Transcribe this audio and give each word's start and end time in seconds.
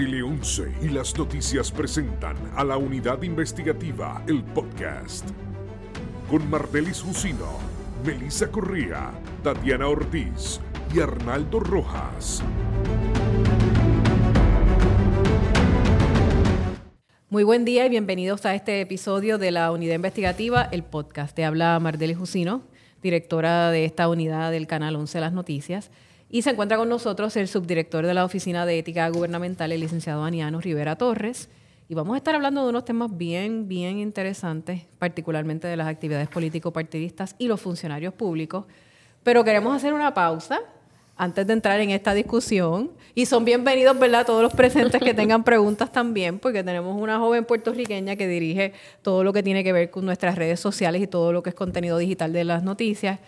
Tele 0.00 0.22
11 0.22 0.76
y 0.80 0.88
las 0.88 1.14
noticias 1.18 1.70
presentan 1.70 2.34
a 2.56 2.64
la 2.64 2.78
unidad 2.78 3.20
investigativa 3.20 4.24
El 4.26 4.42
Podcast. 4.42 5.28
Con 6.30 6.48
Martelis 6.48 7.02
Jusino, 7.02 7.58
Melissa 8.02 8.50
Corría, 8.50 9.10
Tatiana 9.42 9.88
Ortiz 9.88 10.58
y 10.94 11.00
Arnaldo 11.00 11.60
Rojas. 11.60 12.42
Muy 17.28 17.44
buen 17.44 17.66
día 17.66 17.84
y 17.84 17.90
bienvenidos 17.90 18.46
a 18.46 18.54
este 18.54 18.80
episodio 18.80 19.36
de 19.36 19.50
la 19.50 19.70
unidad 19.70 19.96
investigativa 19.96 20.66
El 20.72 20.82
Podcast. 20.82 21.36
Te 21.36 21.44
habla 21.44 21.78
Martelis 21.78 22.16
Jusino, 22.16 22.62
directora 23.02 23.70
de 23.70 23.84
esta 23.84 24.08
unidad 24.08 24.50
del 24.50 24.66
canal 24.66 24.96
11 24.96 25.20
Las 25.20 25.34
Noticias. 25.34 25.90
Y 26.32 26.42
se 26.42 26.50
encuentra 26.50 26.76
con 26.76 26.88
nosotros 26.88 27.36
el 27.36 27.48
subdirector 27.48 28.06
de 28.06 28.14
la 28.14 28.24
Oficina 28.24 28.64
de 28.64 28.78
Ética 28.78 29.08
Gubernamental, 29.08 29.72
el 29.72 29.80
licenciado 29.80 30.22
Aniano 30.22 30.60
Rivera 30.60 30.94
Torres. 30.94 31.48
Y 31.88 31.94
vamos 31.94 32.14
a 32.14 32.18
estar 32.18 32.36
hablando 32.36 32.62
de 32.62 32.70
unos 32.70 32.84
temas 32.84 33.16
bien, 33.16 33.66
bien 33.66 33.98
interesantes, 33.98 34.82
particularmente 35.00 35.66
de 35.66 35.76
las 35.76 35.88
actividades 35.88 36.28
político-partidistas 36.28 37.34
y 37.36 37.48
los 37.48 37.60
funcionarios 37.60 38.14
públicos. 38.14 38.64
Pero 39.24 39.42
queremos 39.42 39.74
hacer 39.74 39.92
una 39.92 40.14
pausa 40.14 40.60
antes 41.16 41.48
de 41.48 41.52
entrar 41.52 41.80
en 41.80 41.90
esta 41.90 42.14
discusión. 42.14 42.92
Y 43.12 43.26
son 43.26 43.44
bienvenidos, 43.44 43.98
¿verdad?, 43.98 44.24
todos 44.24 44.40
los 44.40 44.52
presentes 44.52 45.02
que 45.02 45.14
tengan 45.14 45.42
preguntas 45.42 45.90
también, 45.90 46.38
porque 46.38 46.62
tenemos 46.62 46.96
una 46.96 47.18
joven 47.18 47.44
puertorriqueña 47.44 48.14
que 48.14 48.28
dirige 48.28 48.72
todo 49.02 49.24
lo 49.24 49.32
que 49.32 49.42
tiene 49.42 49.64
que 49.64 49.72
ver 49.72 49.90
con 49.90 50.06
nuestras 50.06 50.36
redes 50.36 50.60
sociales 50.60 51.02
y 51.02 51.08
todo 51.08 51.32
lo 51.32 51.42
que 51.42 51.50
es 51.50 51.56
contenido 51.56 51.98
digital 51.98 52.32
de 52.32 52.44
las 52.44 52.62
noticias, 52.62 53.18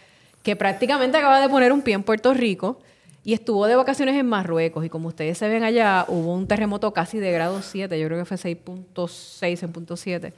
que 0.45 0.55
prácticamente 0.55 1.19
acaba 1.19 1.41
de 1.41 1.49
poner 1.49 1.73
un 1.73 1.83
pie 1.83 1.95
en 1.95 2.05
Puerto 2.05 2.33
Rico 2.33 2.79
y 3.25 3.35
estuvo 3.35 3.67
de 3.67 3.77
vacaciones 3.77 4.17
en 4.17 4.27
Marruecos. 4.27 4.85
Y 4.85 4.89
como 4.89 5.09
ustedes 5.09 5.39
se 5.39 5.49
ven 5.49 5.63
allá, 5.63 6.05
hubo 6.09 6.35
un 6.35 6.47
terremoto 6.47 6.93
casi 6.93 7.19
de 7.19 7.31
grado 7.31 7.63
7, 7.63 7.99
yo 7.99 8.07
creo 8.07 8.19
que 8.19 8.25
fue 8.25 8.37
6.6 8.37 9.63
en 9.63 9.73
punto 9.73 9.97
7. 9.97 10.33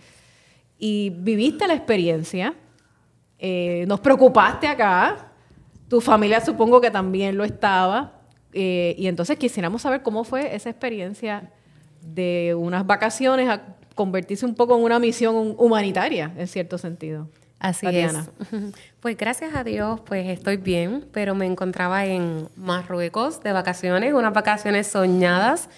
Y 0.78 1.10
viviste 1.10 1.66
la 1.66 1.74
experiencia, 1.74 2.54
eh, 3.38 3.84
nos 3.88 4.00
preocupaste 4.00 4.66
acá, 4.66 5.32
tu 5.88 6.00
familia 6.00 6.40
supongo 6.40 6.80
que 6.80 6.90
también 6.90 7.36
lo 7.36 7.44
estaba. 7.44 8.20
eh, 8.52 8.94
y 8.98 9.08
entonces 9.08 9.36
quisiéramos 9.36 9.82
saber 9.82 10.02
cómo 10.02 10.22
fue 10.22 10.54
esa 10.54 10.70
experiencia 10.70 11.50
de 12.00 12.54
unas 12.56 12.86
vacaciones 12.86 13.48
a 13.48 13.74
convertirse 13.94 14.46
un 14.46 14.54
poco 14.54 14.76
en 14.76 14.84
una 14.84 14.98
misión 14.98 15.54
humanitaria, 15.58 16.32
en 16.36 16.46
cierto 16.46 16.78
sentido. 16.78 17.28
Así 17.64 17.86
Tatiana. 17.86 18.26
es. 18.52 18.74
Pues 19.00 19.16
gracias 19.16 19.54
a 19.54 19.64
Dios, 19.64 20.00
pues 20.04 20.28
estoy 20.28 20.58
bien, 20.58 21.06
pero 21.12 21.34
me 21.34 21.46
encontraba 21.46 22.04
en 22.04 22.46
Marruecos 22.56 23.42
de 23.42 23.52
vacaciones, 23.52 24.12
unas 24.12 24.34
vacaciones 24.34 24.86
soñadas, 24.86 25.70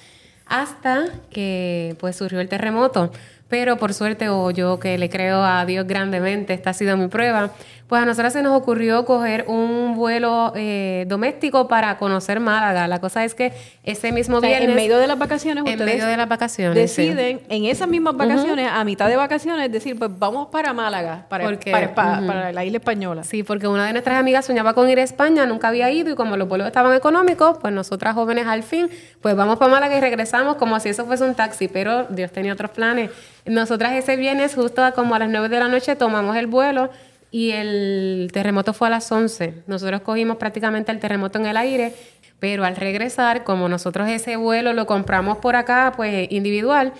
hasta 0.46 1.04
que 1.30 1.96
pues 2.00 2.16
surgió 2.16 2.40
el 2.40 2.48
terremoto. 2.48 3.12
Pero 3.48 3.76
por 3.76 3.94
suerte, 3.94 4.28
o 4.28 4.50
yo 4.50 4.80
que 4.80 4.98
le 4.98 5.08
creo 5.08 5.44
a 5.44 5.64
Dios 5.64 5.86
grandemente, 5.86 6.54
esta 6.54 6.70
ha 6.70 6.74
sido 6.74 6.96
mi 6.96 7.06
prueba, 7.06 7.52
pues 7.88 8.02
a 8.02 8.04
nosotros 8.04 8.32
se 8.32 8.42
nos 8.42 8.56
ocurrió 8.60 9.04
coger 9.04 9.44
un 9.48 9.94
vuelo 9.94 10.52
eh, 10.56 11.04
doméstico 11.08 11.68
para 11.68 11.98
conocer 11.98 12.40
Málaga. 12.40 12.88
La 12.88 13.00
cosa 13.00 13.24
es 13.24 13.34
que 13.34 13.52
ese 13.84 14.10
mismo 14.10 14.38
O 14.38 14.40
sea, 14.40 14.48
viernes... 14.48 14.70
en 14.70 14.74
medio 14.74 14.98
de 14.98 15.06
las 15.06 15.18
vacaciones, 15.18 15.64
en 15.66 15.72
ustedes 15.74 15.94
medio 15.94 16.06
de 16.06 16.16
las 16.16 16.28
vacaciones, 16.28 16.90
sí. 16.92 17.02
deciden 17.08 17.40
en 17.48 17.64
esas 17.66 17.86
mismas 17.88 18.16
vacaciones, 18.16 18.68
a 18.72 18.82
mitad 18.84 19.08
de 19.08 19.16
vacaciones, 19.16 19.70
decir, 19.70 19.96
pues 19.98 20.10
vamos 20.18 20.48
para 20.48 20.72
Málaga, 20.72 21.26
para, 21.28 21.44
Porque, 21.44 21.70
para, 21.70 21.94
para- 21.94 22.18
ujú. 22.18 22.26
para 22.26 22.52
la 22.52 22.64
isla 22.64 22.78
española. 22.78 23.22
Sí, 23.22 23.42
porque 23.44 23.68
una 23.68 23.86
de 23.86 23.92
nuestras 23.92 24.18
amigas 24.18 24.44
soñaba 24.46 24.74
con 24.74 24.88
ir 24.90 24.98
a 24.98 25.02
España, 25.02 25.46
nunca 25.46 25.68
había 25.68 25.90
ido 25.90 26.10
y 26.10 26.14
como 26.16 26.36
los 26.36 26.48
vuelos 26.48 26.66
estaban 26.66 26.92
económicos, 26.94 27.58
pues 27.60 27.72
nosotras 27.72 28.14
jóvenes 28.14 28.46
al 28.46 28.62
fin, 28.64 28.88
pues 29.20 29.36
vamos 29.36 29.58
para 29.58 29.70
Málaga 29.70 29.96
y 29.96 30.00
regresamos 30.00 30.56
como 30.56 30.80
si 30.80 30.88
eso 30.88 31.04
fuese 31.06 31.22
un 31.24 31.34
taxi, 31.36 31.68
pero 31.68 32.04
Dios 32.10 32.32
tenía 32.32 32.52
otros 32.52 32.72
planes. 32.72 33.10
Nosotras 33.44 33.92
ese 33.92 34.16
viernes, 34.16 34.56
justo 34.56 34.82
a 34.84 34.90
como 34.90 35.14
a 35.14 35.20
las 35.20 35.28
9 35.28 35.48
de 35.48 35.60
la 35.60 35.68
noche, 35.68 35.94
tomamos 35.94 36.36
el 36.36 36.48
vuelo 36.48 36.90
y 37.30 37.50
el 37.50 38.30
terremoto 38.32 38.72
fue 38.72 38.88
a 38.88 38.90
las 38.90 39.10
11. 39.10 39.62
Nosotros 39.66 40.00
cogimos 40.02 40.36
prácticamente 40.36 40.92
el 40.92 40.98
terremoto 41.00 41.38
en 41.38 41.46
el 41.46 41.56
aire, 41.56 41.92
pero 42.38 42.64
al 42.64 42.76
regresar, 42.76 43.44
como 43.44 43.68
nosotros 43.68 44.08
ese 44.08 44.36
vuelo 44.36 44.72
lo 44.72 44.86
compramos 44.86 45.38
por 45.38 45.56
acá, 45.56 45.92
pues 45.96 46.28
individual, 46.30 46.92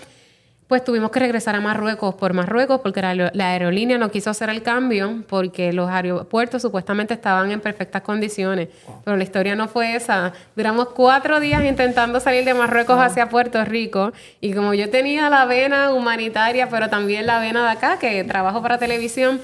pues 0.67 0.83
tuvimos 0.83 1.11
que 1.11 1.19
regresar 1.21 1.55
a 1.55 1.61
Marruecos 1.61 2.15
por 2.15 2.33
Marruecos 2.33 2.81
porque 2.81 3.01
la, 3.01 3.11
aero- 3.11 3.29
la 3.33 3.51
aerolínea 3.51 3.97
no 3.97 4.11
quiso 4.11 4.29
hacer 4.31 4.49
el 4.49 4.63
cambio 4.63 5.23
porque 5.29 5.71
los 5.71 5.89
aeropuertos 5.89 6.61
supuestamente 6.61 7.13
estaban 7.13 7.51
en 7.51 7.61
perfectas 7.61 8.01
condiciones. 8.01 8.67
Pero 9.05 9.15
la 9.15 9.23
historia 9.23 9.55
no 9.55 9.69
fue 9.69 9.95
esa. 9.95 10.33
Duramos 10.57 10.89
cuatro 10.89 11.39
días 11.39 11.63
intentando 11.63 12.19
salir 12.19 12.43
de 12.43 12.53
Marruecos 12.53 12.99
hacia 12.99 13.29
Puerto 13.29 13.63
Rico 13.63 14.11
y 14.41 14.51
como 14.53 14.73
yo 14.73 14.89
tenía 14.89 15.29
la 15.29 15.45
vena 15.45 15.93
humanitaria, 15.93 16.67
pero 16.69 16.89
también 16.89 17.27
la 17.27 17.39
vena 17.39 17.63
de 17.63 17.71
acá, 17.71 17.97
que 17.97 18.21
trabajo 18.25 18.61
para 18.61 18.77
televisión, 18.77 19.39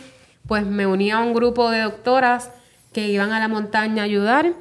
pues 0.48 0.66
me 0.66 0.86
uní 0.86 1.12
a 1.12 1.20
un 1.20 1.34
grupo 1.34 1.70
de 1.70 1.82
doctoras 1.82 2.52
que 2.92 3.08
iban 3.08 3.32
a 3.32 3.40
la 3.40 3.48
montaña 3.48 4.04
a 4.04 4.06
ayudar. 4.06 4.54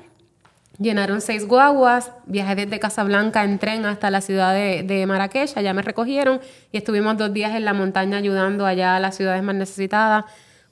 Llenaron 0.78 1.20
seis 1.20 1.46
guaguas, 1.46 2.10
viajé 2.26 2.56
desde 2.56 2.80
Casablanca 2.80 3.44
en 3.44 3.58
tren 3.58 3.84
hasta 3.84 4.10
la 4.10 4.20
ciudad 4.20 4.54
de, 4.54 4.82
de 4.82 5.06
Marrakech, 5.06 5.56
allá 5.56 5.74
me 5.74 5.82
recogieron 5.82 6.40
y 6.72 6.78
estuvimos 6.78 7.16
dos 7.18 7.32
días 7.32 7.54
en 7.54 7.64
la 7.64 7.74
montaña 7.74 8.16
ayudando 8.16 8.66
allá 8.66 8.96
a 8.96 9.00
las 9.00 9.16
ciudades 9.16 9.42
más 9.42 9.54
necesitadas. 9.54 10.24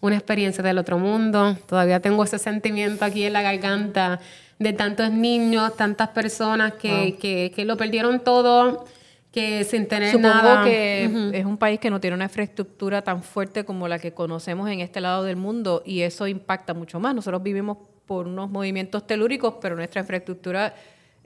Una 0.03 0.17
experiencia 0.17 0.65
del 0.65 0.79
otro 0.79 0.99
mundo. 0.99 1.59
Todavía 1.67 2.01
tengo 2.01 2.25
ese 2.25 2.39
sentimiento 2.39 3.05
aquí 3.05 3.25
en 3.25 3.35
la 3.35 3.43
garganta 3.43 4.19
de 4.59 4.73
tantos 4.73 5.11
niños, 5.11 5.77
tantas 5.77 6.09
personas 6.09 6.73
que, 6.75 7.19
que, 7.21 7.53
que 7.55 7.65
lo 7.67 7.77
perdieron 7.77 8.21
todo, 8.21 8.87
que 9.33 9.63
sin 9.65 9.87
tener 9.87 10.11
Supongo 10.11 10.35
nada. 10.35 10.65
que 10.65 11.05
es 11.35 11.45
un 11.45 11.57
país 11.57 11.79
que 11.79 11.89
no 11.91 12.01
tiene 12.01 12.17
una 12.17 12.25
infraestructura 12.25 13.03
tan 13.03 13.23
fuerte 13.23 13.65
como 13.65 13.87
la 13.87 13.99
que 13.99 14.13
conocemos 14.13 14.69
en 14.71 14.81
este 14.81 15.01
lado 15.01 15.23
del 15.25 15.37
mundo 15.37 15.83
y 15.87 16.01
eso 16.03 16.27
impacta 16.27 16.75
mucho 16.75 16.99
más. 16.99 17.15
Nosotros 17.15 17.43
vivimos 17.43 17.79
por 18.07 18.27
unos 18.27 18.51
movimientos 18.51 19.07
telúricos, 19.07 19.55
pero 19.63 19.77
nuestra 19.77 20.01
infraestructura 20.01 20.75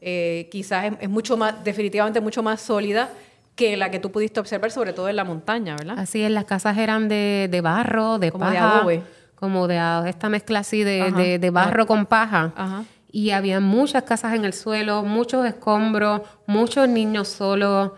eh, 0.01 0.49
quizás 0.53 0.85
es, 0.85 0.93
es 1.01 1.09
mucho 1.09 1.37
más, 1.39 1.65
definitivamente 1.65 2.21
mucho 2.21 2.43
más 2.43 2.61
sólida 2.61 3.09
que 3.57 3.77
la 3.79 3.91
que 3.91 4.01
tú 4.01 4.11
pudiste 4.11 4.39
observar, 4.41 4.71
sobre 4.71 4.93
todo 4.93 5.09
en 5.09 5.17
la 5.17 5.25
montaña, 5.25 5.75
¿verdad? 5.77 5.99
Así 5.99 6.21
es, 6.23 6.31
las 6.31 6.45
casas 6.45 6.77
eran 6.77 7.09
de, 7.09 7.49
de 7.51 7.61
barro, 7.63 8.19
de 8.19 8.31
Como 8.33 8.45
de 8.51 8.53
paja, 8.57 8.79
adobe. 8.81 9.03
como 9.37 9.67
de 9.67 9.81
esta 10.11 10.29
mezcla 10.29 10.59
así 10.59 10.85
de- 10.85 11.39
de 11.39 11.51
barro 11.51 11.87
con 11.87 12.05
paja. 12.05 12.53
Ajá. 12.55 12.85
Y 13.17 13.31
había 13.31 13.61
muchas 13.61 14.03
casas 14.03 14.35
en 14.35 14.45
el 14.45 14.53
suelo, 14.53 15.05
muchos 15.05 15.47
escombros, 15.47 16.23
muchos 16.49 16.89
niños 16.89 17.29
solos. 17.29 17.93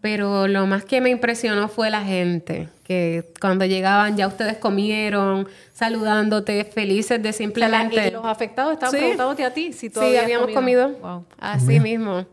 Pero 0.00 0.48
lo 0.48 0.66
más 0.66 0.84
que 0.84 1.00
me 1.02 1.10
impresionó 1.10 1.68
fue 1.68 1.90
la 1.90 2.02
gente, 2.02 2.68
que 2.82 3.32
cuando 3.38 3.64
llegaban 3.66 4.16
ya 4.16 4.26
ustedes 4.26 4.56
comieron, 4.56 5.46
saludándote, 5.74 6.64
felices 6.64 7.22
de 7.22 7.28
O 7.28 7.32
sea, 7.32 7.46
la- 7.68 7.82
simplemente... 7.82 8.08
y 8.08 8.10
los 8.12 8.24
afectados 8.24 8.72
estaban 8.72 8.92
Sí. 8.92 8.98
preguntándote 8.98 9.44
a 9.44 9.52
ti 9.54 9.72
si 9.74 9.90
Sí, 9.90 10.00
habías 10.00 10.24
habíamos 10.24 10.50
comido. 10.52 10.88
Wow. 11.02 11.24
Así 11.38 11.78
mismo. 11.78 12.24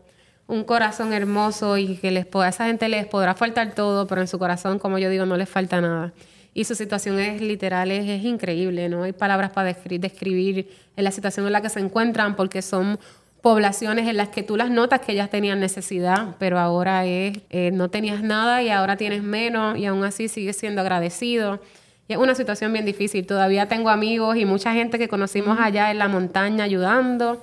Un 0.46 0.64
corazón 0.64 1.12
hermoso 1.12 1.76
y 1.76 1.96
que 1.98 2.10
les 2.10 2.26
a 2.34 2.48
esa 2.48 2.66
gente 2.66 2.88
les 2.88 3.06
podrá 3.06 3.34
faltar 3.34 3.72
todo, 3.74 4.06
pero 4.06 4.20
en 4.22 4.26
su 4.28 4.38
corazón, 4.38 4.78
como 4.80 4.98
yo 4.98 5.10
digo, 5.10 5.26
no 5.26 5.36
les 5.36 5.48
falta 5.48 5.80
nada. 5.80 6.12
Y 6.52 6.64
su 6.64 6.74
situación 6.74 7.20
es 7.20 7.40
literal, 7.40 7.90
es, 7.90 8.08
es 8.08 8.24
increíble, 8.24 8.88
no 8.88 9.04
hay 9.04 9.12
palabras 9.12 9.50
para 9.50 9.70
descri- 9.70 10.00
describir 10.00 10.68
en 10.96 11.04
la 11.04 11.10
situación 11.12 11.46
en 11.46 11.52
la 11.52 11.62
que 11.62 11.68
se 11.68 11.78
encuentran 11.80 12.34
porque 12.34 12.60
son 12.60 12.98
poblaciones 13.40 14.08
en 14.08 14.16
las 14.16 14.28
que 14.28 14.42
tú 14.42 14.56
las 14.56 14.68
notas 14.68 15.00
que 15.00 15.12
ellas 15.12 15.30
tenían 15.30 15.60
necesidad, 15.60 16.34
pero 16.38 16.58
ahora 16.58 17.06
es, 17.06 17.38
eh, 17.50 17.70
no 17.72 17.88
tenías 17.88 18.22
nada 18.22 18.62
y 18.62 18.68
ahora 18.68 18.96
tienes 18.96 19.22
menos 19.22 19.78
y 19.78 19.86
aún 19.86 20.04
así 20.04 20.28
sigues 20.28 20.56
siendo 20.56 20.80
agradecido. 20.82 21.60
Y 22.06 22.12
es 22.14 22.18
una 22.18 22.34
situación 22.34 22.72
bien 22.72 22.84
difícil. 22.84 23.24
Todavía 23.24 23.66
tengo 23.66 23.88
amigos 23.88 24.36
y 24.36 24.44
mucha 24.44 24.74
gente 24.74 24.98
que 24.98 25.06
conocimos 25.08 25.58
allá 25.58 25.90
en 25.92 25.98
la 25.98 26.08
montaña 26.08 26.64
ayudando. 26.64 27.40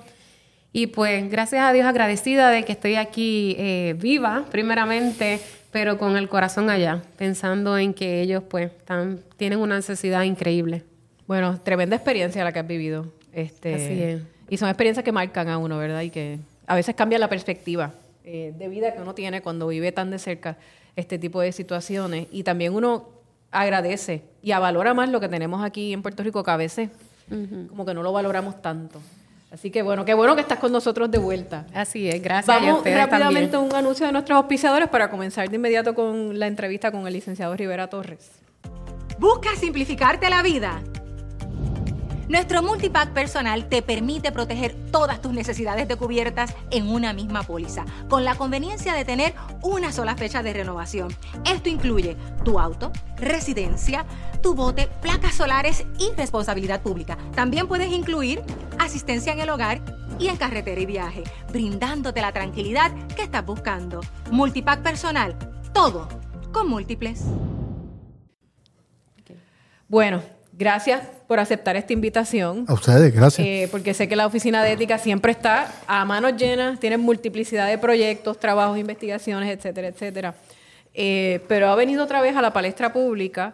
Y 0.74 0.88
pues 0.88 1.32
gracias 1.32 1.64
a 1.64 1.72
Dios 1.72 1.88
agradecida 1.88 2.50
de 2.50 2.64
que 2.64 2.74
estoy 2.74 2.96
aquí 2.96 3.56
eh, 3.58 3.96
viva, 3.98 4.46
primeramente, 4.52 5.40
pero 5.72 5.98
con 5.98 6.18
el 6.18 6.30
corazón 6.30 6.70
allá, 6.70 7.02
pensando 7.18 7.78
en 7.78 7.94
que 7.94 8.22
ellos 8.22 8.44
pues 8.50 8.72
están, 8.72 9.22
tienen 9.38 9.60
una 9.60 9.76
necesidad 9.76 10.24
increíble. 10.24 10.84
Bueno, 11.28 11.60
tremenda 11.62 11.96
experiencia 11.96 12.44
la 12.44 12.52
que 12.52 12.60
has 12.60 12.68
vivido. 12.68 13.12
Este, 13.34 13.76
Así 13.76 14.02
es. 14.02 14.22
Y 14.50 14.58
son 14.58 14.70
experiencias 14.70 15.04
que 15.04 15.12
marcan 15.12 15.50
a 15.50 15.58
uno, 15.58 15.78
¿verdad? 15.78 16.02
Y 16.02 16.10
que 16.10 16.40
a 16.66 16.76
veces 16.76 16.96
cambia 16.96 17.20
la 17.20 17.28
perspectiva 17.28 17.94
eh, 18.24 18.54
de 18.58 18.68
vida 18.70 18.94
que 18.94 19.02
uno 19.02 19.14
tiene 19.14 19.42
cuando 19.42 19.68
vive 19.68 19.92
tan 19.92 20.10
de 20.10 20.20
cerca 20.20 20.58
este 20.96 21.20
tipo 21.20 21.42
de 21.42 21.52
situaciones. 21.52 22.28
Y 22.32 22.44
también 22.44 22.74
uno 22.74 23.10
agradece 23.52 24.24
y 24.42 24.52
avalora 24.52 24.94
más 24.94 25.10
lo 25.10 25.20
que 25.20 25.30
tenemos 25.30 25.64
aquí 25.64 25.94
en 25.94 26.02
Puerto 26.02 26.24
Rico, 26.24 26.44
que 26.44 26.52
a 26.52 26.58
veces 26.58 26.90
como 27.70 27.86
que 27.86 27.94
no 27.94 28.04
lo 28.04 28.14
valoramos 28.14 28.62
tanto. 28.62 29.02
Así 29.58 29.72
que 29.72 29.82
bueno, 29.82 30.06
qué 30.06 30.14
bueno 30.14 30.36
que 30.36 30.42
estás 30.42 30.60
con 30.60 30.72
nosotros 30.72 31.10
de 31.10 31.18
vuelta. 31.18 31.66
Así 31.74 32.08
es, 32.08 32.22
gracias 32.22 32.56
a 32.56 32.60
Vamos 32.60 32.78
ustedes 32.78 32.96
rápidamente 32.96 33.54
también. 33.54 33.74
a 33.74 33.76
un 33.80 33.86
anuncio 33.86 34.06
de 34.06 34.12
nuestros 34.12 34.38
auspiciadores 34.38 34.88
para 34.88 35.10
comenzar 35.10 35.50
de 35.50 35.56
inmediato 35.56 35.96
con 35.96 36.38
la 36.38 36.46
entrevista 36.46 36.92
con 36.92 37.08
el 37.08 37.14
licenciado 37.14 37.56
Rivera 37.56 37.88
Torres. 37.88 38.30
Busca 39.18 39.56
simplificarte 39.56 40.30
la 40.30 40.44
vida. 40.44 40.80
Nuestro 42.28 42.62
multipack 42.62 43.14
personal 43.14 43.70
te 43.70 43.82
permite 43.82 44.34
proteger 44.34 44.76
todas 44.92 45.22
tus 45.22 45.32
necesidades 45.32 45.88
de 45.88 45.96
cubiertas 45.96 46.54
en 46.72 46.90
una 46.90 47.14
misma 47.14 47.44
póliza, 47.44 47.86
con 48.10 48.26
la 48.26 48.36
conveniencia 48.36 48.94
de 48.94 49.06
tener 49.06 49.34
una 49.62 49.94
sola 49.94 50.18
fecha 50.18 50.44
de 50.44 50.52
renovación. 50.52 51.16
Esto 51.46 51.70
incluye 51.70 52.18
tu 52.44 52.60
auto, 52.60 52.92
residencia, 53.16 54.06
tu 54.42 54.56
bote, 54.56 54.90
placas 55.02 55.36
solares 55.36 55.86
y 56.00 56.12
responsabilidad 56.18 56.82
pública. 56.82 57.18
También 57.34 57.66
puedes 57.66 57.94
incluir 57.94 58.44
asistencia 58.78 59.32
en 59.32 59.40
el 59.40 59.50
hogar 59.50 59.82
y 60.20 60.28
en 60.28 60.36
carretera 60.36 60.82
y 60.82 60.86
viaje, 60.86 61.24
brindándote 61.54 62.20
la 62.20 62.34
tranquilidad 62.34 62.92
que 63.16 63.24
estás 63.24 63.46
buscando. 63.46 64.02
Multipack 64.32 64.82
personal, 64.82 65.38
todo 65.74 66.10
con 66.52 66.68
múltiples. 66.68 67.24
Bueno, 69.88 70.22
gracias 70.58 71.02
por 71.28 71.40
aceptar 71.40 71.76
esta 71.76 71.94
invitación. 71.94 72.66
A 72.68 72.74
ustedes, 72.74 73.14
gracias. 73.14 73.46
Eh, 73.46 73.68
porque 73.70 73.94
sé 73.94 74.08
que 74.08 74.16
la 74.16 74.26
Oficina 74.26 74.64
de 74.64 74.74
Ética 74.74 74.98
siempre 74.98 75.32
está 75.32 75.72
a 75.86 76.04
manos 76.06 76.36
llenas, 76.36 76.80
tiene 76.80 76.98
multiplicidad 76.98 77.68
de 77.68 77.78
proyectos, 77.78 78.40
trabajos, 78.40 78.78
investigaciones, 78.78 79.56
etcétera, 79.56 79.90
etcétera. 79.90 80.36
Eh, 80.94 81.42
pero 81.48 81.70
ha 81.70 81.76
venido 81.76 82.04
otra 82.04 82.22
vez 82.22 82.36
a 82.36 82.42
la 82.42 82.52
palestra 82.54 82.92
pública 82.92 83.54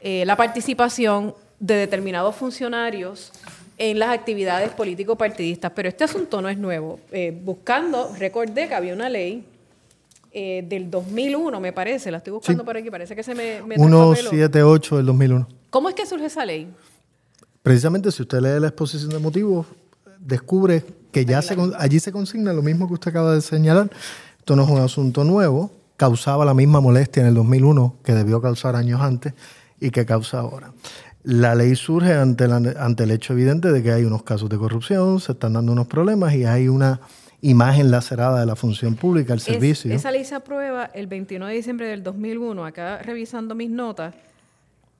eh, 0.00 0.24
la 0.24 0.36
participación 0.36 1.34
de 1.58 1.74
determinados 1.74 2.34
funcionarios 2.36 3.32
en 3.76 3.98
las 3.98 4.10
actividades 4.10 4.70
político-partidistas. 4.70 5.72
Pero 5.74 5.88
este 5.88 6.04
asunto 6.04 6.40
no 6.40 6.48
es 6.48 6.56
nuevo. 6.56 7.00
buscando, 7.42 8.14
recordé 8.18 8.68
que 8.68 8.74
había 8.74 8.94
una 8.94 9.08
ley 9.08 9.44
del 10.32 10.90
2001, 10.90 11.60
me 11.60 11.72
parece, 11.72 12.10
la 12.10 12.18
estoy 12.18 12.32
buscando 12.32 12.64
por 12.64 12.76
aquí, 12.76 12.88
parece 12.90 13.16
que 13.16 13.22
se 13.22 13.34
me... 13.34 13.62
me 13.62 13.76
178 13.76 14.96
del 14.98 15.06
2001. 15.06 15.59
¿Cómo 15.70 15.88
es 15.88 15.94
que 15.94 16.04
surge 16.04 16.26
esa 16.26 16.44
ley? 16.44 16.68
Precisamente 17.62 18.10
si 18.10 18.22
usted 18.22 18.40
lee 18.40 18.60
la 18.60 18.68
exposición 18.68 19.10
de 19.10 19.18
motivos, 19.18 19.66
descubre 20.18 20.84
que 21.12 21.24
ya 21.24 21.42
se, 21.42 21.56
allí 21.78 22.00
se 22.00 22.12
consigna 22.12 22.52
lo 22.52 22.62
mismo 22.62 22.88
que 22.88 22.94
usted 22.94 23.10
acaba 23.10 23.34
de 23.34 23.40
señalar. 23.40 23.90
Esto 24.38 24.56
no 24.56 24.64
es 24.64 24.68
un 24.68 24.80
asunto 24.80 25.24
nuevo, 25.24 25.70
causaba 25.96 26.44
la 26.44 26.54
misma 26.54 26.80
molestia 26.80 27.20
en 27.20 27.28
el 27.28 27.34
2001 27.34 27.96
que 28.02 28.14
debió 28.14 28.40
causar 28.40 28.74
años 28.74 29.00
antes 29.00 29.34
y 29.78 29.90
que 29.90 30.04
causa 30.04 30.40
ahora. 30.40 30.72
La 31.22 31.54
ley 31.54 31.76
surge 31.76 32.14
ante, 32.14 32.44
ante 32.44 33.04
el 33.04 33.10
hecho 33.10 33.34
evidente 33.34 33.70
de 33.70 33.82
que 33.82 33.92
hay 33.92 34.04
unos 34.04 34.22
casos 34.22 34.48
de 34.48 34.56
corrupción, 34.56 35.20
se 35.20 35.32
están 35.32 35.52
dando 35.52 35.72
unos 35.72 35.86
problemas 35.86 36.34
y 36.34 36.46
hay 36.46 36.68
una 36.68 37.00
imagen 37.42 37.90
lacerada 37.90 38.40
de 38.40 38.46
la 38.46 38.56
función 38.56 38.96
pública, 38.96 39.32
el 39.32 39.40
servicio. 39.40 39.92
esa 39.94 40.10
ley 40.10 40.24
se 40.24 40.34
aprueba 40.34 40.90
el 40.92 41.06
21 41.06 41.46
de 41.46 41.54
diciembre 41.54 41.86
del 41.86 42.02
2001. 42.02 42.64
Acá 42.64 42.98
revisando 43.02 43.54
mis 43.54 43.70
notas, 43.70 44.14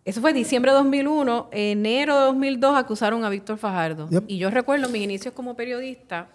eso 0.04 0.20
fue 0.20 0.32
diciembre 0.32 0.72
de 0.72 0.78
2001. 0.78 1.48
Enero 1.52 2.18
de 2.18 2.24
2002 2.26 2.76
acusaron 2.76 3.24
a 3.24 3.28
Víctor 3.28 3.58
Fajardo. 3.58 4.08
Y 4.26 4.38
yo 4.38 4.50
recuerdo 4.50 4.88
mis 4.88 5.02
inicios 5.02 5.34
como 5.34 5.54
periodista 5.54 6.28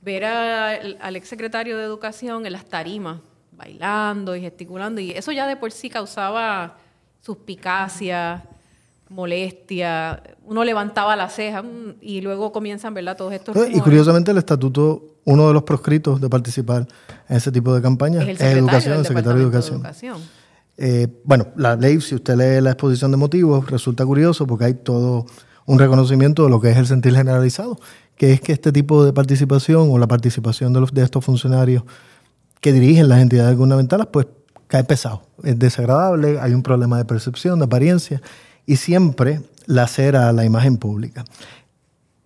ver 0.00 0.24
al 0.24 1.16
exsecretario 1.16 1.78
de 1.78 1.84
Educación 1.84 2.46
en 2.46 2.52
las 2.52 2.66
tarimas, 2.66 3.20
bailando 3.52 4.36
y 4.36 4.40
gesticulando. 4.40 5.00
Y 5.00 5.12
eso 5.12 5.32
ya 5.32 5.46
de 5.46 5.56
por 5.56 5.72
sí 5.72 5.88
causaba 5.88 6.76
suspicacia, 7.20 8.44
molestia. 9.08 10.22
Uno 10.44 10.64
levantaba 10.64 11.16
la 11.16 11.28
ceja 11.28 11.62
mm, 11.62 11.96
y 12.00 12.20
luego 12.20 12.52
comienzan, 12.52 12.92
¿verdad? 12.92 13.16
Todos 13.16 13.32
estos. 13.32 13.56
Y 13.70 13.80
curiosamente, 13.80 14.30
el 14.30 14.38
estatuto, 14.38 15.16
uno 15.24 15.48
de 15.48 15.54
los 15.54 15.62
proscritos 15.62 16.20
de 16.20 16.28
participar 16.28 16.86
en 17.28 17.36
ese 17.36 17.50
tipo 17.50 17.74
de 17.74 17.80
campañas 17.80 18.26
es, 18.28 18.40
el 18.40 18.58
Educación, 18.58 18.98
el 18.98 19.06
secretario 19.06 19.38
de 19.38 19.44
Educación. 19.44 19.82
Eh, 20.76 21.08
bueno, 21.24 21.48
la 21.56 21.76
ley, 21.76 22.00
si 22.00 22.14
usted 22.14 22.36
lee 22.36 22.60
la 22.60 22.72
exposición 22.72 23.10
de 23.10 23.16
motivos, 23.16 23.70
resulta 23.70 24.04
curioso 24.04 24.46
porque 24.46 24.64
hay 24.64 24.74
todo 24.74 25.26
un 25.66 25.78
reconocimiento 25.78 26.44
de 26.44 26.50
lo 26.50 26.60
que 26.60 26.70
es 26.70 26.76
el 26.76 26.86
sentir 26.86 27.14
generalizado, 27.14 27.78
que 28.16 28.32
es 28.32 28.40
que 28.40 28.52
este 28.52 28.72
tipo 28.72 29.04
de 29.04 29.12
participación 29.12 29.88
o 29.90 29.98
la 29.98 30.06
participación 30.06 30.72
de, 30.72 30.80
los, 30.80 30.92
de 30.92 31.02
estos 31.02 31.24
funcionarios 31.24 31.84
que 32.60 32.72
dirigen 32.72 33.08
las 33.08 33.20
entidades 33.20 33.56
gubernamentales, 33.56 34.06
pues 34.06 34.26
cae 34.66 34.84
pesado, 34.84 35.22
es 35.42 35.58
desagradable, 35.58 36.38
hay 36.40 36.54
un 36.54 36.62
problema 36.62 36.98
de 36.98 37.04
percepción, 37.04 37.58
de 37.58 37.66
apariencia, 37.66 38.20
y 38.66 38.76
siempre 38.76 39.40
lacera 39.66 40.32
la 40.32 40.44
imagen 40.44 40.78
pública. 40.78 41.24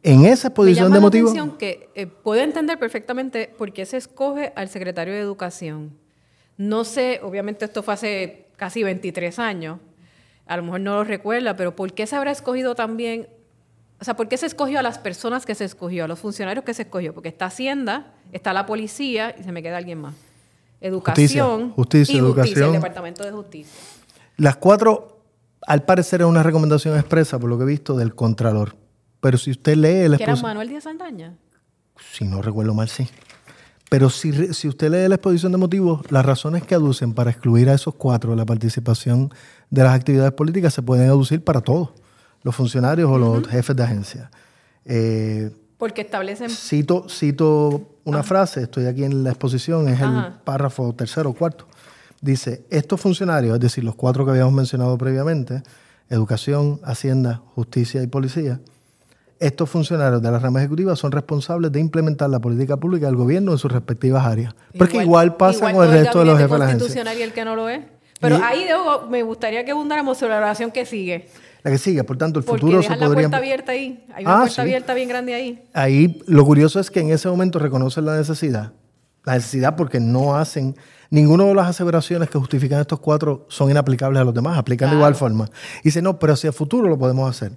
En 0.03 0.25
esa 0.25 0.49
exposición 0.49 0.93
de 0.93 1.01
motivos... 1.01 1.35
que 1.59 1.91
eh, 1.95 2.07
puedo 2.07 2.41
entender 2.41 2.79
perfectamente 2.79 3.53
por 3.59 3.73
qué 3.73 3.85
se 3.85 3.97
escoge 3.97 4.53
al 4.55 4.69
secretario 4.69 5.13
de 5.13 5.21
Educación 5.21 5.91
no 6.59 6.85
sé, 6.85 7.21
obviamente 7.23 7.65
esto 7.65 7.83
fue 7.83 7.95
hace 7.95 8.47
casi 8.57 8.83
23 8.83 9.39
años, 9.39 9.79
a 10.47 10.57
lo 10.57 10.65
mejor 10.65 10.81
no 10.81 10.97
lo 10.97 11.05
recuerda, 11.05 11.57
pero 11.57 11.75
¿por 11.75 11.93
qué 11.95 12.07
se 12.07 12.17
habrá 12.17 12.33
escogido 12.33 12.75
también, 12.75 13.29
o 14.01 14.05
sea, 14.05 14.17
por 14.17 14.29
qué 14.29 14.37
se 14.37 14.47
escogió 14.47 14.81
a 14.81 14.83
las 14.83 14.99
personas 14.99 15.47
que 15.47 15.55
se 15.55 15.65
escogió, 15.65 16.05
a 16.05 16.09
los 16.09 16.19
funcionarios 16.19 16.65
que 16.65 16.75
se 16.75 16.83
escogió? 16.83 17.15
Porque 17.15 17.29
está 17.29 17.47
Hacienda, 17.47 18.13
está 18.33 18.53
la 18.53 18.67
policía 18.67 19.35
y 19.39 19.45
se 19.45 19.53
me 19.53 19.63
queda 19.63 19.77
alguien 19.77 20.01
más. 20.01 20.15
Educación 20.81 21.73
justicia, 21.73 22.15
y 22.15 22.19
educación. 22.19 22.47
justicia, 22.47 22.67
el 22.67 22.73
Departamento 22.73 23.25
de 23.25 23.33
Justicia. 23.33 23.81
Las 24.37 24.57
cuatro, 24.57 25.23
al 25.67 25.83
parecer, 25.83 26.21
es 26.21 26.27
una 26.27 26.43
recomendación 26.43 26.97
expresa, 26.97 27.39
por 27.39 27.51
lo 27.51 27.59
que 27.59 27.65
he 27.65 27.67
visto, 27.67 27.97
del 27.97 28.15
Contralor. 28.15 28.77
Pero 29.21 29.39
si 29.39 29.51
usted 29.51 29.77
lee 29.77 30.05
el... 30.05 30.17
¿Que 30.17 30.23
era 30.23 30.37
Manuel 30.37 30.69
Díaz 30.69 30.85
Saldaña? 30.85 31.37
Si 32.13 32.25
no 32.25 32.41
recuerdo 32.41 32.75
mal, 32.75 32.89
sí. 32.89 33.09
Pero 33.89 34.11
si, 34.11 34.53
si 34.53 34.69
usted 34.69 34.91
lee 34.91 35.09
la 35.09 35.15
exposición 35.15 35.53
de 35.53 35.59
motivos, 35.59 36.11
las 36.11 36.25
razones 36.25 36.63
que 36.63 36.75
aducen 36.75 37.15
para 37.15 37.31
excluir 37.31 37.71
a 37.71 37.75
esos 37.75 37.95
cuatro 37.95 38.31
de 38.31 38.37
la 38.37 38.45
participación 38.45 39.33
de 39.71 39.83
las 39.83 39.95
actividades 39.95 40.33
políticas 40.33 40.75
se 40.75 40.83
pueden 40.83 41.09
aducir 41.09 41.43
para 41.43 41.61
todos, 41.61 41.91
los 42.43 42.55
funcionarios 42.55 43.11
o 43.11 43.19
los 43.19 43.47
jefes 43.49 43.75
de 43.75 43.83
agencia. 43.83 44.31
Eh, 44.85 45.51
Porque 45.79 46.03
establecen... 46.03 46.51
Cito, 46.51 47.07
cito 47.09 47.97
una 48.05 48.23
frase, 48.23 48.63
estoy 48.63 48.87
aquí 48.87 49.05
en 49.05 49.25
la 49.25 49.31
exposición, 49.31 49.89
es 49.89 50.01
el 50.01 50.33
párrafo 50.45 50.95
tercero 50.95 51.31
o 51.31 51.35
cuarto. 51.35 51.67
Dice, 52.21 52.65
estos 52.71 53.01
funcionarios, 53.01 53.55
es 53.55 53.61
decir, 53.61 53.85
los 53.85 53.95
cuatro 53.95 54.25
que 54.25 54.33
habíamos 54.33 54.53
mencionado 54.53 54.99
previamente, 54.99 55.63
educación, 56.11 56.81
hacienda, 56.83 57.43
justicia 57.55 58.03
y 58.03 58.07
policía, 58.07 58.61
estos 59.41 59.71
funcionarios 59.71 60.21
de 60.21 60.31
la 60.31 60.39
rama 60.39 60.61
ejecutiva 60.61 60.97
son 60.97 61.13
responsables 61.13 61.71
de 61.71 61.81
implementar 61.81 62.29
la 62.29 62.41
política 62.41 62.77
pública 62.77 63.07
del 63.07 63.17
gobierno 63.17 63.53
en 63.53 63.59
sus 63.59 63.71
respectivas 63.71 64.27
áreas. 64.27 64.55
Porque 64.77 64.99
igual, 64.99 65.37
pasa 65.37 65.73
con 65.73 65.85
el 65.85 65.93
resto 65.93 66.21
de 66.21 66.25
los 66.25 66.39
jefes 66.39 66.53
de 66.53 66.59
la 66.59 66.65
agencia. 66.67 67.15
y 67.15 67.23
el 67.23 67.33
que 67.33 67.45
no 67.45 67.55
lo 67.55 67.69
es. 67.69 67.81
Pero 68.21 68.41
ahí 68.43 68.67
me 69.11 69.23
gustaría 69.23 69.65
que 69.65 69.71
abundáramos 69.71 70.19
sobre 70.19 70.33
la 70.33 70.39
oración 70.39 70.73
que 70.73 70.85
sigue. 70.85 71.29
La 71.63 71.71
que 71.71 71.79
sigue, 71.79 72.03
por 72.05 72.17
tanto, 72.17 72.39
el 72.39 72.45
futuro 72.45 72.83
se 72.83 72.89
podría... 72.89 73.09
la 73.09 73.15
puerta 73.15 73.37
abierta 73.37 73.73
ahí. 73.73 74.05
Hay 74.15 74.25
una 74.25 74.37
ah, 74.37 74.41
puerta 74.41 74.63
abierta 74.63 74.95
bien 74.95 75.09
grande 75.09 75.35
ahí. 75.35 75.63
Ahí, 75.73 76.23
lo 76.27 76.45
curioso 76.45 76.81
es 76.81 76.91
que 76.91 77.01
en 77.01 77.11
ese 77.11 77.29
momento 77.29 77.59
reconocen 77.59 78.07
la 78.07 78.17
necesidad. 78.17 78.73
La 79.25 79.35
necesidad 79.35 79.77
porque 79.77 80.01
no 80.01 80.37
hacen... 80.37 80.77
Ninguna 81.11 81.45
de 81.45 81.55
las 81.55 81.69
aseveraciones 81.69 82.29
que 82.29 82.39
justifican 82.39 82.81
estos 82.81 83.01
cuatro 83.01 83.47
son 83.49 83.71
inaplicables 83.71 84.21
a 84.21 84.25
los 84.25 84.35
demás, 84.35 84.59
aplican 84.59 84.91
de 84.91 84.97
igual 84.97 85.15
forma. 85.15 85.49
Y 85.81 85.85
dice, 85.85 86.03
no, 86.03 86.19
pero 86.19 86.35
hacia 86.35 86.49
el 86.49 86.55
futuro 86.55 86.87
lo 86.87 86.99
podemos 86.99 87.31
hacer. 87.31 87.53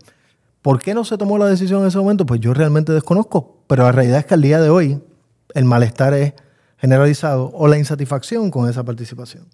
¿Por 0.62 0.80
qué 0.80 0.94
no 0.94 1.04
se 1.04 1.18
tomó 1.18 1.38
la 1.38 1.48
decisión 1.48 1.82
en 1.82 1.88
ese 1.88 1.98
momento? 1.98 2.26
Pues 2.26 2.40
yo 2.40 2.54
realmente 2.54 2.92
desconozco, 2.92 3.64
pero 3.68 3.84
la 3.84 3.92
realidad 3.92 4.20
es 4.20 4.26
que 4.26 4.36
al 4.36 4.42
día 4.42 4.62
de 4.62 4.70
hoy 4.70 5.02
el 5.56 5.66
malestar 5.66 6.14
es 6.14 6.34
generalizado 6.78 7.52
o 7.54 7.68
la 7.68 7.78
insatisfacción 7.78 8.52
con 8.52 8.70
esa 8.70 8.84
participación. 8.84 9.48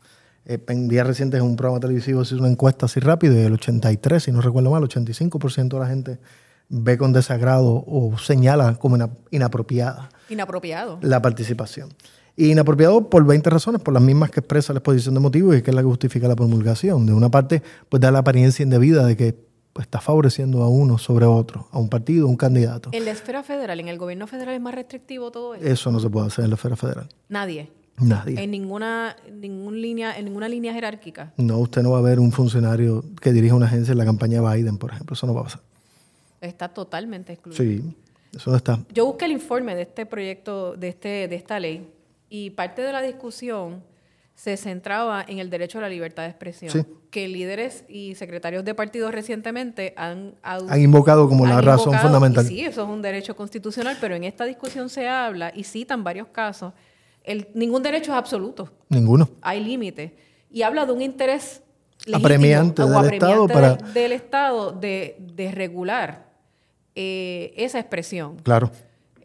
Eh, 0.45 0.59
en 0.67 0.87
días 0.87 1.07
recientes 1.07 1.39
en 1.39 1.45
un 1.45 1.55
programa 1.55 1.79
televisivo 1.79 2.23
se 2.23 2.35
hizo 2.35 2.43
una 2.43 2.51
encuesta 2.51 2.85
así 2.85 2.99
rápido 2.99 3.35
y 3.35 3.39
el 3.39 3.53
83, 3.53 4.23
si 4.23 4.31
no 4.31 4.41
recuerdo 4.41 4.71
mal, 4.71 4.83
el 4.83 4.89
85% 4.89 5.69
de 5.69 5.79
la 5.79 5.87
gente 5.87 6.19
ve 6.69 6.97
con 6.97 7.13
desagrado 7.13 7.83
o 7.87 8.17
señala 8.17 8.75
como 8.75 8.97
inapropiada. 9.31 10.09
Inapropiado. 10.29 10.99
La 11.01 11.21
participación. 11.21 11.93
Y 12.35 12.51
inapropiado 12.51 13.09
por 13.09 13.25
20 13.25 13.49
razones, 13.49 13.81
por 13.81 13.93
las 13.93 14.03
mismas 14.03 14.29
que 14.29 14.41
expresa 14.41 14.73
la 14.73 14.79
exposición 14.79 15.15
de 15.15 15.21
motivos 15.21 15.57
y 15.57 15.61
que 15.61 15.71
es 15.71 15.75
la 15.75 15.81
que 15.81 15.87
justifica 15.87 16.27
la 16.27 16.35
promulgación. 16.35 17.05
De 17.05 17.13
una 17.13 17.29
parte, 17.29 17.63
pues 17.89 17.99
da 18.01 18.11
la 18.11 18.19
apariencia 18.19 18.63
indebida 18.63 19.05
de 19.05 19.17
que 19.17 19.46
está 19.79 20.01
favoreciendo 20.01 20.63
a 20.63 20.69
uno 20.69 20.97
sobre 20.97 21.25
otro, 21.25 21.67
a 21.71 21.79
un 21.79 21.89
partido, 21.89 22.27
a 22.27 22.29
un 22.29 22.37
candidato. 22.37 22.89
En 22.93 23.05
la 23.05 23.11
esfera 23.11 23.43
federal, 23.43 23.79
en 23.79 23.87
el 23.87 23.97
gobierno 23.97 24.27
federal 24.27 24.55
es 24.55 24.61
más 24.61 24.75
restrictivo 24.75 25.31
todo 25.31 25.55
eso. 25.55 25.65
Eso 25.65 25.91
no 25.91 25.99
se 25.99 26.09
puede 26.09 26.27
hacer 26.27 26.43
en 26.45 26.51
la 26.51 26.55
esfera 26.55 26.75
federal. 26.75 27.09
Nadie. 27.29 27.71
Nadie. 27.99 28.41
En 28.43 28.51
ninguna, 28.51 29.15
ningún 29.31 29.81
línea, 29.81 30.17
en 30.17 30.25
ninguna 30.25 30.47
línea 30.47 30.71
jerárquica. 30.71 31.33
No, 31.37 31.57
usted 31.57 31.81
no 31.81 31.91
va 31.91 31.97
a 31.97 32.01
ver 32.01 32.19
un 32.19 32.31
funcionario 32.31 33.03
que 33.21 33.31
dirija 33.31 33.55
una 33.55 33.65
agencia 33.65 33.91
en 33.91 33.97
la 33.97 34.05
campaña 34.05 34.41
Biden, 34.41 34.77
por 34.77 34.91
ejemplo. 34.91 35.15
Eso 35.15 35.25
no 35.25 35.33
va 35.33 35.41
a 35.41 35.43
pasar. 35.45 35.61
Está 36.39 36.69
totalmente 36.69 37.33
excluido. 37.33 37.57
Sí, 37.57 37.95
eso 38.35 38.51
no 38.51 38.57
está. 38.57 38.79
Yo 38.93 39.07
busqué 39.07 39.25
el 39.25 39.31
informe 39.31 39.73
de 39.73 39.81
este 39.83 40.05
proyecto, 40.05 40.75
de, 40.75 40.89
este, 40.89 41.27
de 41.27 41.35
esta 41.35 41.59
ley, 41.59 41.89
y 42.29 42.51
parte 42.51 42.83
de 42.83 42.91
la 42.91 43.01
discusión 43.01 43.81
se 44.37 44.55
centraba 44.55 45.25
en 45.27 45.39
el 45.39 45.49
derecho 45.49 45.79
a 45.79 45.81
la 45.81 45.89
libertad 45.89 46.21
de 46.21 46.29
expresión, 46.29 46.87
que 47.09 47.27
líderes 47.27 47.83
y 47.89 48.13
secretarios 48.13 48.63
de 48.63 48.75
partidos 48.75 49.11
recientemente 49.11 49.95
han, 49.97 50.35
han 50.43 50.79
invocado 50.79 51.27
como 51.27 51.47
la 51.47 51.59
razón 51.59 51.97
fundamental. 51.97 52.45
sí, 52.45 52.61
eso 52.61 52.83
es 52.83 52.87
un 52.87 53.01
derecho 53.01 53.35
constitucional, 53.35 53.97
pero 53.99 54.13
en 54.13 54.23
esta 54.23 54.45
discusión 54.45 54.89
se 54.89 55.07
habla 55.07 55.51
y 55.55 55.63
citan 55.63 56.03
varios 56.03 56.27
casos. 56.27 56.73
El, 57.23 57.47
ningún 57.55 57.81
derecho 57.81 58.11
es 58.11 58.17
absoluto. 58.17 58.71
Ninguno. 58.89 59.27
Hay 59.41 59.59
límites. 59.63 60.11
Y 60.51 60.61
habla 60.61 60.85
de 60.85 60.93
un 60.93 61.01
interés 61.01 61.63
apremiante, 62.13 62.83
del, 62.83 63.13
Estado 63.13 63.47
para... 63.47 63.73
del 63.73 64.11
Estado 64.11 64.71
de, 64.71 65.17
de 65.19 65.51
regular 65.51 66.27
eh, 66.93 67.55
esa 67.57 67.79
expresión. 67.79 68.37
Claro. 68.43 68.69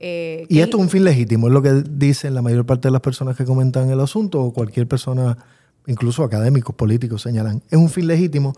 Eh, 0.04 0.46
Y 0.48 0.58
esto 0.58 0.78
es 0.78 0.82
un 0.82 0.88
fin 0.90 1.04
legítimo, 1.04 1.46
es 1.46 1.52
lo 1.52 1.62
que 1.62 1.84
dicen 1.88 2.34
la 2.34 2.42
mayor 2.42 2.66
parte 2.66 2.88
de 2.88 2.92
las 2.92 3.00
personas 3.00 3.36
que 3.36 3.44
comentan 3.44 3.88
el 3.88 4.00
asunto 4.00 4.42
o 4.42 4.52
cualquier 4.52 4.88
persona, 4.88 5.38
incluso 5.86 6.24
académicos, 6.24 6.74
políticos, 6.74 7.22
señalan. 7.22 7.62
Es 7.70 7.78
un 7.78 7.88
fin 7.88 8.08
legítimo 8.08 8.52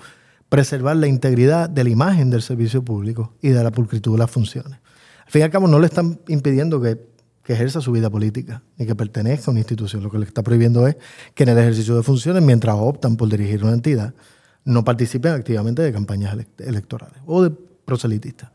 preservar 0.49 0.97
la 0.97 1.07
integridad 1.07 1.69
de 1.69 1.85
la 1.85 1.91
imagen 1.91 2.31
del 2.31 2.41
servicio 2.41 2.83
público 2.83 3.35
y 3.43 3.51
de 3.51 3.63
la 3.63 3.71
pulcritud 3.71 4.13
de 4.13 4.19
las 4.19 4.31
funciones. 4.31 4.79
Al 5.27 5.31
fin 5.31 5.41
y 5.41 5.45
al 5.45 5.51
cabo, 5.51 5.69
no 5.69 5.79
le 5.79 5.87
están 5.87 6.19
impidiendo 6.29 6.81
que, 6.81 6.99
que 7.43 7.53
ejerza 7.53 7.81
su 7.83 7.93
vida 7.93 8.09
política 8.09 8.63
ni 8.79 8.87
que 8.87 8.95
pertenezca 8.95 9.51
a 9.51 9.53
una 9.53 9.61
institución. 9.61 10.03
Lo 10.03 10.11
que 10.11 10.19
le 10.19 10.25
está 10.25 10.43
prohibiendo 10.43 10.87
es 10.87 10.97
que 11.35 11.43
en 11.43 11.51
el 11.51 11.59
ejercicio 11.59 11.95
de 11.95 12.03
funciones, 12.03 12.43
mientras 12.43 12.75
optan 12.79 13.17
por 13.17 13.29
dirigir 13.29 13.65
una 13.65 13.75
entidad, 13.75 14.15
no 14.65 14.83
participen 14.83 15.33
activamente 15.33 15.83
de 15.83 15.93
campañas 15.93 16.35
elec- 16.35 16.67
electorales 16.67 17.19
o 17.27 17.43
de 17.43 17.51
proselitistas. 17.85 18.51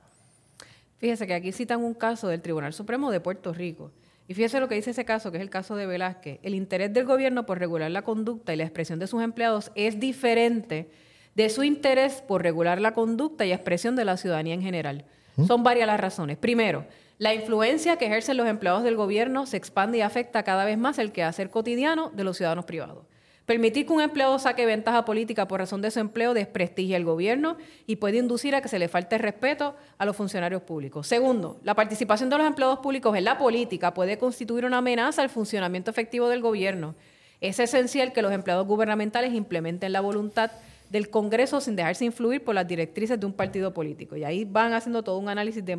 Fíjese 0.99 1.25
que 1.25 1.33
aquí 1.33 1.51
citan 1.51 1.81
un 1.81 1.93
caso 1.93 2.27
del 2.27 2.41
Tribunal 2.41 2.73
Supremo 2.73 3.09
de 3.09 3.19
Puerto 3.19 3.53
Rico. 3.53 3.91
Y 4.27 4.35
fíjese 4.35 4.59
lo 4.59 4.67
que 4.67 4.75
dice 4.75 4.91
ese 4.91 5.05
caso, 5.05 5.31
que 5.31 5.37
es 5.37 5.41
el 5.41 5.49
caso 5.49 5.75
de 5.75 5.87
Velázquez. 5.87 6.39
El 6.43 6.53
interés 6.53 6.93
del 6.93 7.05
gobierno 7.05 7.45
por 7.45 7.57
regular 7.57 7.89
la 7.89 8.03
conducta 8.03 8.53
y 8.53 8.57
la 8.57 8.63
expresión 8.63 8.99
de 8.99 9.07
sus 9.07 9.23
empleados 9.23 9.71
es 9.73 9.99
diferente 9.99 10.91
de 11.33 11.49
su 11.49 11.63
interés 11.63 12.21
por 12.21 12.43
regular 12.43 12.79
la 12.79 12.93
conducta 12.93 13.45
y 13.45 13.53
expresión 13.53 13.95
de 13.95 14.05
la 14.05 14.17
ciudadanía 14.17 14.53
en 14.53 14.61
general. 14.61 15.05
Son 15.47 15.63
varias 15.63 15.87
las 15.87 15.99
razones. 15.99 16.37
Primero, 16.37 16.85
la 17.17 17.33
influencia 17.33 17.97
que 17.97 18.05
ejercen 18.05 18.37
los 18.37 18.47
empleados 18.47 18.83
del 18.83 18.97
gobierno 18.97 19.45
se 19.45 19.57
expande 19.57 19.99
y 19.99 20.01
afecta 20.01 20.43
cada 20.43 20.65
vez 20.65 20.77
más 20.77 20.99
el 20.99 21.11
quehacer 21.11 21.49
cotidiano 21.49 22.11
de 22.11 22.23
los 22.23 22.37
ciudadanos 22.37 22.65
privados. 22.65 23.05
Permitir 23.49 23.87
que 23.87 23.93
un 23.93 23.99
empleado 23.99 24.37
saque 24.37 24.63
ventaja 24.67 25.05
política 25.05 25.47
por 25.47 25.59
razón 25.59 25.81
de 25.81 25.89
su 25.89 25.99
empleo 25.99 26.35
desprestigia 26.35 26.97
al 26.97 27.03
gobierno 27.03 27.57
y 27.87 27.95
puede 27.95 28.17
inducir 28.17 28.53
a 28.53 28.61
que 28.61 28.67
se 28.67 28.77
le 28.77 28.87
falte 28.87 29.17
respeto 29.17 29.75
a 29.97 30.05
los 30.05 30.15
funcionarios 30.15 30.61
públicos. 30.61 31.07
Segundo, 31.07 31.59
la 31.63 31.73
participación 31.73 32.29
de 32.29 32.37
los 32.37 32.45
empleados 32.45 32.77
públicos 32.77 33.17
en 33.17 33.23
la 33.23 33.39
política 33.39 33.91
puede 33.95 34.19
constituir 34.19 34.65
una 34.65 34.77
amenaza 34.77 35.23
al 35.23 35.29
funcionamiento 35.29 35.89
efectivo 35.89 36.29
del 36.29 36.41
gobierno. 36.41 36.93
Es 37.41 37.59
esencial 37.59 38.13
que 38.13 38.21
los 38.21 38.31
empleados 38.33 38.67
gubernamentales 38.67 39.33
implementen 39.33 39.93
la 39.93 40.01
voluntad 40.01 40.51
del 40.91 41.09
Congreso 41.09 41.59
sin 41.59 41.75
dejarse 41.75 42.05
influir 42.05 42.43
por 42.43 42.53
las 42.53 42.67
directrices 42.67 43.19
de 43.19 43.25
un 43.25 43.33
partido 43.33 43.73
político. 43.73 44.15
Y 44.15 44.25
ahí 44.25 44.45
van 44.45 44.73
haciendo 44.73 45.01
todo 45.01 45.17
un 45.17 45.27
análisis 45.27 45.65
de, 45.65 45.75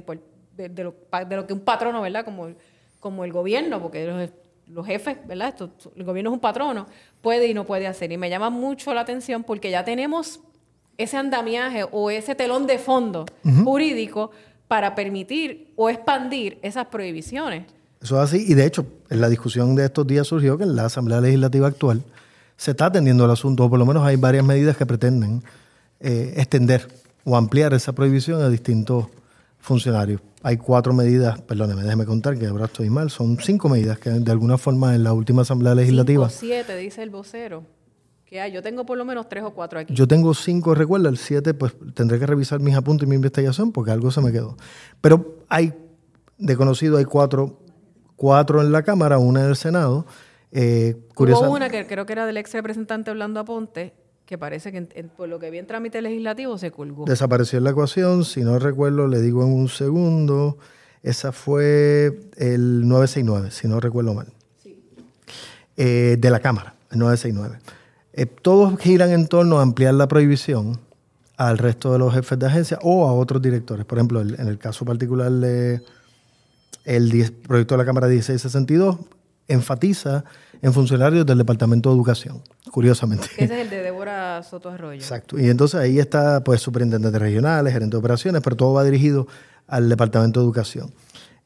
lo, 0.82 1.46
que 1.46 1.52
un 1.52 1.60
patrono, 1.60 2.00
¿verdad? 2.02 2.24
Como, 2.24 2.48
el- 2.48 2.56
como 2.98 3.24
el 3.24 3.32
gobierno, 3.32 3.80
porque 3.80 4.06
los, 4.06 4.28
los 4.72 4.86
jefes, 4.86 5.18
¿verdad? 5.26 5.48
Esto, 5.48 5.70
el 5.96 6.04
gobierno 6.04 6.30
es 6.30 6.34
un 6.34 6.40
patrono, 6.40 6.86
puede 7.20 7.48
y 7.48 7.54
no 7.54 7.64
puede 7.64 7.86
hacer. 7.86 8.12
Y 8.12 8.16
me 8.16 8.30
llama 8.30 8.50
mucho 8.50 8.94
la 8.94 9.02
atención 9.02 9.44
porque 9.44 9.70
ya 9.70 9.84
tenemos 9.84 10.40
ese 10.98 11.16
andamiaje 11.16 11.84
o 11.90 12.10
ese 12.10 12.34
telón 12.34 12.66
de 12.66 12.78
fondo 12.78 13.26
jurídico 13.64 14.30
para 14.68 14.94
permitir 14.94 15.72
o 15.76 15.88
expandir 15.90 16.58
esas 16.62 16.86
prohibiciones. 16.86 17.64
Eso 18.00 18.22
es 18.22 18.30
así. 18.30 18.44
Y 18.46 18.54
de 18.54 18.66
hecho, 18.66 18.86
en 19.08 19.20
la 19.20 19.28
discusión 19.28 19.74
de 19.74 19.86
estos 19.86 20.06
días 20.06 20.26
surgió 20.26 20.56
que 20.56 20.64
en 20.64 20.76
la 20.76 20.86
Asamblea 20.86 21.20
Legislativa 21.20 21.66
actual 21.66 22.02
se 22.56 22.72
está 22.72 22.86
atendiendo 22.86 23.24
el 23.24 23.30
asunto, 23.30 23.64
o 23.64 23.70
por 23.70 23.78
lo 23.78 23.86
menos 23.86 24.04
hay 24.04 24.16
varias 24.16 24.44
medidas 24.44 24.76
que 24.76 24.86
pretenden 24.86 25.42
eh, 26.00 26.34
extender 26.36 26.86
o 27.24 27.36
ampliar 27.36 27.74
esa 27.74 27.92
prohibición 27.92 28.42
a 28.42 28.48
distintos 28.48 29.06
funcionarios. 29.60 30.20
Hay 30.42 30.56
cuatro 30.56 30.92
medidas, 30.92 31.40
perdóneme, 31.42 31.82
déjeme 31.82 32.06
contar 32.06 32.38
que 32.38 32.46
ahora 32.46 32.64
estoy 32.64 32.88
mal, 32.88 33.10
son 33.10 33.38
cinco 33.38 33.68
medidas 33.68 33.98
que 33.98 34.10
de 34.10 34.32
alguna 34.32 34.56
forma 34.56 34.94
en 34.94 35.04
la 35.04 35.12
última 35.12 35.42
Asamblea 35.42 35.74
Legislativa. 35.74 36.28
Cinco, 36.30 36.40
siete, 36.40 36.76
dice 36.76 37.02
el 37.02 37.10
vocero. 37.10 37.64
Que 38.24 38.40
hay. 38.40 38.52
Yo 38.52 38.62
tengo 38.62 38.86
por 38.86 38.96
lo 38.96 39.04
menos 39.04 39.28
tres 39.28 39.42
o 39.44 39.50
cuatro 39.50 39.80
aquí. 39.80 39.92
Yo 39.92 40.06
tengo 40.06 40.32
cinco, 40.34 40.74
recuerda, 40.74 41.08
el 41.08 41.18
siete, 41.18 41.52
pues 41.52 41.74
tendré 41.94 42.18
que 42.18 42.26
revisar 42.26 42.60
mis 42.60 42.74
apuntes 42.74 43.06
y 43.06 43.10
mi 43.10 43.16
investigación 43.16 43.72
porque 43.72 43.90
algo 43.90 44.10
se 44.10 44.20
me 44.20 44.32
quedó. 44.32 44.56
Pero 45.00 45.40
hay, 45.48 45.74
de 46.38 46.56
conocido, 46.56 46.96
hay 46.96 47.04
cuatro, 47.04 47.58
cuatro 48.16 48.62
en 48.62 48.72
la 48.72 48.82
Cámara, 48.82 49.18
una 49.18 49.40
en 49.40 49.48
el 49.48 49.56
Senado. 49.56 50.06
Eh, 50.52 50.96
Hubo 51.16 51.50
una 51.50 51.68
que 51.68 51.86
creo 51.86 52.06
que 52.06 52.12
era 52.12 52.24
del 52.24 52.36
ex 52.36 52.52
representante 52.54 53.10
Orlando 53.10 53.40
Aponte, 53.40 53.94
que 54.30 54.38
parece 54.38 54.70
que 54.70 54.78
en- 54.78 54.88
en- 54.94 55.08
por 55.08 55.28
lo 55.28 55.40
que 55.40 55.50
vi 55.50 55.58
en 55.58 55.66
trámite 55.66 56.00
legislativo 56.00 56.56
se 56.56 56.70
colgó. 56.70 57.04
Desapareció 57.04 57.58
en 57.58 57.64
la 57.64 57.70
ecuación, 57.70 58.24
si 58.24 58.42
no 58.42 58.60
recuerdo, 58.60 59.08
le 59.08 59.20
digo 59.20 59.42
en 59.44 59.52
un 59.52 59.68
segundo. 59.68 60.56
Esa 61.02 61.32
fue 61.32 62.16
el 62.36 62.86
969, 62.86 63.50
si 63.50 63.66
no 63.66 63.80
recuerdo 63.80 64.14
mal. 64.14 64.28
Eh, 65.76 66.16
de 66.16 66.30
la 66.30 66.38
Cámara, 66.38 66.74
el 66.92 67.00
969. 67.00 67.58
Eh, 68.12 68.26
todos 68.26 68.78
giran 68.78 69.10
en 69.10 69.26
torno 69.26 69.58
a 69.58 69.62
ampliar 69.62 69.94
la 69.94 70.06
prohibición 70.06 70.78
al 71.36 71.58
resto 71.58 71.92
de 71.92 71.98
los 71.98 72.14
jefes 72.14 72.38
de 72.38 72.46
agencia 72.46 72.78
o 72.82 73.08
a 73.08 73.12
otros 73.12 73.42
directores. 73.42 73.84
Por 73.84 73.98
ejemplo, 73.98 74.20
en 74.20 74.46
el 74.46 74.58
caso 74.58 74.84
particular 74.84 75.32
de 75.32 75.80
el 76.84 77.10
10 77.10 77.32
proyecto 77.32 77.74
de 77.74 77.78
la 77.78 77.84
Cámara 77.84 78.06
1662 78.06 78.96
enfatiza 79.48 80.24
en 80.62 80.72
funcionarios 80.72 81.24
del 81.26 81.38
Departamento 81.38 81.88
de 81.90 81.96
Educación, 81.96 82.42
curiosamente. 82.70 83.26
Ese 83.36 83.44
es 83.44 83.50
el 83.60 83.70
de 83.70 83.82
Débora 83.82 84.42
Soto 84.42 84.68
Arroyo. 84.68 85.00
Exacto. 85.00 85.38
Y 85.38 85.48
entonces 85.48 85.80
ahí 85.80 85.98
está, 85.98 86.44
pues, 86.44 86.60
superintendentes 86.60 87.20
regionales, 87.20 87.72
gerente 87.72 87.92
de 87.94 87.98
operaciones, 87.98 88.42
pero 88.42 88.56
todo 88.56 88.74
va 88.74 88.84
dirigido 88.84 89.26
al 89.66 89.88
Departamento 89.88 90.40
de 90.40 90.44
Educación. 90.44 90.92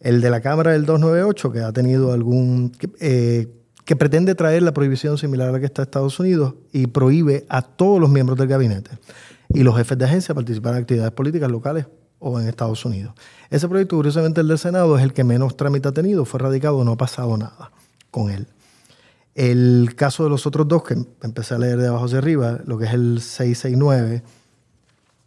El 0.01 0.21
de 0.21 0.31
la 0.31 0.41
Cámara 0.41 0.73
del 0.73 0.85
298, 0.85 1.53
que 1.53 1.61
ha 1.61 1.73
tenido 1.73 2.13
algún. 2.13 2.71
que, 2.71 2.91
eh, 3.01 3.49
que 3.85 3.97
pretende 3.97 4.35
traer 4.35 4.63
la 4.63 4.73
prohibición 4.73 5.19
similar 5.19 5.49
a 5.49 5.53
la 5.53 5.61
que 5.61 5.67
está 5.67 5.83
en 5.83 5.89
Estados 5.89 6.19
Unidos 6.19 6.55
y 6.73 6.87
prohíbe 6.87 7.45
a 7.49 7.63
todos 7.63 8.01
los 8.01 8.09
miembros 8.09 8.39
del 8.39 8.49
gabinete 8.49 8.93
y 9.51 9.63
los 9.63 9.77
jefes 9.77 9.99
de 9.99 10.07
agencia 10.07 10.35
participar 10.35 10.75
en 10.75 10.81
actividades 10.81 11.13
políticas 11.13 11.51
locales 11.51 11.87
o 12.19 12.41
en 12.41 12.49
Estados 12.49 12.85
Unidos. 12.85 13.15
Ese 13.51 13.69
proyecto, 13.69 13.97
curiosamente, 13.97 14.41
el 14.41 14.49
del 14.49 14.59
Senado, 14.59 14.97
es 14.97 15.05
el 15.05 15.13
que 15.13 15.25
menos 15.25 15.57
trámite 15.57 15.89
ha 15.89 15.93
tenido, 15.93 16.25
fue 16.25 16.41
radicado, 16.41 16.83
no 16.85 16.93
ha 16.93 16.97
pasado 16.97 17.37
nada 17.37 17.71
con 18.11 18.31
él. 18.31 18.47
El 19.35 19.95
caso 19.97 20.25
de 20.25 20.31
los 20.31 20.47
otros 20.47 20.69
dos, 20.69 20.85
que 20.85 20.97
empecé 21.23 21.55
a 21.55 21.59
leer 21.59 21.79
de 21.79 21.89
abajo 21.89 22.05
hacia 22.05 22.19
arriba, 22.19 22.61
lo 22.67 22.79
que 22.79 22.85
es 22.85 22.93
el 22.93 23.21
669 23.21 24.23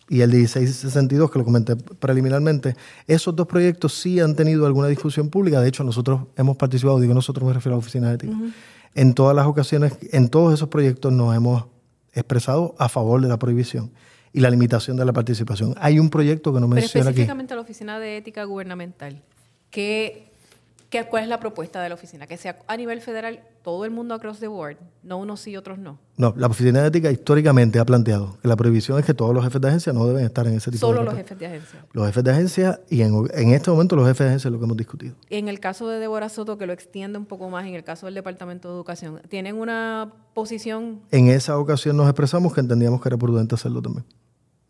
y 0.10 0.22
el 0.22 0.30
1662, 0.32 1.30
que 1.30 1.40
lo 1.40 1.46
comenté 1.46 1.76
preliminarmente, 1.76 2.76
esos 3.08 3.36
dos 3.36 3.48
proyectos 3.48 3.94
sí 3.94 4.20
han 4.22 4.36
tenido 4.36 4.66
alguna 4.66 4.88
discusión 4.88 5.30
pública. 5.30 5.60
De 5.60 5.68
hecho, 5.68 5.84
nosotros 5.84 6.22
hemos 6.38 6.56
participado, 6.56 7.00
digo 7.00 7.14
nosotros 7.14 7.46
me 7.46 7.54
refiero 7.54 7.76
a 7.76 7.78
la 7.78 7.80
Oficina 7.80 8.08
de 8.10 8.16
Ética, 8.16 8.38
en 8.96 9.14
todas 9.14 9.36
las 9.36 9.46
ocasiones, 9.46 9.98
en 10.12 10.30
todos 10.30 10.54
esos 10.54 10.70
proyectos 10.70 11.12
nos 11.12 11.36
hemos 11.36 11.66
expresado 12.14 12.76
a 12.80 12.88
favor 12.90 13.22
de 13.22 13.28
la 13.28 13.38
prohibición 13.38 13.92
y 14.32 14.40
la 14.40 14.50
limitación 14.50 14.96
de 14.98 15.06
la 15.06 15.14
participación. 15.14 15.76
Hay 15.78 16.00
un 16.00 16.10
proyecto 16.10 16.54
que 16.54 16.60
no 16.60 16.68
Pero 16.68 16.82
menciona 16.82 17.10
aquí. 17.10 17.22
específicamente 17.22 17.56
la 17.56 17.62
Oficina 17.62 18.00
de 18.00 18.18
Ética 18.18 18.44
Gubernamental, 18.46 19.22
¿qué, 19.70 20.27
qué, 20.90 21.06
¿cuál 21.06 21.24
es 21.24 21.30
la 21.30 21.40
propuesta 21.40 21.82
de 21.82 21.90
la 21.90 21.96
oficina? 21.96 22.28
Que 22.28 22.38
sea 22.38 22.58
a 22.68 22.78
nivel 22.78 23.02
federal 23.02 23.42
todo 23.62 23.84
el 23.86 23.92
mundo 23.92 24.14
across 24.16 24.40
the 24.40 24.48
board, 24.48 24.78
no 25.04 25.18
unos 25.18 25.42
sí, 25.42 25.58
otros 25.58 25.78
no. 25.78 26.00
No, 26.16 26.34
la 26.38 26.48
Oficina 26.48 26.82
de 26.82 26.88
Ética 26.88 27.12
históricamente 27.12 27.78
ha 27.80 27.86
planteado 27.86 28.38
que 28.42 28.48
la 28.48 28.56
prohibición 28.56 28.98
es 28.98 29.06
que 29.06 29.14
todos 29.14 29.36
los 29.36 29.44
jefes 29.44 29.60
de 29.62 29.68
agencia 29.68 29.92
no 29.94 30.08
deben 30.08 30.24
estar 30.26 30.48
en 30.48 30.54
ese 30.56 30.72
tipo 30.72 30.80
Solo 30.88 31.00
de 31.00 31.06
los 31.06 31.14
reparto. 31.14 31.28
jefes 31.36 31.40
de 31.40 31.46
agencia. 31.46 31.86
Los 31.92 32.06
jefes 32.08 32.24
de 32.24 32.32
agencia 32.32 32.80
y 32.90 33.02
en, 33.02 33.28
en 33.34 33.54
este 33.54 33.70
momento 33.70 33.96
los 33.96 34.08
jefes 34.08 34.20
de 34.20 34.26
agencia 34.30 34.48
es 34.48 34.52
lo 34.54 34.58
que 34.60 34.66
hemos 34.66 34.78
discutido. 34.78 35.16
En 35.30 35.48
el 35.50 35.60
caso 35.60 35.88
de 35.90 36.00
Débora 36.00 36.30
Soto, 36.30 36.58
que 36.58 36.66
lo 36.66 36.74
extiende 36.74 37.18
un 37.20 37.26
poco 37.26 37.50
más, 37.50 37.66
en 37.68 37.76
el 37.76 37.84
caso 37.84 38.06
del 38.08 38.16
Departamento 38.16 38.70
de 38.70 38.76
Educación, 38.76 39.22
¿tienen 39.30 39.56
una 39.58 40.12
posición 40.34 41.02
En 41.12 41.28
esa 41.28 41.58
ocasión 41.60 41.98
nos 41.98 42.08
expresamos 42.08 42.54
que 42.54 42.62
entendíamos 42.62 43.02
que 43.02 43.10
era 43.10 43.18
prudente 43.18 43.56
hacerlo 43.56 43.82
también. 43.82 44.06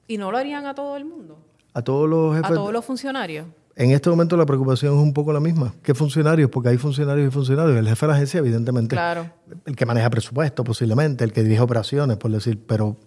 y 0.08 0.18
no 0.18 0.32
lo 0.32 0.38
harían 0.38 0.66
a 0.66 0.74
todo 0.74 0.98
el 0.98 1.06
mundo? 1.06 1.38
A 1.74 1.82
todos 1.84 2.10
los 2.10 2.34
¿A 2.34 2.38
jefes. 2.38 2.56
todos 2.56 2.74
los 2.74 2.84
funcionarios? 2.84 3.46
En 3.80 3.92
este 3.92 4.10
momento 4.10 4.36
la 4.36 4.46
preocupación 4.48 4.96
es 4.96 5.00
un 5.04 5.14
poco 5.14 5.32
la 5.32 5.40
misma. 5.40 5.74
¿Qué 5.84 5.94
funcionarios? 5.94 6.50
Porque 6.50 6.70
hay 6.70 6.78
funcionarios 6.78 7.28
y 7.28 7.32
funcionarios. 7.32 7.78
El 7.78 7.88
jefe 7.88 8.08
de 8.08 8.12
la 8.12 8.16
agencia, 8.16 8.40
evidentemente, 8.40 8.96
Claro. 8.96 9.30
el 9.68 9.76
que 9.76 9.86
maneja 9.86 10.10
presupuesto 10.10 10.64
posiblemente, 10.64 11.24
el 11.24 11.32
que 11.32 11.44
dirige 11.44 11.62
operaciones, 11.62 12.18
por 12.18 12.32
decir, 12.32 12.60
pero 12.66 12.98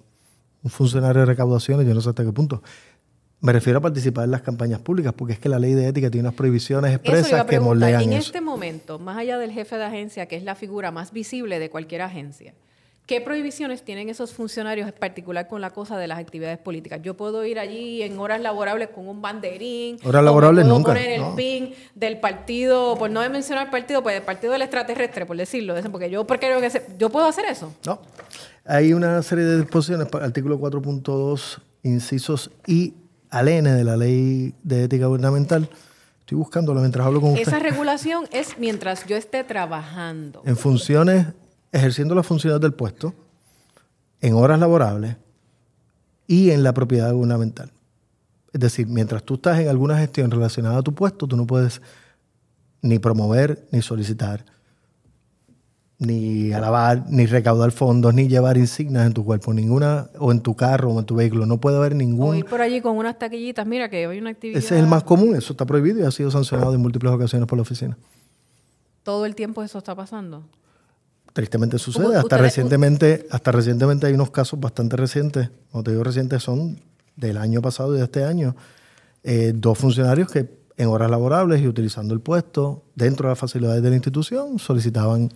un 0.63 0.71
funcionario 0.71 1.21
de 1.23 1.27
recaudaciones, 1.27 1.89
yo 1.89 1.93
no 1.95 2.01
sé 2.01 2.11
hasta 2.11 2.25
qué 2.25 2.33
punto. 2.33 2.63
Me 3.41 3.53
refiero 3.53 3.79
a 3.81 3.83
participar 3.83 4.27
en 4.27 4.31
las 4.31 4.43
campañas 4.43 4.81
públicas, 4.81 5.13
porque 5.17 5.33
es 5.33 5.39
que 5.41 5.49
la 5.49 5.59
ley 5.59 5.73
de 5.75 5.89
ética 5.89 6.09
tiene 6.09 6.29
unas 6.29 6.37
prohibiciones 6.37 6.95
expresas 6.95 7.45
que 7.47 7.59
moldean 7.59 8.03
En 8.03 8.13
eso. 8.13 8.27
este 8.29 8.41
momento, 8.41 8.99
más 9.01 9.17
allá 9.17 9.39
del 9.39 9.51
jefe 9.51 9.77
de 9.77 9.85
agencia, 9.85 10.27
que 10.27 10.37
es 10.37 10.45
la 10.45 10.55
figura 10.55 10.93
más 10.93 11.11
visible 11.13 11.59
de 11.59 11.69
cualquier 11.71 12.03
agencia, 12.03 12.55
¿qué 13.11 13.21
prohibiciones 13.21 13.83
tienen 13.83 14.09
esos 14.09 14.33
funcionarios, 14.33 14.87
en 14.87 14.95
particular 14.95 15.49
con 15.49 15.61
la 15.61 15.71
cosa 15.71 15.99
de 15.99 16.07
las 16.07 16.21
actividades 16.21 16.59
políticas? 16.59 17.01
Yo 17.03 17.17
puedo 17.17 17.45
ir 17.45 17.59
allí 17.59 18.03
en 18.03 18.17
horas 18.21 18.41
laborables 18.41 18.91
con 18.91 19.09
un 19.09 19.21
banderín. 19.21 19.99
Horas 20.05 20.23
laborables 20.23 20.65
puedo 20.65 20.77
nunca, 20.79 20.93
poner 20.93 21.11
el 21.15 21.21
no. 21.23 21.35
pin 21.35 21.75
del 21.97 22.21
partido, 22.21 22.97
por 22.97 23.11
no 23.11 23.29
mencionar 23.29 23.69
partido, 23.69 24.01
pues 24.05 24.15
del 24.15 24.23
partido 24.23 24.53
del 24.53 24.63
extraterrestre, 24.63 25.27
por 25.27 25.37
decirlo. 25.37 25.75
Porque 25.91 26.09
yo, 26.09 26.25
porque 26.25 26.47
creo 26.47 26.61
que 26.61 26.67
ese- 26.67 26.87
yo 26.99 27.11
puedo 27.11 27.27
hacer 27.27 27.47
eso. 27.47 27.75
No. 27.85 28.01
Hay 28.65 28.93
una 28.93 29.21
serie 29.25 29.45
de 29.45 29.57
disposiciones, 29.63 30.07
artículo 30.15 30.61
4.2, 30.61 31.59
incisos 31.83 32.53
I 32.69 32.95
al 33.29 33.49
N 33.49 33.73
de 33.73 33.83
la 33.83 33.97
ley 33.97 34.55
de 34.63 34.85
ética 34.85 35.07
gubernamental. 35.07 35.69
Estoy 36.21 36.39
buscándolo 36.39 36.79
mientras 36.79 37.05
hablo 37.05 37.21
con 37.21 37.31
usted. 37.33 37.43
Esa 37.49 37.59
regulación 37.59 38.29
es 38.31 38.57
mientras 38.57 39.05
yo 39.07 39.17
esté 39.17 39.43
trabajando. 39.43 40.43
En 40.47 40.57
funciones, 40.57 41.27
ejerciendo 41.73 42.15
las 42.15 42.27
funciones 42.27 42.61
del 42.61 42.73
puesto, 42.73 43.15
en 44.21 44.35
horas 44.35 44.59
laborables 44.59 45.17
y 46.27 46.51
en 46.51 46.63
la 46.63 46.73
propiedad 46.73 47.13
gubernamental. 47.13 47.71
Es 48.53 48.61
decir, 48.61 48.87
mientras 48.87 49.23
tú 49.23 49.35
estás 49.35 49.59
en 49.61 49.69
alguna 49.69 49.99
gestión 49.99 50.31
relacionada 50.31 50.79
a 50.79 50.83
tu 50.83 50.95
puesto, 50.95 51.27
tú 51.27 51.37
no 51.37 51.47
puedes 51.47 51.81
ni 52.83 52.99
promover, 52.99 53.67
ni 53.71 53.83
solicitar, 53.83 54.45
ni 55.99 56.53
alabar, 56.53 57.05
ni 57.09 57.27
recaudar 57.27 57.71
fondos, 57.73 58.15
ni 58.15 58.27
llevar 58.27 58.57
insignias 58.57 59.07
en 59.07 59.13
tu 59.13 59.25
cuerpo, 59.25 59.53
ninguna, 59.53 60.09
o 60.19 60.33
en 60.33 60.41
tu 60.41 60.57
carro 60.57 60.93
o 60.93 60.99
en 60.99 61.05
tu 61.05 61.15
vehículo. 61.15 61.47
No 61.47 61.61
puede 61.61 61.77
haber 61.77 61.93
O 61.93 61.97
ningún... 61.97 62.37
ir 62.37 62.47
por 62.47 62.61
allí 62.61 62.81
con 62.81 62.97
unas 62.97 63.19
taquillitas, 63.19 63.67
mira 63.67 63.89
que 63.89 64.07
hoy 64.07 64.17
hay 64.17 64.21
una 64.21 64.31
actividad. 64.31 64.59
Ese 64.59 64.77
es 64.77 64.81
el 64.81 64.89
más 64.89 65.05
común, 65.05 65.37
eso 65.37 65.53
está 65.53 65.67
prohibido 65.67 66.01
y 66.01 66.03
ha 66.05 66.11
sido 66.11 66.31
sancionado 66.31 66.75
en 66.75 66.81
múltiples 66.81 67.13
ocasiones 67.13 67.47
por 67.47 67.59
la 67.59 67.63
oficina. 67.63 67.97
Todo 69.03 69.27
el 69.27 69.35
tiempo 69.35 69.63
eso 69.63 69.79
está 69.79 69.95
pasando. 69.95 70.43
Tristemente 71.33 71.79
sucede. 71.79 72.17
Hasta 72.17 72.37
recientemente, 72.39 73.27
hasta 73.31 73.53
recientemente 73.53 74.07
hay 74.07 74.15
unos 74.15 74.31
casos 74.31 74.59
bastante 74.59 74.97
recientes. 74.97 75.51
Cuando 75.71 75.85
te 75.85 75.91
digo 75.93 76.05
recientes 76.05 76.43
son 76.43 76.81
del 77.17 77.37
año 77.37 77.63
pasado 77.63 77.95
y 77.95 77.99
de 77.99 78.05
este 78.05 78.25
año. 78.25 78.57
Eh, 79.23 79.53
dos 79.55 79.79
funcionarios 79.79 80.31
que 80.31 80.61
en 80.77 80.89
horas 80.89 81.11
laborables 81.11 81.61
y 81.61 81.69
utilizando 81.69 82.15
el 82.15 82.21
puesto 82.21 82.85
dentro 82.95 83.29
de 83.29 83.33
las 83.33 83.39
facilidades 83.39 83.83
de 83.83 83.91
la 83.91 83.97
institución 83.97 84.59
solicitaban 84.59 85.31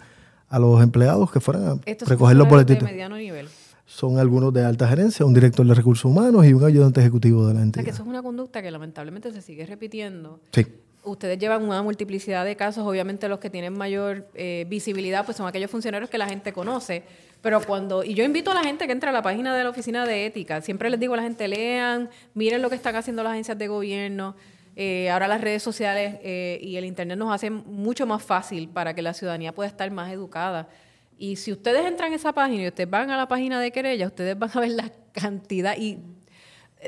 a 0.49 0.59
los 0.59 0.83
empleados 0.83 1.31
que 1.31 1.41
fueran 1.41 1.65
a 1.65 1.81
Estos 1.85 2.09
recoger 2.09 2.37
los 2.37 2.49
de 2.67 2.81
mediano 2.81 3.17
nivel. 3.17 3.49
Son 3.87 4.19
algunos 4.19 4.55
de 4.55 4.65
alta 4.65 4.89
gerencia, 4.89 5.27
un 5.27 5.35
director 5.35 5.67
de 5.67 5.75
recursos 5.75 6.07
humanos 6.07 6.47
y 6.47 6.55
un 6.55 6.65
ayudante 6.65 7.01
ejecutivo 7.01 7.47
de 7.47 7.53
la 7.53 7.53
O 7.53 7.55
sea, 7.57 7.65
entidad. 7.65 7.85
que 7.85 7.91
eso 7.91 8.03
es 8.03 8.09
una 8.09 8.23
conducta 8.23 8.63
que 8.63 8.71
lamentablemente 8.71 9.31
se 9.33 9.43
sigue 9.43 9.67
repitiendo. 9.67 10.41
Sí. 10.53 10.67
Ustedes 11.05 11.39
llevan 11.39 11.63
una 11.63 11.83
multiplicidad 11.83 12.45
de 12.45 12.57
casos, 12.57 12.87
obviamente 12.87 13.29
los 13.29 13.39
que 13.39 13.51
tienen 13.51 13.77
mayor 13.77 14.27
eh, 14.35 14.65
visibilidad 14.69 15.25
pues 15.25 15.37
son 15.37 15.47
aquellos 15.47 15.71
funcionarios 15.71 16.11
que 16.11 16.19
la 16.19 16.27
gente 16.27 16.53
conoce, 16.53 17.03
pero 17.43 17.61
cuando, 17.61 18.03
y 18.03 18.15
yo 18.15 18.25
invito 18.25 18.51
a 18.51 18.55
la 18.55 18.63
gente 18.63 18.87
que 18.87 18.93
entre 18.93 19.11
a 19.11 19.13
la 19.13 19.21
página 19.21 19.55
de 19.55 19.65
la 19.65 19.71
Oficina 19.71 20.07
de 20.07 20.27
Ética, 20.27 20.63
siempre 20.63 20.89
les 20.89 20.99
digo 20.99 21.13
a 21.15 21.19
la 21.19 21.23
gente, 21.23 21.47
lean, 21.47 22.09
miren 22.33 22.63
lo 22.63 22.71
que 22.71 22.77
están 22.77 22.97
haciendo 22.97 23.23
las 23.23 23.33
agencias 23.33 23.59
de 23.59 23.69
gobierno, 23.69 24.35
eh, 24.77 25.11
ahora 25.11 25.29
las 25.29 25.41
redes 25.41 25.63
sociales 25.63 26.17
eh, 26.23 26.59
y 26.61 26.77
el 26.77 26.85
Internet 26.85 27.19
nos 27.19 27.33
hacen 27.33 27.63
mucho 27.67 28.07
más 28.07 28.23
fácil 28.23 28.69
para 28.69 28.95
que 28.95 29.03
la 29.03 29.13
ciudadanía 29.15 29.55
pueda 29.55 29.69
estar 29.69 29.91
más 29.91 30.11
educada. 30.13 30.69
Y 31.17 31.37
si 31.37 31.53
ustedes 31.53 31.87
entran 31.87 32.13
a 32.13 32.17
esa 32.17 32.33
página 32.33 32.65
y 32.65 32.69
ustedes 32.69 32.91
van 32.91 33.11
a 33.11 33.17
la 33.17 33.29
página 33.29 33.61
de 33.61 33.71
querella, 33.71 34.07
ustedes 34.07 34.37
van 34.39 34.51
a 34.53 34.61
ver 34.61 34.71
la 34.71 34.91
cantidad 35.13 35.77
y 35.77 35.99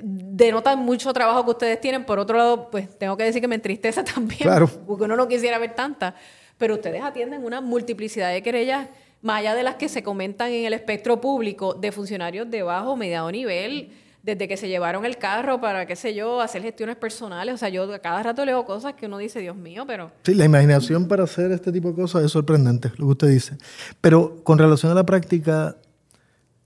denota 0.02 0.76
mucho 0.76 1.12
trabajo 1.12 1.44
que 1.44 1.50
ustedes 1.50 1.80
tienen. 1.80 2.04
Por 2.04 2.18
otro 2.18 2.36
lado, 2.36 2.70
pues 2.70 2.98
tengo 2.98 3.16
que 3.16 3.24
decir 3.24 3.40
que 3.40 3.48
me 3.48 3.54
entristece 3.56 4.02
también, 4.14 4.40
Claro. 4.42 4.68
porque 4.86 5.04
uno 5.04 5.16
no 5.16 5.28
quisiera 5.28 5.58
ver 5.58 5.74
tantas. 5.74 6.14
Pero 6.58 6.74
ustedes 6.74 7.02
atienden 7.02 7.44
una 7.44 7.60
multiplicidad 7.60 8.32
de 8.32 8.42
querellas, 8.42 8.88
más 9.22 9.40
allá 9.40 9.54
de 9.54 9.62
las 9.62 9.74
que 9.76 9.88
se 9.88 10.02
comentan 10.02 10.50
en 10.52 10.64
el 10.64 10.72
espectro 10.72 11.20
público, 11.20 11.74
de 11.74 11.92
funcionarios 11.92 12.50
de 12.50 12.62
bajo 12.62 12.92
o 12.92 12.96
mediano 12.96 13.30
nivel, 13.30 13.90
desde 14.22 14.48
que 14.48 14.56
se 14.56 14.66
llevaron 14.68 15.04
el 15.04 15.18
carro 15.18 15.60
para, 15.60 15.86
qué 15.86 15.94
sé 15.94 16.14
yo, 16.14 16.40
hacer 16.40 16.60
gestiones 16.62 16.96
personales. 16.96 17.54
O 17.54 17.58
sea, 17.58 17.68
yo 17.68 17.92
a 17.92 17.98
cada 18.00 18.22
rato 18.22 18.44
leo 18.44 18.64
cosas 18.64 18.94
que 18.94 19.06
uno 19.06 19.18
dice, 19.18 19.38
Dios 19.40 19.54
mío, 19.54 19.84
pero... 19.86 20.10
Sí, 20.24 20.34
la 20.34 20.44
imaginación 20.44 21.06
para 21.06 21.24
hacer 21.24 21.52
este 21.52 21.70
tipo 21.70 21.90
de 21.90 21.94
cosas 21.94 22.24
es 22.24 22.32
sorprendente, 22.32 22.88
lo 22.96 23.06
que 23.06 23.12
usted 23.12 23.28
dice. 23.28 23.56
Pero 24.00 24.42
con 24.42 24.58
relación 24.58 24.90
a 24.90 24.94
la 24.96 25.06
práctica, 25.06 25.76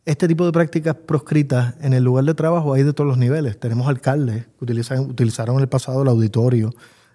este 0.07 0.27
tipo 0.29 0.45
de 0.47 0.53
prácticas 0.53 0.95
proscritas 0.95 1.75
en 1.81 1.93
el 1.93 2.03
lugar 2.05 2.25
de 2.25 2.35
trabajo 2.35 2.75
hay 2.75 2.83
de 2.83 2.93
todos 2.93 3.07
los 3.09 3.19
niveles. 3.19 3.59
Tenemos 3.61 3.87
alcaldes 3.89 4.47
que 4.59 4.65
utilizan, 4.65 5.01
utilizaron 5.01 5.57
en 5.57 5.63
el 5.63 5.69
pasado 5.69 6.03
el 6.03 6.09
auditorio 6.09 6.73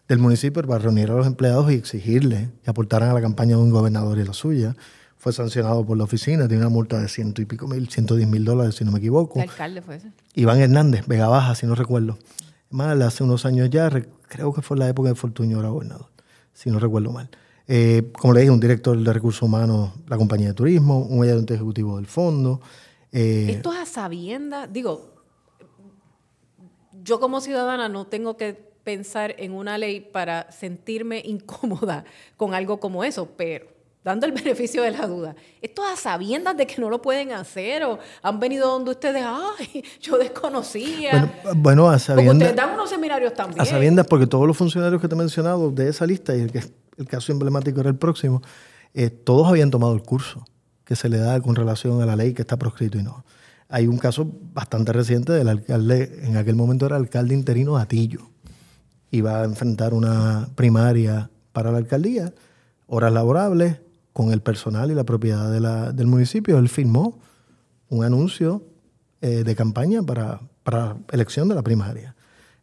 del 0.08 0.20
municipio 0.20 0.62
para 0.64 0.78
reunir 0.80 1.10
a 1.10 1.16
los 1.16 1.26
empleados 1.28 1.72
y 1.72 1.76
exigirles 1.76 2.50
que 2.64 2.70
aportaran 2.70 3.10
a 3.10 3.14
la 3.14 3.22
campaña 3.22 3.56
de 3.58 3.64
un 3.64 3.72
gobernador 3.72 4.18
y 4.20 4.24
la 4.24 4.34
suya. 4.34 4.76
Fue 5.18 5.34
sancionado 5.34 5.84
por 5.84 5.98
la 5.98 6.04
oficina, 6.04 6.48
tiene 6.48 6.62
una 6.62 6.70
multa 6.70 7.00
de 7.02 7.08
ciento 7.08 7.42
y 7.42 7.46
pico 7.46 7.68
mil, 7.68 7.90
ciento 7.90 8.16
diez 8.16 8.30
mil 8.30 8.46
dólares, 8.46 8.76
si 8.76 8.86
no 8.86 8.92
me 8.92 9.00
equivoco. 9.00 9.40
El 9.42 9.50
alcalde 9.50 9.82
fue 9.82 9.96
ese. 9.96 10.12
Iván 10.36 10.60
Hernández, 10.60 11.08
Vega 11.08 11.28
Baja, 11.28 11.56
si 11.56 11.66
no 11.66 11.74
recuerdo. 11.74 12.20
Mal, 12.70 13.02
hace 13.02 13.24
unos 13.24 13.46
años 13.46 13.70
ya, 13.72 13.90
re- 13.90 14.08
creo 14.28 14.54
que 14.54 14.62
fue 14.62 14.78
la 14.78 14.88
época 14.88 15.10
de 15.10 15.16
Fortuño 15.16 15.60
era 15.60 15.70
gobernador, 15.70 16.08
si 16.54 16.70
no 16.70 16.78
recuerdo 16.78 17.12
mal. 17.12 17.30
Eh, 17.68 18.12
como 18.20 18.34
le 18.34 18.42
dije, 18.42 18.52
un 18.52 18.60
director 18.60 18.98
de 18.98 19.14
recursos 19.14 19.42
humanos, 19.42 19.92
la 20.08 20.18
compañía 20.18 20.50
de 20.50 20.54
turismo, 20.54 21.00
un 21.00 21.24
ayudante 21.24 21.56
ejecutivo 21.56 21.96
del 21.98 22.06
fondo. 22.06 22.62
eh, 23.12 23.48
Esto 23.50 23.74
es 23.74 23.80
a 23.80 23.86
sabiendas, 23.86 24.72
digo, 24.72 25.14
yo 27.04 27.20
como 27.20 27.42
ciudadana 27.42 27.90
no 27.90 28.06
tengo 28.08 28.38
que 28.38 28.54
pensar 28.84 29.36
en 29.40 29.52
una 29.54 29.78
ley 29.78 30.00
para 30.00 30.52
sentirme 30.52 31.22
incómoda 31.26 32.06
con 32.38 32.54
algo 32.54 32.80
como 32.80 33.04
eso, 33.04 33.30
pero 33.36 33.66
dando 34.04 34.28
el 34.28 34.32
beneficio 34.44 34.84
de 34.84 34.92
la 34.92 35.08
duda, 35.08 35.36
esto 35.62 35.84
es 35.86 35.94
a 35.94 35.96
sabiendas 35.96 36.56
de 36.56 36.68
que 36.68 36.80
no 36.80 36.90
lo 36.92 37.02
pueden 37.02 37.32
hacer 37.32 37.84
o 37.84 37.98
han 38.22 38.40
venido 38.40 38.68
donde 38.70 38.92
ustedes, 38.92 39.24
ay, 39.26 39.84
yo 40.02 40.20
desconocía. 40.20 41.32
bueno, 41.44 41.60
bueno, 41.62 41.88
a 41.88 41.94
Porque 41.94 42.04
sabiendas, 42.06 42.36
ustedes 42.50 42.56
dan 42.56 42.74
unos 42.76 42.90
seminarios 42.92 43.34
también. 43.34 43.60
a 43.62 43.66
sabiendas, 43.66 44.06
porque 44.06 44.28
todos 44.28 44.46
los 44.46 44.56
funcionarios 44.56 45.02
que 45.02 45.08
te 45.08 45.16
he 45.16 45.18
mencionado 45.18 45.72
de 45.72 45.90
esa 45.90 46.06
lista, 46.06 46.36
y 46.36 46.42
el, 46.42 46.52
que, 46.52 46.62
el 46.98 47.08
caso 47.08 47.32
emblemático 47.32 47.80
era 47.80 47.90
el 47.90 47.98
próximo, 47.98 48.42
eh, 48.94 49.10
todos 49.10 49.48
habían 49.48 49.72
tomado 49.72 49.94
el 49.94 50.02
curso 50.02 50.46
que 50.84 50.96
se 50.96 51.10
le 51.10 51.18
da 51.18 51.40
con 51.42 51.56
relación 51.56 52.02
a 52.02 52.06
la 52.06 52.16
ley 52.16 52.34
que 52.34 52.44
está 52.44 52.58
proscrito 52.58 52.98
y 52.98 53.04
no. 53.04 53.26
Hay 53.68 53.88
un 53.88 53.98
caso 53.98 54.32
bastante 54.54 54.94
reciente 54.94 55.34
del 55.34 55.50
alcalde, 55.50 56.20
en 56.24 56.38
aquel 56.38 56.56
momento 56.56 56.86
era 56.86 56.96
alcalde 56.96 57.34
interino 57.34 57.78
Atillo. 57.78 58.30
Iba 59.10 59.42
a 59.42 59.46
enfrentar 59.46 59.94
una 59.94 60.50
primaria 60.56 61.30
para 61.52 61.72
la 61.72 61.80
alcaldía, 61.80 62.34
horas 62.88 63.12
laborables, 63.12 63.80
con 64.14 64.32
el 64.32 64.42
personal 64.42 64.90
y 64.92 64.96
la 64.96 65.04
propiedad 65.04 65.52
del 65.92 66.08
municipio. 66.08 66.58
Él 66.58 66.70
firmó 66.70 67.20
un 67.90 68.06
anuncio 68.06 68.64
eh, 69.20 69.44
de 69.44 69.56
campaña 69.56 70.04
para, 70.04 70.40
para 70.64 70.96
elección 71.12 71.50
de 71.50 71.56
la 71.56 71.64
primaria, 71.64 72.15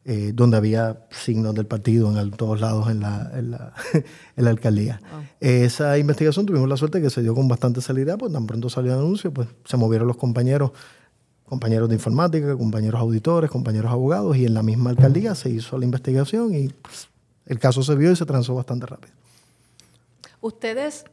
eh, 0.05 0.33
donde 0.35 0.57
había 0.57 1.07
signos 1.11 1.55
del 1.55 1.67
partido 1.67 2.11
en 2.11 2.17
el- 2.17 2.33
todos 2.33 2.61
lados 2.61 2.91
en 2.91 3.01
la, 3.01 3.31
en 3.35 3.51
la, 3.53 3.73
en 4.37 4.45
la 4.45 4.51
alcaldía. 4.51 5.01
Esa 5.41 5.97
investigación 5.99 6.45
tuvimos 6.47 6.69
la 6.69 6.77
suerte 6.77 7.01
que 7.01 7.09
se 7.11 7.23
dio 7.23 7.35
con 7.35 7.47
bastante 7.49 7.81
celeridad, 7.81 8.19
pues 8.19 8.33
tan 8.33 8.47
pronto 8.47 8.69
salió 8.69 8.93
el 8.93 8.99
anuncio, 8.99 9.33
pues 9.33 9.49
se 9.65 9.77
movieron 9.77 10.09
los 10.09 10.17
compañeros, 10.17 10.73
compañeros 11.45 11.89
de 11.89 11.95
informática, 11.97 12.57
compañeros 12.57 13.01
auditores, 13.01 13.51
compañeros 13.51 13.93
abogados, 13.93 14.37
y 14.37 14.45
en 14.47 14.55
la 14.55 14.63
misma 14.63 14.91
alcaldía 14.91 15.35
se 15.35 15.51
hizo 15.51 15.79
la 15.79 15.85
investigación 15.85 16.55
y 16.55 16.69
pues, 16.69 17.09
el 17.47 17.59
caso 17.59 17.83
se 17.83 17.95
vio 17.95 18.11
y 18.11 18.17
se 18.17 18.25
transó 18.27 18.55
bastante 18.55 18.87
rápido. 18.87 19.13
Ustedes 20.41 21.05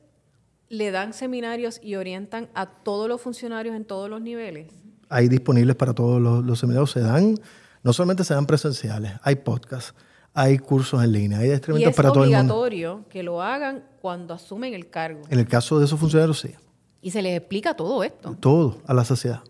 le 0.69 0.91
dan 0.91 1.13
seminarios 1.13 1.79
y 1.83 1.95
orientan 1.95 2.47
a 2.53 2.67
todos 2.67 3.07
los 3.07 3.21
funcionarios 3.21 3.75
en 3.75 3.85
todos 3.85 4.09
los 4.09 4.21
niveles. 4.21 4.67
hay 5.09 5.27
disponibles 5.27 5.75
para 5.75 5.93
todos 5.93 6.21
los, 6.21 6.45
los 6.45 6.59
seminarios. 6.59 6.91
Se 6.91 6.99
dan, 7.01 7.35
no 7.83 7.93
solamente 7.93 8.23
se 8.23 8.33
dan 8.33 8.45
presenciales, 8.45 9.13
hay 9.23 9.35
podcasts, 9.35 9.93
hay 10.33 10.57
cursos 10.57 11.03
en 11.03 11.11
línea, 11.11 11.39
hay 11.39 11.51
instrumentos 11.51 11.91
es 11.91 11.95
para 11.95 12.11
todo 12.11 12.23
el 12.23 12.29
mundo. 12.29 12.55
obligatorio 12.55 13.05
que 13.09 13.23
lo 13.23 13.41
hagan 13.41 13.83
cuando 14.01 14.33
asumen 14.33 14.73
el 14.73 14.89
cargo. 14.89 15.21
En 15.29 15.39
el 15.39 15.47
caso 15.47 15.79
de 15.79 15.85
esos 15.85 15.99
funcionarios, 15.99 16.39
sí. 16.39 16.53
Y 17.01 17.11
se 17.11 17.21
les 17.21 17.37
explica 17.37 17.73
todo 17.73 18.03
esto. 18.03 18.35
Todo, 18.39 18.81
a 18.85 18.93
la 18.93 19.05
sociedad. 19.05 19.41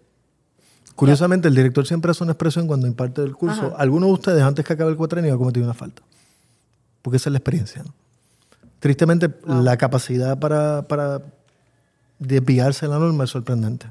Curiosamente, 0.95 1.47
el 1.47 1.55
director 1.55 1.87
siempre 1.87 2.11
hace 2.11 2.23
una 2.23 2.33
expresión 2.33 2.67
cuando 2.67 2.85
imparte 2.85 3.23
el 3.23 3.33
curso. 3.33 3.67
Ajá. 3.67 3.75
Algunos 3.77 4.09
de 4.09 4.13
ustedes, 4.13 4.43
antes 4.43 4.65
que 4.65 4.73
acabe 4.73 4.91
el 4.91 4.97
cuatrenio, 4.97 5.33
ha 5.33 5.37
cometido 5.37 5.65
una 5.65 5.73
falta. 5.73 6.01
Porque 7.01 7.17
esa 7.17 7.29
es 7.29 7.31
la 7.31 7.37
experiencia. 7.37 7.83
¿no? 7.83 7.93
Tristemente, 8.79 9.33
la 9.45 9.77
capacidad 9.77 10.37
para, 10.37 10.87
para 10.87 11.21
desviarse 12.19 12.85
de 12.85 12.91
la 12.91 12.99
norma 12.99 13.23
es 13.23 13.29
sorprendente. 13.29 13.87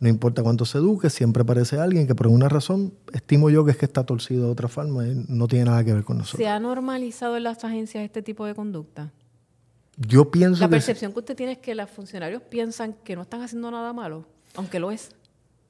No 0.00 0.08
importa 0.08 0.42
cuánto 0.42 0.64
se 0.64 0.78
eduque, 0.78 1.10
siempre 1.10 1.42
aparece 1.42 1.78
alguien 1.78 2.06
que 2.06 2.14
por 2.14 2.26
alguna 2.26 2.48
razón, 2.48 2.94
estimo 3.12 3.50
yo 3.50 3.64
que 3.64 3.72
es 3.72 3.76
que 3.76 3.86
está 3.86 4.04
torcido 4.04 4.46
de 4.46 4.52
otra 4.52 4.68
forma 4.68 5.06
y 5.06 5.24
no 5.28 5.48
tiene 5.48 5.64
nada 5.64 5.82
que 5.82 5.92
ver 5.92 6.04
con 6.04 6.18
nosotros. 6.18 6.38
¿Se 6.38 6.48
ha 6.48 6.60
normalizado 6.60 7.36
en 7.36 7.42
las 7.42 7.64
agencias 7.64 8.04
este 8.04 8.22
tipo 8.22 8.46
de 8.46 8.54
conducta? 8.54 9.12
Yo 9.96 10.30
pienso 10.30 10.60
La 10.60 10.68
que 10.68 10.72
percepción 10.72 11.12
que 11.12 11.18
usted 11.18 11.36
tiene 11.36 11.52
es 11.52 11.58
que 11.58 11.74
los 11.74 11.90
funcionarios 11.90 12.42
piensan 12.42 12.94
que 13.02 13.16
no 13.16 13.22
están 13.22 13.42
haciendo 13.42 13.70
nada 13.72 13.92
malo, 13.92 14.24
aunque 14.54 14.78
lo 14.78 14.92
es. 14.92 15.10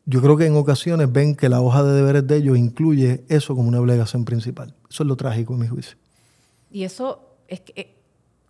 Yo 0.04 0.20
creo 0.20 0.36
que 0.36 0.46
en 0.46 0.56
ocasiones 0.56 1.10
ven 1.10 1.34
que 1.34 1.48
la 1.48 1.62
hoja 1.62 1.82
de 1.82 1.94
deberes 1.94 2.26
de 2.26 2.36
ellos 2.36 2.58
incluye 2.58 3.24
eso 3.28 3.54
como 3.54 3.68
una 3.68 3.80
obligación 3.80 4.26
principal. 4.26 4.74
Eso 4.90 5.02
es 5.02 5.06
lo 5.06 5.16
trágico 5.16 5.54
en 5.54 5.60
mi 5.60 5.68
juicio. 5.68 5.96
Y 6.70 6.84
eso 6.84 7.36
es 7.46 7.60
que 7.60 7.97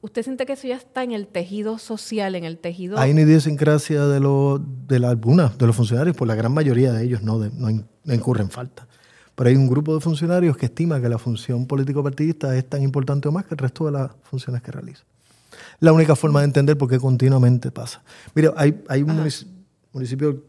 usted 0.02 0.22
siente 0.22 0.46
que 0.46 0.52
eso 0.54 0.66
ya 0.68 0.76
está 0.76 1.02
en 1.02 1.12
el 1.12 1.26
tejido 1.26 1.78
social, 1.78 2.34
en 2.34 2.44
el 2.44 2.58
tejido 2.58 2.98
Hay 2.98 3.10
una 3.12 3.22
idiosincrasia 3.22 4.06
de, 4.06 4.20
lo, 4.20 4.58
de 4.86 4.98
la, 4.98 5.10
algunas 5.10 5.56
de 5.58 5.66
los 5.66 5.74
funcionarios, 5.76 6.16
por 6.16 6.28
la 6.28 6.34
gran 6.34 6.52
mayoría 6.52 6.92
de 6.92 7.04
ellos 7.04 7.22
no, 7.22 7.38
de- 7.38 7.50
no, 7.50 7.68
in- 7.70 7.86
no 8.04 8.14
incurren 8.14 8.50
falta. 8.50 8.86
Pero 9.34 9.50
hay 9.50 9.56
un 9.56 9.68
grupo 9.68 9.94
de 9.94 10.00
funcionarios 10.00 10.56
que 10.56 10.66
estima 10.66 11.00
que 11.00 11.08
la 11.08 11.18
función 11.18 11.66
político-partidista 11.66 12.56
es 12.56 12.68
tan 12.68 12.82
importante 12.82 13.28
o 13.28 13.32
más 13.32 13.44
que 13.46 13.54
el 13.54 13.58
resto 13.58 13.86
de 13.86 13.92
las 13.92 14.10
funciones 14.24 14.62
que 14.62 14.72
realiza. 14.72 15.04
La 15.80 15.92
única 15.92 16.16
forma 16.16 16.40
de 16.40 16.46
entender 16.46 16.76
por 16.76 16.88
qué 16.88 16.98
continuamente 16.98 17.70
pasa. 17.70 18.02
Mire, 18.34 18.50
hay, 18.56 18.82
hay 18.88 19.02
un 19.02 19.10
munici- 19.10 19.46
municipio, 19.92 20.42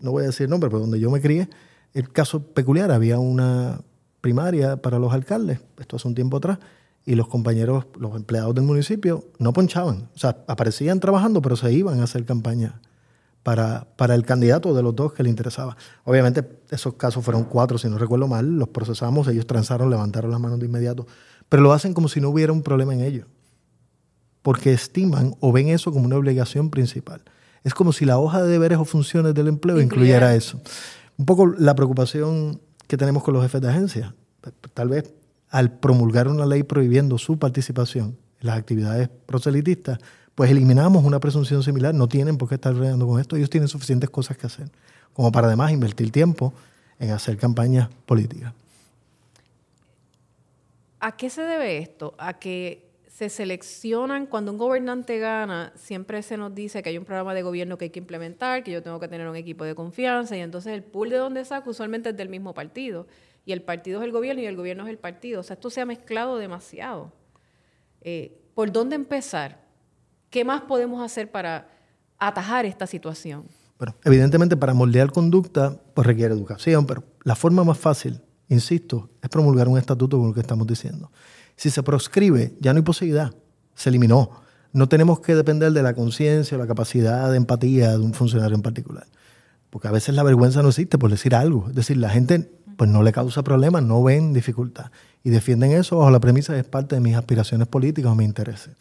no 0.00 0.10
voy 0.10 0.24
a 0.24 0.26
decir 0.26 0.44
el 0.44 0.50
nombre, 0.50 0.68
pero 0.68 0.80
donde 0.80 0.98
yo 0.98 1.10
me 1.10 1.20
crié, 1.20 1.48
el 1.94 2.10
caso 2.10 2.42
peculiar, 2.42 2.90
había 2.90 3.18
una 3.20 3.80
primaria 4.20 4.76
para 4.76 4.98
los 4.98 5.12
alcaldes, 5.12 5.60
esto 5.78 5.96
hace 5.96 6.08
un 6.08 6.14
tiempo 6.14 6.36
atrás, 6.38 6.58
y 7.04 7.14
los 7.14 7.28
compañeros, 7.28 7.86
los 7.98 8.14
empleados 8.14 8.54
del 8.54 8.64
municipio 8.64 9.24
no 9.38 9.52
ponchaban. 9.52 10.08
O 10.14 10.18
sea, 10.18 10.44
aparecían 10.46 11.00
trabajando, 11.00 11.42
pero 11.42 11.56
se 11.56 11.72
iban 11.72 12.00
a 12.00 12.04
hacer 12.04 12.24
campaña 12.24 12.80
para, 13.42 13.88
para 13.96 14.14
el 14.14 14.24
candidato 14.24 14.74
de 14.74 14.82
los 14.82 14.94
dos 14.94 15.12
que 15.12 15.22
le 15.22 15.30
interesaba. 15.30 15.76
Obviamente 16.04 16.48
esos 16.70 16.94
casos 16.94 17.24
fueron 17.24 17.44
cuatro, 17.44 17.78
si 17.78 17.88
no 17.88 17.98
recuerdo 17.98 18.28
mal, 18.28 18.46
los 18.46 18.68
procesamos, 18.68 19.26
ellos 19.28 19.46
transaron, 19.46 19.90
levantaron 19.90 20.30
las 20.30 20.40
manos 20.40 20.60
de 20.60 20.66
inmediato, 20.66 21.06
pero 21.48 21.62
lo 21.62 21.72
hacen 21.72 21.92
como 21.92 22.08
si 22.08 22.20
no 22.20 22.30
hubiera 22.30 22.52
un 22.52 22.62
problema 22.62 22.94
en 22.94 23.00
ello, 23.00 23.26
porque 24.42 24.72
estiman 24.72 25.34
o 25.40 25.52
ven 25.52 25.68
eso 25.68 25.92
como 25.92 26.06
una 26.06 26.16
obligación 26.16 26.70
principal. 26.70 27.22
Es 27.64 27.74
como 27.74 27.92
si 27.92 28.04
la 28.04 28.18
hoja 28.18 28.42
de 28.42 28.48
deberes 28.48 28.78
o 28.78 28.84
funciones 28.84 29.34
del 29.34 29.48
empleo 29.48 29.80
incluyera, 29.80 30.34
eso. 30.34 30.60
Un 31.16 31.26
poco 31.26 31.46
la 31.46 31.74
preocupación 31.74 32.60
que 32.88 32.96
tenemos 32.96 33.22
con 33.22 33.34
los 33.34 33.42
jefes 33.42 33.60
de 33.60 33.68
agencia. 33.68 34.14
Tal 34.74 34.88
vez 34.88 35.12
al 35.52 35.70
promulgar 35.70 36.28
una 36.28 36.46
ley 36.46 36.62
prohibiendo 36.62 37.18
su 37.18 37.38
participación 37.38 38.16
en 38.40 38.46
las 38.46 38.58
actividades 38.58 39.10
proselitistas, 39.26 39.98
pues 40.34 40.50
eliminamos 40.50 41.04
una 41.04 41.20
presunción 41.20 41.62
similar. 41.62 41.94
No 41.94 42.08
tienen 42.08 42.38
por 42.38 42.48
qué 42.48 42.54
estar 42.54 42.74
regando 42.74 43.06
con 43.06 43.20
esto. 43.20 43.36
Ellos 43.36 43.50
tienen 43.50 43.68
suficientes 43.68 44.08
cosas 44.08 44.38
que 44.38 44.46
hacer, 44.46 44.70
como 45.12 45.30
para 45.30 45.48
además 45.48 45.70
invertir 45.70 46.10
tiempo 46.10 46.54
en 46.98 47.10
hacer 47.10 47.36
campañas 47.36 47.90
políticas. 48.06 48.54
¿A 51.00 51.16
qué 51.16 51.28
se 51.28 51.42
debe 51.42 51.78
esto? 51.78 52.14
A 52.16 52.38
que 52.38 52.88
se 53.08 53.28
seleccionan, 53.28 54.24
cuando 54.24 54.52
un 54.52 54.58
gobernante 54.58 55.18
gana, 55.18 55.74
siempre 55.76 56.22
se 56.22 56.38
nos 56.38 56.54
dice 56.54 56.82
que 56.82 56.88
hay 56.88 56.96
un 56.96 57.04
programa 57.04 57.34
de 57.34 57.42
gobierno 57.42 57.76
que 57.76 57.84
hay 57.84 57.90
que 57.90 57.98
implementar, 57.98 58.64
que 58.64 58.70
yo 58.70 58.82
tengo 58.82 58.98
que 58.98 59.08
tener 59.08 59.28
un 59.28 59.36
equipo 59.36 59.64
de 59.64 59.74
confianza, 59.74 60.34
y 60.34 60.40
entonces 60.40 60.72
el 60.72 60.82
pool 60.82 61.10
de 61.10 61.18
donde 61.18 61.44
saco 61.44 61.70
usualmente 61.70 62.08
es 62.08 62.16
del 62.16 62.30
mismo 62.30 62.54
partido, 62.54 63.06
y 63.44 63.52
el 63.52 63.62
partido 63.62 64.00
es 64.00 64.04
el 64.04 64.12
gobierno 64.12 64.42
y 64.42 64.46
el 64.46 64.56
gobierno 64.56 64.84
es 64.84 64.90
el 64.90 64.98
partido. 64.98 65.40
O 65.40 65.42
sea, 65.42 65.54
esto 65.54 65.70
se 65.70 65.80
ha 65.80 65.86
mezclado 65.86 66.38
demasiado. 66.38 67.12
Eh, 68.00 68.40
¿Por 68.54 68.72
dónde 68.72 68.96
empezar? 68.96 69.60
¿Qué 70.30 70.44
más 70.44 70.62
podemos 70.62 71.04
hacer 71.04 71.30
para 71.30 71.68
atajar 72.18 72.64
esta 72.66 72.86
situación? 72.86 73.44
Bueno, 73.78 73.96
evidentemente 74.04 74.56
para 74.56 74.74
moldear 74.74 75.10
conducta 75.10 75.76
pues 75.94 76.06
requiere 76.06 76.32
educación, 76.32 76.86
pero 76.86 77.02
la 77.24 77.34
forma 77.34 77.64
más 77.64 77.78
fácil, 77.78 78.20
insisto, 78.48 79.10
es 79.20 79.28
promulgar 79.28 79.66
un 79.68 79.78
estatuto 79.78 80.18
con 80.18 80.28
lo 80.28 80.34
que 80.34 80.40
estamos 80.40 80.66
diciendo. 80.66 81.10
Si 81.56 81.70
se 81.70 81.82
proscribe, 81.82 82.54
ya 82.60 82.72
no 82.72 82.78
hay 82.78 82.84
posibilidad, 82.84 83.34
se 83.74 83.88
eliminó. 83.88 84.30
No 84.72 84.88
tenemos 84.88 85.20
que 85.20 85.34
depender 85.34 85.72
de 85.72 85.82
la 85.82 85.94
conciencia 85.94 86.56
o 86.56 86.60
la 86.60 86.66
capacidad 86.66 87.30
de 87.30 87.36
empatía 87.36 87.90
de 87.90 87.98
un 87.98 88.14
funcionario 88.14 88.54
en 88.56 88.62
particular. 88.62 89.06
Porque 89.68 89.88
a 89.88 89.90
veces 89.90 90.14
la 90.14 90.22
vergüenza 90.22 90.62
no 90.62 90.68
existe 90.68 90.98
por 90.98 91.10
decir 91.10 91.34
algo. 91.34 91.66
Es 91.68 91.74
decir, 91.74 91.96
la 91.96 92.10
gente 92.10 92.50
pues 92.82 92.90
no 92.90 93.04
le 93.04 93.12
causa 93.12 93.44
problemas, 93.44 93.84
no 93.84 94.02
ven 94.02 94.32
dificultad. 94.32 94.90
Y 95.22 95.30
defienden 95.30 95.70
eso 95.70 95.98
bajo 95.98 96.10
la 96.10 96.18
premisa 96.18 96.52
de 96.52 96.58
es 96.58 96.64
parte 96.64 96.96
de 96.96 97.00
mis 97.00 97.14
aspiraciones 97.14 97.68
políticas 97.68 98.10
o 98.10 98.16
mis 98.16 98.26
intereses. 98.26 98.74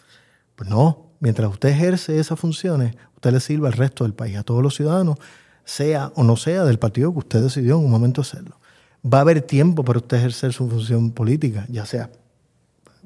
Pues 0.55 0.67
no, 0.67 1.11
mientras 1.19 1.51
usted 1.51 1.69
ejerce 1.69 2.17
esas 2.17 2.39
funciones, 2.39 2.95
usted 3.13 3.31
le 3.31 3.39
sirve 3.39 3.67
al 3.67 3.73
resto 3.73 4.03
del 4.03 4.15
país, 4.15 4.37
a 4.37 4.41
todos 4.41 4.63
los 4.63 4.73
ciudadanos, 4.73 5.19
sea 5.65 6.11
o 6.15 6.23
no 6.23 6.35
sea 6.35 6.63
del 6.63 6.79
partido 6.79 7.11
que 7.13 7.19
usted 7.19 7.43
decidió 7.43 7.77
en 7.77 7.85
un 7.85 7.91
momento 7.91 8.21
hacerlo. 8.21 8.55
Va 9.05 9.19
a 9.19 9.21
haber 9.21 9.43
tiempo 9.43 9.83
para 9.83 9.99
usted 9.99 10.17
ejercer 10.17 10.51
su 10.51 10.67
función 10.67 11.11
política, 11.11 11.67
ya 11.69 11.85
sea 11.85 12.09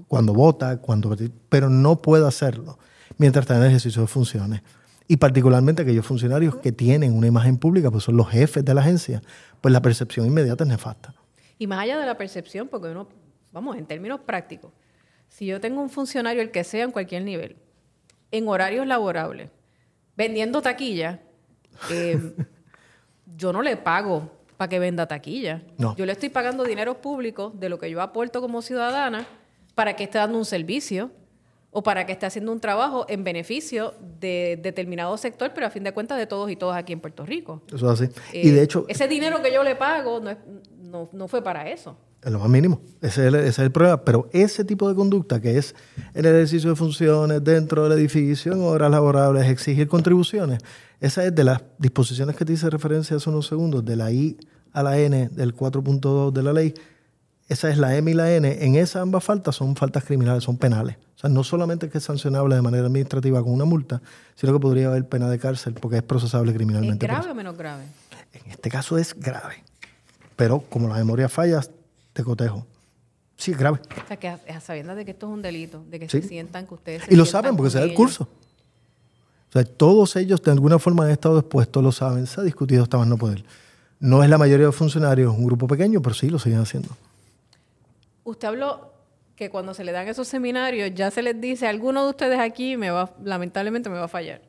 cuando 0.07 0.33
vota, 0.33 0.77
cuando 0.77 1.13
pero 1.49 1.69
no 1.69 2.01
puede 2.01 2.25
hacerlo 2.25 2.79
mientras 3.17 3.43
está 3.43 3.57
en 3.57 3.63
el 3.63 3.67
ejercicio 3.67 4.01
de 4.01 4.07
funciones. 4.07 4.61
Y 5.09 5.17
particularmente 5.17 5.81
aquellos 5.81 6.05
funcionarios 6.05 6.55
que 6.55 6.71
tienen 6.71 7.13
una 7.13 7.27
imagen 7.27 7.57
pública, 7.57 7.91
pues 7.91 8.05
son 8.05 8.15
los 8.15 8.29
jefes 8.29 8.63
de 8.63 8.73
la 8.73 8.79
agencia, 8.79 9.21
pues 9.65 9.73
la 9.73 9.81
percepción 9.81 10.27
inmediata 10.27 10.63
es 10.63 10.67
nefasta. 10.67 11.15
Y 11.57 11.65
más 11.65 11.79
allá 11.79 11.97
de 11.97 12.05
la 12.05 12.15
percepción, 12.15 12.67
porque 12.67 12.89
uno, 12.89 13.07
vamos, 13.51 13.75
en 13.77 13.87
términos 13.87 14.19
prácticos, 14.19 14.71
si 15.27 15.47
yo 15.47 15.59
tengo 15.59 15.81
un 15.81 15.89
funcionario, 15.89 16.43
el 16.43 16.51
que 16.51 16.63
sea, 16.63 16.83
en 16.83 16.91
cualquier 16.91 17.23
nivel, 17.23 17.55
en 18.29 18.47
horarios 18.47 18.85
laborables, 18.85 19.49
vendiendo 20.15 20.61
taquilla, 20.61 21.19
eh, 21.89 22.35
yo 23.37 23.51
no 23.51 23.63
le 23.63 23.75
pago 23.75 24.29
para 24.55 24.69
que 24.69 24.77
venda 24.77 25.07
taquilla. 25.07 25.63
Yo 25.97 26.05
le 26.05 26.11
estoy 26.11 26.29
pagando 26.29 26.63
dinero 26.63 27.01
público 27.01 27.51
de 27.55 27.67
lo 27.67 27.79
que 27.79 27.89
yo 27.89 28.03
aporto 28.03 28.41
como 28.41 28.61
ciudadana 28.61 29.25
para 29.73 29.95
que 29.95 30.03
esté 30.03 30.19
dando 30.19 30.37
un 30.37 30.45
servicio 30.45 31.09
o 31.77 31.83
para 31.83 32.05
que 32.05 32.13
esté 32.13 32.25
haciendo 32.25 32.53
un 32.53 32.61
trabajo 32.61 33.05
en 33.09 33.25
beneficio 33.25 33.95
de 34.21 34.57
determinado 34.63 35.17
sector, 35.17 35.51
pero 35.53 35.67
a 35.67 35.69
fin 35.69 35.83
de 35.83 35.91
cuentas 35.91 36.17
de 36.17 36.25
todos 36.25 36.49
y 36.49 36.55
todas 36.55 36.77
aquí 36.77 36.93
en 36.93 37.01
Puerto 37.01 37.25
Rico. 37.25 37.63
Eso 37.67 37.91
es 37.91 38.01
así. 38.01 38.13
y 38.31 38.51
de 38.51 38.61
eh, 38.61 38.63
hecho... 38.63 38.85
Ese 38.87 39.09
dinero 39.09 39.41
que 39.41 39.53
yo 39.53 39.61
le 39.61 39.75
pago 39.75 40.21
no, 40.21 41.09
no, 41.11 41.27
fue 41.27 41.43
para 41.43 41.69
eso. 41.69 41.97
Es 42.23 42.31
lo 42.31 42.39
más 42.39 42.47
mínimo. 42.47 42.79
Ese 43.01 43.23
es, 43.23 43.27
el, 43.27 43.35
ese 43.35 43.49
es, 43.49 43.59
el, 43.59 43.73
problema. 43.73 44.05
Pero 44.05 44.29
ese 44.31 44.63
tipo 44.63 44.87
de 44.87 44.95
conducta, 44.95 45.41
que 45.41 45.57
es 45.57 45.75
el 46.13 46.25
ejercicio 46.25 46.69
de 46.69 46.77
funciones 46.77 47.43
dentro 47.43 47.83
del 47.83 47.99
edificio, 47.99 48.53
en 48.53 48.61
horas 48.61 48.89
laborables, 48.89 49.45
exigir 49.49 49.89
contribuciones, 49.89 50.59
esa 51.01 51.25
es 51.25 51.35
de 51.35 51.43
las 51.43 51.61
disposiciones 51.77 52.37
que 52.37 52.45
te 52.45 52.53
hice 52.53 52.69
referencia 52.69 53.17
hace 53.17 53.29
unos 53.29 53.47
segundos, 53.47 53.83
de 53.83 53.97
la 53.97 54.13
I 54.13 54.37
a 54.71 54.81
la 54.81 54.97
N 54.97 55.27
del 55.27 55.53
4.2 55.53 56.31
de 56.31 56.41
la 56.41 56.53
ley, 56.53 56.73
esa 57.49 57.69
es 57.69 57.77
la 57.77 57.97
M 57.97 58.09
y 58.09 58.13
la 58.13 58.33
N, 58.33 58.63
en 58.63 58.75
esas 58.75 59.01
ambas 59.01 59.25
faltas 59.25 59.57
son 59.57 59.75
faltas 59.75 60.05
criminales, 60.05 60.45
son 60.45 60.57
penales. 60.57 60.95
O 61.15 61.19
sea, 61.19 61.29
no 61.29 61.43
solamente 61.43 61.89
que 61.89 61.99
es 61.99 62.03
sancionable 62.03 62.55
de 62.55 62.61
manera 62.61 62.85
administrativa 62.85 63.41
con 63.41 63.53
una 63.53 63.65
multa, 63.65 64.01
sino 64.35 64.53
que 64.53 64.59
podría 64.59 64.87
haber 64.87 65.07
pena 65.07 65.29
de 65.29 65.39
cárcel 65.39 65.73
porque 65.73 65.97
es 65.97 66.03
procesable 66.03 66.53
criminalmente. 66.53 67.05
¿Es 67.05 67.11
grave 67.11 67.31
o 67.31 67.35
menos 67.35 67.57
grave? 67.57 67.83
En 68.33 68.51
este 68.51 68.69
caso 68.69 68.97
es 68.97 69.17
grave. 69.17 69.63
Pero 70.35 70.59
como 70.69 70.89
la 70.89 70.95
memoria 70.95 71.29
falla, 71.29 71.61
te 72.11 72.23
cotejo. 72.23 72.65
Sí, 73.37 73.51
es 73.51 73.57
grave. 73.57 73.79
O 74.03 74.07
sea, 74.07 74.17
que 74.17 74.27
a, 74.27 74.59
sabiendas 74.59 74.97
de 74.97 75.05
que 75.05 75.11
esto 75.11 75.27
es 75.27 75.33
un 75.33 75.41
delito, 75.41 75.83
de 75.89 75.99
que 75.99 76.09
se 76.09 76.21
sientan 76.21 76.67
que 76.67 76.73
ustedes... 76.73 77.03
y 77.09 77.15
lo 77.15 77.25
saben 77.25 77.55
porque 77.55 77.69
se 77.69 77.79
da 77.79 77.85
el 77.85 77.93
curso. 77.93 78.27
O 79.49 79.51
sea, 79.51 79.63
todos 79.63 80.15
ellos 80.17 80.41
de 80.41 80.51
alguna 80.51 80.79
forma 80.79 81.05
han 81.05 81.11
estado 81.11 81.39
expuestos, 81.39 81.81
lo 81.81 81.91
saben, 81.91 82.27
se 82.27 82.41
ha 82.41 82.43
discutido 82.43 82.83
hasta 82.83 82.97
más 82.97 83.07
no 83.07 83.17
poder. 83.17 83.43
No 83.99 84.23
es 84.23 84.29
la 84.29 84.37
mayoría 84.37 84.65
de 84.65 84.71
funcionarios, 84.73 85.33
es 85.33 85.39
un 85.39 85.45
grupo 85.45 85.67
pequeño, 85.67 86.01
pero 86.01 86.13
sí 86.13 86.29
lo 86.29 86.39
siguen 86.39 86.59
haciendo. 86.59 86.89
Usted 88.25 88.49
habló 88.49 88.94
que 89.35 89.49
cuando 89.49 89.73
se 89.73 89.83
le 89.83 89.91
dan 89.91 90.07
esos 90.07 90.27
seminarios 90.27 90.91
ya 90.95 91.11
se 91.11 91.21
les 91.21 91.39
dice, 91.39 91.67
alguno 91.67 92.03
de 92.03 92.09
ustedes 92.09 92.39
aquí 92.39 92.77
me 92.77 92.89
va, 92.89 93.13
lamentablemente 93.23 93.89
me 93.89 93.97
va 93.97 94.05
a 94.05 94.09
fallar. 94.09 94.41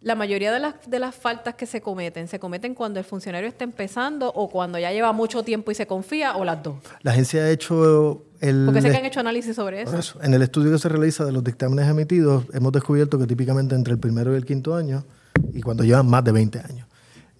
La 0.00 0.14
mayoría 0.14 0.52
de 0.52 0.60
las, 0.60 0.74
de 0.86 0.98
las 0.98 1.14
faltas 1.14 1.54
que 1.54 1.64
se 1.64 1.80
cometen, 1.80 2.28
¿se 2.28 2.38
cometen 2.38 2.74
cuando 2.74 2.98
el 2.98 3.06
funcionario 3.06 3.48
está 3.48 3.64
empezando 3.64 4.30
o 4.34 4.50
cuando 4.50 4.78
ya 4.78 4.92
lleva 4.92 5.12
mucho 5.12 5.42
tiempo 5.42 5.70
y 5.70 5.74
se 5.74 5.86
confía 5.86 6.36
o 6.36 6.44
las 6.44 6.62
dos? 6.62 6.76
La 7.02 7.12
agencia 7.12 7.42
ha 7.42 7.50
hecho 7.50 8.22
el... 8.40 8.66
Porque 8.66 8.82
sé 8.82 8.90
que 8.90 8.98
han 8.98 9.06
hecho 9.06 9.20
análisis 9.20 9.56
sobre 9.56 9.80
eso. 9.80 10.20
En 10.22 10.34
el 10.34 10.42
estudio 10.42 10.72
que 10.72 10.78
se 10.78 10.90
realiza 10.90 11.24
de 11.24 11.32
los 11.32 11.42
dictámenes 11.42 11.88
emitidos, 11.88 12.44
hemos 12.52 12.70
descubierto 12.72 13.18
que 13.18 13.26
típicamente 13.26 13.74
entre 13.74 13.94
el 13.94 13.98
primero 13.98 14.34
y 14.34 14.36
el 14.36 14.44
quinto 14.44 14.76
año, 14.76 15.06
y 15.54 15.62
cuando 15.62 15.84
llevan 15.84 16.06
más 16.06 16.22
de 16.22 16.32
20 16.32 16.58
años. 16.58 16.86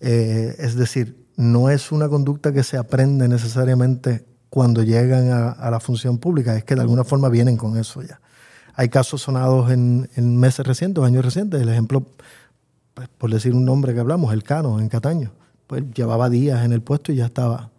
Eh, 0.00 0.56
es 0.58 0.74
decir, 0.74 1.16
no 1.36 1.68
es 1.68 1.92
una 1.92 2.08
conducta 2.08 2.52
que 2.52 2.62
se 2.62 2.78
aprende 2.78 3.28
necesariamente 3.28 4.24
cuando 4.54 4.84
llegan 4.84 5.32
a, 5.32 5.68
la 5.68 5.80
función 5.80 6.18
pública, 6.18 6.56
es 6.56 6.62
que 6.62 6.76
de 6.76 6.82
alguna 6.82 7.02
forma 7.02 7.28
vienen 7.28 7.56
con 7.56 7.76
eso 7.76 8.02
ya. 8.02 8.20
Hay 8.74 8.88
casos 8.88 9.22
sonados 9.22 9.72
en, 9.72 10.06
meses 10.38 10.64
recientes, 10.64 11.02
años 11.02 11.24
recientes. 11.24 11.60
El 11.60 11.68
ejemplo, 11.70 12.06
pues, 12.94 13.08
por 13.18 13.32
decir 13.32 13.52
un 13.52 13.64
nombre 13.64 13.94
que 13.94 13.98
hablamos, 13.98 14.32
el 14.32 14.44
Cano 14.44 14.78
en 14.78 14.88
Cataño. 14.88 15.32
Pues 15.66 15.82
llevaba 15.92 16.30
días 16.30 16.64
en 16.64 16.72
el 16.72 16.82
puesto 16.82 17.10
y 17.10 17.16
ya 17.16 17.26
estaba 17.26 17.72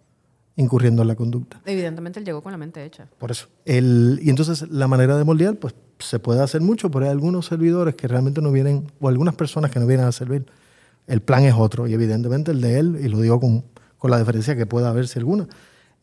incurriendo 0.58 1.04
en 1.04 1.08
la 1.08 1.16
conducta. 1.16 1.62
Evidentemente 1.64 2.20
él 2.20 2.26
llegó 2.26 2.44
con 2.44 2.52
la 2.52 2.58
mente 2.58 2.84
hecha. 2.84 3.08
Por 3.20 3.32
eso. 3.32 3.48
El, 3.64 4.20
y 4.22 4.30
entonces 4.30 4.70
la 4.70 4.90
manera 4.90 5.16
de 5.16 5.24
moldear, 5.24 5.56
pues 5.56 5.74
se 6.00 6.20
puede 6.20 6.42
hacer 6.42 6.60
mucho, 6.60 6.92
pero 6.92 7.06
hay 7.06 7.12
algunos 7.12 7.46
servidores 7.46 7.96
que 7.96 8.10
realmente 8.10 8.42
no 8.42 8.52
vienen, 8.52 8.92
o 9.00 9.08
algunas 9.08 9.36
personas 9.36 9.72
que 9.72 9.80
no 9.80 9.88
vienen 9.88 10.08
a 10.08 10.12
servir. 10.12 10.46
El 11.08 11.22
plan 11.22 11.46
es 11.46 11.54
otro, 11.58 11.88
y 11.88 11.94
evidentemente 11.94 12.52
el 12.52 12.60
de 12.60 12.80
él, 12.80 12.98
y 13.02 13.08
lo 13.08 13.22
digo 13.22 13.40
con, 13.40 13.64
con 13.98 14.12
la 14.12 14.20
diferencia 14.20 14.58
que 14.58 14.66
pueda 14.66 14.90
haber 14.90 15.08
si 15.08 15.20
alguna, 15.20 15.48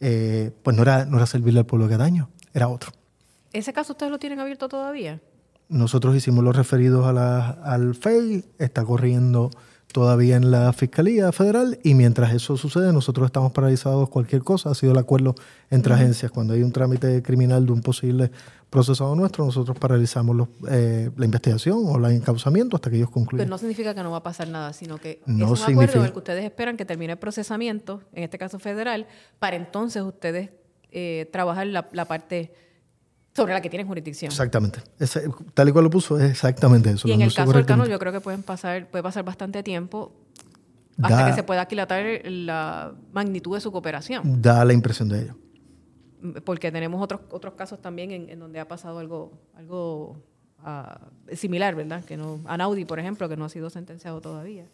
eh, 0.05 0.51
pues 0.65 0.77
no 0.77 0.83
era, 0.83 1.05
no 1.05 1.17
era 1.17 1.27
servirle 1.27 1.61
al 1.61 1.67
pueblo 1.67 1.87
de 1.87 1.93
Cataño, 1.93 2.29
era 2.53 2.67
otro. 2.67 2.91
¿Ese 3.53 3.73
caso 3.73 3.93
ustedes 3.93 4.11
lo 4.11 4.19
tienen 4.19 4.41
abierto 4.41 4.69
todavía? 4.69 5.21
Nosotros 5.69 6.17
hicimos 6.17 6.43
los 6.43 6.57
referidos 6.57 7.07
a 7.07 7.13
la, 7.13 7.51
al 7.51 7.95
FEI, 7.95 8.45
está 8.59 8.85
corriendo 8.85 9.51
todavía 9.93 10.37
en 10.37 10.51
la 10.51 10.73
Fiscalía 10.73 11.31
Federal 11.31 11.79
y 11.85 11.95
mientras 11.95 12.35
eso 12.35 12.57
sucede 12.57 12.93
nosotros 12.93 13.27
estamos 13.27 13.53
paralizados 13.53 14.09
cualquier 14.09 14.43
cosa. 14.43 14.71
Ha 14.71 14.75
sido 14.75 14.93
el 14.93 14.99
acuerdo 14.99 15.37
entre 15.71 15.95
agencias. 15.95 16.33
Cuando 16.33 16.55
hay 16.55 16.65
un 16.65 16.73
trámite 16.73 17.23
criminal 17.23 17.65
de 17.65 17.73
un 17.73 17.83
posible 17.83 18.33
procesado 18.73 19.15
nuestro, 19.15 19.45
nosotros 19.45 19.79
paralizamos 19.79 20.49
eh, 20.71 21.11
la 21.15 21.27
investigación 21.27 21.83
o 21.85 21.99
el 21.99 22.17
encauzamiento 22.17 22.77
hasta 22.77 22.89
que 22.89 22.97
ellos 22.97 23.11
concluyan. 23.11 23.45
Pero 23.45 23.51
no 23.51 23.59
significa 23.59 23.95
que 23.95 24.03
no 24.03 24.11
va 24.11 24.17
a 24.17 24.23
pasar 24.23 24.49
nada, 24.49 24.73
sino 24.73 24.97
que 24.97 25.21
no 25.27 25.53
es 25.53 25.61
un 25.61 25.73
acuerdo 25.73 26.01
en 26.01 26.07
el 26.07 26.13
que 26.13 26.19
ustedes 26.19 26.43
esperan 26.43 26.79
que 26.79 26.87
termine 26.87 27.13
el 27.13 27.19
procesamiento, 27.19 28.01
en 28.15 28.25
este 28.25 28.39
caso 28.39 28.59
federal, 28.59 29.07
para 29.39 29.57
entonces 29.57 30.03
ustedes 30.03 30.49
eh, 30.91 31.29
trabajar 31.31 31.67
la, 31.67 31.91
la 31.93 32.07
parte 32.07 32.55
sobre 33.37 33.53
la 33.53 33.61
que 33.61 33.69
tienen 33.69 33.87
jurisdicción. 33.87 34.33
Exactamente. 34.33 34.81
tal 35.53 35.69
y 35.69 35.73
cual 35.73 35.85
lo 35.85 35.91
puso, 35.91 36.19
es 36.19 36.31
exactamente 36.31 36.91
eso. 36.91 37.07
Y 37.09 37.13
en 37.13 37.21
el 37.21 37.35
caso 37.35 37.53
del 37.53 37.67
Cano, 37.67 37.85
yo 37.87 37.99
creo 37.99 38.11
que 38.11 38.21
pueden 38.21 38.43
pasar, 38.43 38.89
puede 38.89 39.03
pasar 39.03 39.23
bastante 39.23 39.63
tiempo 39.63 40.15
hasta 41.03 41.27
que 41.27 41.35
se 41.35 41.43
pueda 41.43 41.61
aquilatar 41.61 42.23
la 42.25 42.95
magnitud 43.13 43.55
de 43.55 43.61
su 43.61 43.71
cooperación. 43.71 44.41
Da 44.41 44.65
la 44.65 44.73
impresión 44.73 45.11
de 45.11 45.25
ello. 45.25 45.42
Porque 46.45 46.71
tenemos 46.71 47.03
otros, 47.03 47.21
otros 47.31 47.55
casos 47.55 47.81
también 47.81 48.13
en, 48.13 48.39
donde 48.39 48.61
ha 48.61 48.69
pasado 48.69 48.99
algo, 48.99 49.33
algo 49.55 50.17
ah, 50.61 51.09
similar, 51.35 51.75
¿verdad? 51.75 52.05
Que 52.05 52.17
no, 52.17 52.41
Anaudi, 52.45 52.85
por 52.85 52.99
ejemplo, 52.99 53.29
que 53.29 53.37
no 53.37 53.45
ha 53.45 53.49
sido 53.49 53.71
sentenciado 53.71 54.21
todavía. 54.21 54.67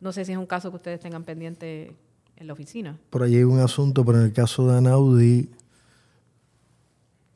No 0.00 0.12
sé 0.12 0.24
si 0.24 0.32
es 0.32 0.38
un 0.38 0.46
caso 0.46 0.70
que 0.70 0.76
ustedes 0.76 1.00
tengan 1.00 1.24
pendiente 1.24 1.96
en 2.36 2.46
la 2.46 2.52
oficina. 2.52 2.98
Por 3.10 3.22
allí 3.22 3.36
hay 3.36 3.44
un 3.44 3.60
asunto, 3.60 4.04
pero 4.04 4.18
en 4.18 4.26
el 4.26 4.32
caso 4.32 4.68
de 4.68 4.78
Anaudi, 4.78 5.50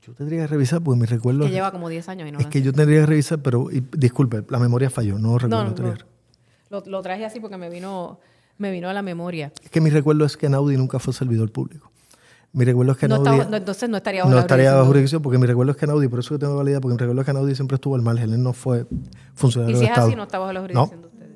yo 0.03 0.15
tendría 0.15 0.43
que 0.43 0.47
revisar 0.47 0.81
porque 0.81 1.01
mi 1.01 1.07
recuerdo... 1.07 1.45
Que 1.45 1.51
lleva 1.51 1.73
como 1.73 1.89
10 1.89 2.09
años 2.09 2.29
y 2.29 2.33
no 2.33 2.39
Es 2.39 2.47
que 2.47 2.63
yo 2.63 2.73
tendría 2.73 3.01
que 3.01 3.07
revisar, 3.07 3.41
pero 3.41 3.71
y- 3.71 3.85
disculpe, 3.97 4.45
la 4.49 4.59
memoria 4.59 4.91
falló, 4.91 5.19
no 5.19 5.39
recuerdo. 5.39 5.83
No. 5.83 5.95
Lo, 6.71 6.83
lo 6.87 7.03
traje 7.03 7.25
así 7.25 7.39
porque 7.39 7.57
me 7.57 7.69
vino, 7.69 8.19
me 8.59 8.71
vino 8.71 8.89
a 8.89 8.93
la 8.93 9.03
memoria. 9.03 9.53
Es 9.63 9.71
que 9.71 9.81
mi 9.81 9.91
recuerdo 9.91 10.25
es 10.25 10.37
que 10.37 10.47
Anaudi 10.47 10.77
nunca 10.77 10.99
fue 10.99 11.13
servidor 11.13 11.53
público. 11.53 11.91
Mi 12.55 12.65
recuerdo 12.67 12.93
es 12.93 12.99
que 12.99 13.09
No 13.09 13.19
no, 13.19 13.57
entonces 13.57 13.89
no 13.89 13.97
estaría 13.97 14.23
bajo 14.23 14.35
no 14.35 14.41
estaría 14.41 14.73
bajo 14.75 14.87
jurisdicción. 14.87 15.23
jurisdicción 15.23 15.23
porque 15.23 15.39
mi 15.39 15.47
recuerdo 15.47 15.73
es 15.73 15.79
que 15.79 15.85
Anaudi, 15.87 16.09
por 16.09 16.19
eso 16.19 16.35
que 16.35 16.39
tengo 16.39 16.57
validad, 16.57 16.81
porque 16.81 16.95
mi 16.95 16.99
recuerdo 16.99 17.21
es 17.23 17.25
que 17.25 17.31
Anaudi 17.31 17.55
siempre 17.55 17.77
estuvo 17.77 17.95
al 17.95 18.03
margen, 18.03 18.33
él 18.33 18.43
no 18.43 18.53
fue 18.53 18.87
funcionario 19.35 19.75
Y 19.75 19.79
si 19.79 19.85
es 19.85 19.91
Estado. 19.91 20.07
así, 20.09 20.17
no 20.17 20.25
está 20.25 20.39
bajo 20.39 20.53
la 20.53 20.61
jurisdicción 20.61 21.01
de 21.01 21.07
ustedes. 21.07 21.31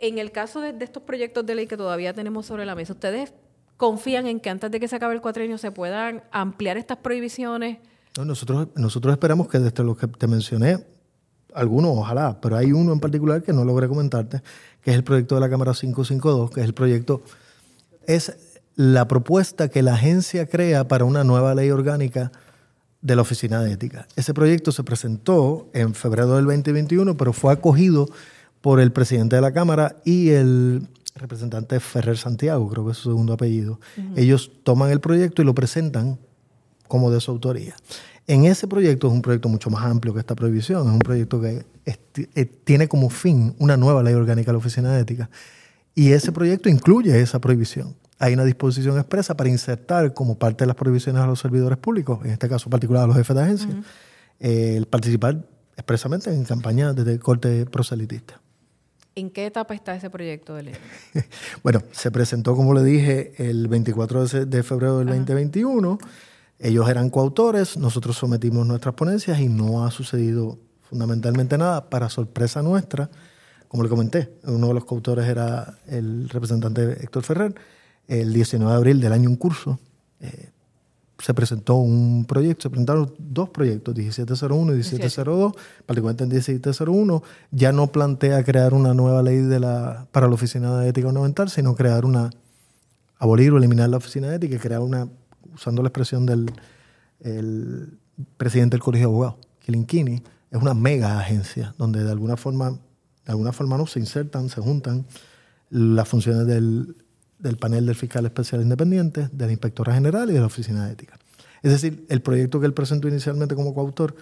En 0.00 0.18
el 0.18 0.30
caso 0.30 0.60
de, 0.60 0.72
de 0.74 0.84
estos 0.84 1.02
proyectos 1.02 1.44
de 1.46 1.54
ley 1.54 1.66
que 1.66 1.76
todavía 1.76 2.12
tenemos 2.14 2.46
sobre 2.46 2.66
la 2.66 2.74
mesa, 2.74 2.92
¿ustedes 2.92 3.32
confían 3.76 4.26
en 4.26 4.38
que 4.40 4.50
antes 4.50 4.70
de 4.70 4.78
que 4.80 4.86
se 4.88 4.96
acabe 4.96 5.14
el 5.14 5.20
cuatrenio 5.20 5.56
se 5.58 5.70
puedan 5.70 6.22
ampliar 6.30 6.76
estas 6.76 6.98
prohibiciones? 6.98 7.78
No, 8.16 8.24
nosotros, 8.24 8.68
nosotros 8.76 9.12
esperamos 9.12 9.48
que 9.48 9.58
desde 9.58 9.82
los 9.82 9.96
que 9.96 10.08
te 10.08 10.26
mencioné, 10.26 10.84
algunos 11.54 11.92
ojalá, 11.96 12.38
pero 12.40 12.56
hay 12.56 12.72
uno 12.72 12.92
en 12.92 13.00
particular 13.00 13.42
que 13.42 13.52
no 13.52 13.64
logré 13.64 13.88
comentarte, 13.88 14.42
que 14.82 14.90
es 14.90 14.96
el 14.96 15.04
proyecto 15.04 15.36
de 15.36 15.40
la 15.40 15.48
Cámara 15.48 15.72
552, 15.72 16.50
que 16.50 16.60
es 16.60 16.66
el 16.66 16.74
proyecto, 16.74 17.22
es 18.06 18.47
la 18.78 19.08
propuesta 19.08 19.66
que 19.66 19.82
la 19.82 19.94
agencia 19.94 20.46
crea 20.46 20.86
para 20.86 21.04
una 21.04 21.24
nueva 21.24 21.52
ley 21.52 21.68
orgánica 21.68 22.30
de 23.02 23.16
la 23.16 23.22
Oficina 23.22 23.60
de 23.60 23.72
Ética. 23.72 24.06
Ese 24.14 24.32
proyecto 24.32 24.70
se 24.70 24.84
presentó 24.84 25.68
en 25.72 25.94
febrero 25.94 26.36
del 26.36 26.44
2021, 26.44 27.16
pero 27.16 27.32
fue 27.32 27.52
acogido 27.52 28.08
por 28.60 28.78
el 28.78 28.92
presidente 28.92 29.34
de 29.34 29.42
la 29.42 29.50
Cámara 29.50 29.96
y 30.04 30.28
el 30.28 30.86
representante 31.16 31.80
Ferrer 31.80 32.16
Santiago, 32.16 32.68
creo 32.68 32.86
que 32.86 32.92
es 32.92 32.98
su 32.98 33.10
segundo 33.10 33.32
apellido. 33.32 33.80
Ellos 34.14 34.52
toman 34.62 34.92
el 34.92 35.00
proyecto 35.00 35.42
y 35.42 35.44
lo 35.44 35.56
presentan 35.56 36.16
como 36.86 37.10
de 37.10 37.20
su 37.20 37.32
autoría. 37.32 37.74
En 38.28 38.44
ese 38.44 38.68
proyecto 38.68 39.08
es 39.08 39.12
un 39.12 39.22
proyecto 39.22 39.48
mucho 39.48 39.70
más 39.70 39.84
amplio 39.86 40.14
que 40.14 40.20
esta 40.20 40.36
prohibición, 40.36 40.86
es 40.86 40.92
un 40.92 41.00
proyecto 41.00 41.40
que 41.40 41.66
eh, 41.84 42.44
tiene 42.62 42.86
como 42.86 43.10
fin 43.10 43.56
una 43.58 43.76
nueva 43.76 44.04
ley 44.04 44.14
orgánica 44.14 44.50
de 44.50 44.52
la 44.52 44.58
Oficina 44.58 44.92
de 44.92 45.00
Ética. 45.00 45.28
Y 45.98 46.12
ese 46.12 46.30
proyecto 46.32 46.68
incluye 46.68 47.20
esa 47.20 47.40
prohibición. 47.40 47.96
Hay 48.20 48.34
una 48.34 48.44
disposición 48.44 48.96
expresa 48.98 49.36
para 49.36 49.48
insertar 49.48 50.12
como 50.14 50.38
parte 50.38 50.62
de 50.62 50.66
las 50.66 50.76
prohibiciones 50.76 51.20
a 51.22 51.26
los 51.26 51.40
servidores 51.40 51.78
públicos, 51.78 52.20
en 52.24 52.30
este 52.30 52.48
caso 52.48 52.70
particular 52.70 53.04
a 53.04 53.06
los 53.06 53.16
jefes 53.16 53.34
de 53.36 53.42
agencia, 53.42 53.82
eh, 54.40 54.74
el 54.76 54.86
participar 54.86 55.44
expresamente 55.76 56.32
en 56.32 56.44
campañas 56.44 56.94
de 56.94 57.18
corte 57.18 57.66
proselitista. 57.66 58.40
¿En 59.16 59.30
qué 59.30 59.46
etapa 59.46 59.74
está 59.74 59.96
ese 59.96 60.10
proyecto 60.10 60.54
de 60.54 60.62
ley? 60.64 60.74
Bueno, 61.64 61.82
se 61.90 62.10
presentó, 62.12 62.54
como 62.54 62.74
le 62.74 62.84
dije, 62.84 63.32
el 63.38 63.66
24 63.66 64.22
de 64.22 64.28
se- 64.28 64.46
de 64.46 64.62
febrero 64.62 64.98
del 64.98 65.08
2021. 65.08 65.98
Ellos 66.60 66.88
eran 66.88 67.10
coautores, 67.10 67.76
nosotros 67.76 68.16
sometimos 68.16 68.64
nuestras 68.66 68.94
ponencias 68.94 69.40
y 69.40 69.48
no 69.48 69.84
ha 69.84 69.90
sucedido 69.90 70.58
fundamentalmente 70.82 71.58
nada. 71.58 71.90
Para 71.90 72.08
sorpresa 72.08 72.62
nuestra, 72.62 73.10
como 73.68 73.82
le 73.82 73.88
comenté, 73.88 74.32
uno 74.44 74.68
de 74.68 74.74
los 74.74 74.84
coautores 74.84 75.26
era 75.26 75.78
el 75.86 76.28
representante 76.28 77.04
Héctor 77.04 77.22
Ferrer. 77.22 77.54
El 78.06 78.32
19 78.32 78.70
de 78.70 78.76
abril 78.76 79.00
del 79.00 79.12
año 79.12 79.28
en 79.28 79.36
curso 79.36 79.78
eh, 80.20 80.50
se 81.18 81.34
presentó 81.34 81.76
un 81.76 82.24
proyecto, 82.24 82.62
se 82.62 82.70
presentaron 82.70 83.12
dos 83.18 83.50
proyectos, 83.50 83.94
1701 83.94 84.72
y 84.72 84.76
1702, 84.76 85.52
particularmente 85.84 86.24
en 86.24 86.30
1701, 86.30 87.22
ya 87.50 87.72
no 87.72 87.88
plantea 87.88 88.42
crear 88.44 88.72
una 88.72 88.94
nueva 88.94 89.22
ley 89.22 89.38
de 89.38 89.60
la, 89.60 90.06
para 90.12 90.28
la 90.28 90.34
Oficina 90.34 90.78
de 90.78 90.88
Ética 90.88 91.08
Ornamental, 91.08 91.50
sino 91.50 91.74
crear 91.74 92.04
una, 92.04 92.30
abolir 93.18 93.52
o 93.52 93.58
eliminar 93.58 93.90
la 93.90 93.98
Oficina 93.98 94.28
de 94.28 94.36
Ética 94.36 94.56
y 94.56 94.58
crear 94.58 94.80
una, 94.80 95.08
usando 95.54 95.82
la 95.82 95.88
expresión 95.88 96.24
del 96.24 96.52
el 97.20 97.98
presidente 98.36 98.74
del 98.74 98.82
Colegio 98.82 99.08
de 99.08 99.12
Abogados, 99.12 99.46
Kilinkini, 99.60 100.22
es 100.50 100.60
una 100.62 100.74
mega 100.74 101.18
agencia 101.18 101.74
donde 101.78 102.04
de 102.04 102.10
alguna 102.10 102.36
forma, 102.36 102.78
de 103.28 103.32
alguna 103.32 103.52
forma 103.52 103.76
no 103.76 103.86
se 103.86 104.00
insertan, 104.00 104.48
se 104.48 104.62
juntan 104.62 105.04
las 105.68 106.08
funciones 106.08 106.46
del, 106.46 106.96
del 107.38 107.58
panel 107.58 107.84
del 107.84 107.94
fiscal 107.94 108.24
especial 108.24 108.62
independiente, 108.62 109.28
de 109.30 109.46
la 109.46 109.52
inspectora 109.52 109.92
general 109.92 110.30
y 110.30 110.32
de 110.32 110.40
la 110.40 110.46
oficina 110.46 110.86
de 110.86 110.94
ética. 110.94 111.18
Es 111.62 111.70
decir, 111.70 112.06
el 112.08 112.22
proyecto 112.22 112.58
que 112.58 112.64
él 112.64 112.72
presentó 112.72 113.06
inicialmente 113.06 113.54
como 113.54 113.74
coautor, 113.74 114.16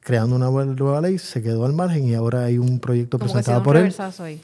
creando 0.00 0.36
una 0.36 0.50
nueva 0.50 1.00
ley, 1.00 1.16
se 1.16 1.42
quedó 1.42 1.64
al 1.64 1.72
margen 1.72 2.04
y 2.04 2.12
ahora 2.12 2.44
hay 2.44 2.58
un 2.58 2.80
proyecto 2.80 3.18
Como 3.18 3.32
presentado 3.32 3.62
por 3.62 3.78
él. 3.78 3.94
ahí. 4.18 4.42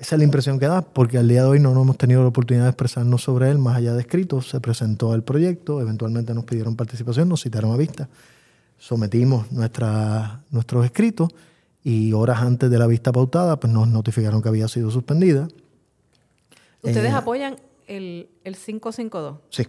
Esa 0.00 0.16
es 0.16 0.18
la 0.18 0.24
impresión 0.24 0.58
que 0.58 0.66
da, 0.66 0.82
porque 0.82 1.18
al 1.18 1.28
día 1.28 1.42
de 1.42 1.48
hoy 1.48 1.60
no, 1.60 1.72
no 1.74 1.82
hemos 1.82 1.96
tenido 1.96 2.22
la 2.22 2.28
oportunidad 2.28 2.64
de 2.64 2.70
expresarnos 2.70 3.22
sobre 3.22 3.52
él 3.52 3.58
más 3.58 3.76
allá 3.76 3.94
de 3.94 4.00
escritos. 4.00 4.48
Se 4.48 4.58
presentó 4.58 5.14
el 5.14 5.22
proyecto, 5.22 5.80
eventualmente 5.80 6.34
nos 6.34 6.44
pidieron 6.44 6.74
participación, 6.74 7.28
nos 7.28 7.42
citaron 7.44 7.70
a 7.70 7.76
vista, 7.76 8.08
sometimos 8.78 9.52
nuestra, 9.52 10.42
nuestros 10.50 10.84
escritos 10.84 11.28
y 11.84 12.12
horas 12.14 12.40
antes 12.40 12.70
de 12.70 12.78
la 12.78 12.86
vista 12.86 13.12
pautada 13.12 13.60
pues 13.60 13.72
nos 13.72 13.86
notificaron 13.86 14.40
que 14.42 14.48
había 14.48 14.66
sido 14.68 14.90
suspendida. 14.90 15.46
¿Ustedes 16.82 17.12
Eh, 17.12 17.16
apoyan 17.16 17.56
el, 17.86 18.28
el 18.44 18.56
552? 18.56 19.38
Sí, 19.50 19.64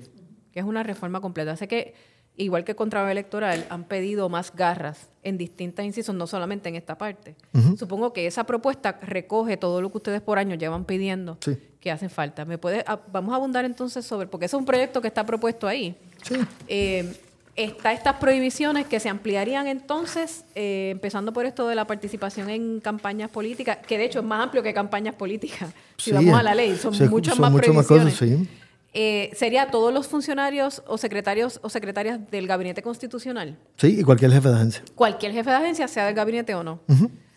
que 0.52 0.60
es 0.60 0.66
una 0.66 0.84
reforma 0.84 1.22
completa. 1.22 1.56
Sé 1.56 1.68
que, 1.68 1.94
igual 2.38 2.64
que 2.66 2.76
contra 2.76 3.10
electoral, 3.12 3.66
han 3.70 3.84
pedido 3.86 4.28
más 4.30 4.54
garras 4.56 5.10
en 5.24 5.38
distintas 5.38 5.86
incisos, 5.86 6.14
no 6.16 6.28
solamente 6.28 6.70
en 6.70 6.76
esta 6.76 6.98
parte. 6.98 7.36
Supongo 7.78 8.14
que 8.14 8.28
esa 8.28 8.46
propuesta 8.46 9.00
recoge 9.02 9.58
todo 9.58 9.82
lo 9.82 9.92
que 9.92 9.98
ustedes 9.98 10.22
por 10.22 10.38
año 10.40 10.56
llevan 10.56 10.86
pidiendo 10.86 11.38
Sí. 11.42 11.58
que 11.80 11.92
hacen 11.92 12.10
falta. 12.10 12.46
¿Me 12.46 12.58
puede, 12.58 12.84
a- 12.88 13.00
vamos 13.12 13.34
a 13.34 13.38
abundar 13.38 13.66
entonces 13.66 14.06
sobre, 14.06 14.28
porque 14.28 14.46
ese 14.48 14.56
es 14.56 14.60
un 14.60 14.66
proyecto 14.66 15.02
que 15.02 15.08
está 15.08 15.26
propuesto 15.26 15.68
ahí. 15.68 15.98
sí. 16.24 16.36
Eh, 16.68 17.14
está 17.56 17.94
estas 17.94 18.16
prohibiciones 18.16 18.86
que 18.86 19.00
se 19.00 19.10
ampliarían 19.10 19.68
entonces, 19.68 20.44
eh, 20.56 20.90
empezando 20.92 21.32
por 21.34 21.46
esto 21.46 21.68
de 21.68 21.76
la 21.76 21.86
participación 21.88 22.50
en 22.50 22.80
campañas 22.80 23.30
políticas, 23.30 23.78
que 23.88 23.98
de 23.98 24.06
hecho 24.06 24.20
es 24.20 24.26
más 24.26 24.44
amplio 24.44 24.62
que 24.64 24.74
campañas 24.74 25.16
políticas. 25.16 25.70
Si 25.98 26.10
Sí, 26.10 26.12
vamos 26.12 26.38
a 26.38 26.44
la 26.44 26.54
ley, 26.54 26.76
son 26.76 26.92
muchas 27.10 27.36
son 27.36 27.42
más 27.44 27.52
más 27.54 27.62
prohibiciones. 27.62 28.14
cosas, 28.16 28.30
sí. 28.30 28.50
Eh, 28.98 29.30
¿Sería 29.34 29.72
todos 29.72 29.94
los 29.94 30.08
funcionarios 30.08 30.84
o 30.88 30.98
secretarios 30.98 31.60
o 31.64 31.70
secretarias 31.70 32.20
del 32.32 32.48
gabinete 32.48 32.82
constitucional? 32.82 33.58
Sí, 33.78 34.00
y 34.00 34.04
cualquier 34.04 34.32
jefe 34.32 34.50
de 34.50 34.56
agencia. 34.56 34.84
Cualquier 34.96 35.32
jefe 35.32 35.50
de 35.50 35.56
agencia, 35.56 35.88
sea 35.88 36.06
del 36.06 36.16
gabinete 36.16 36.54
o 36.56 36.64
no. 36.64 36.80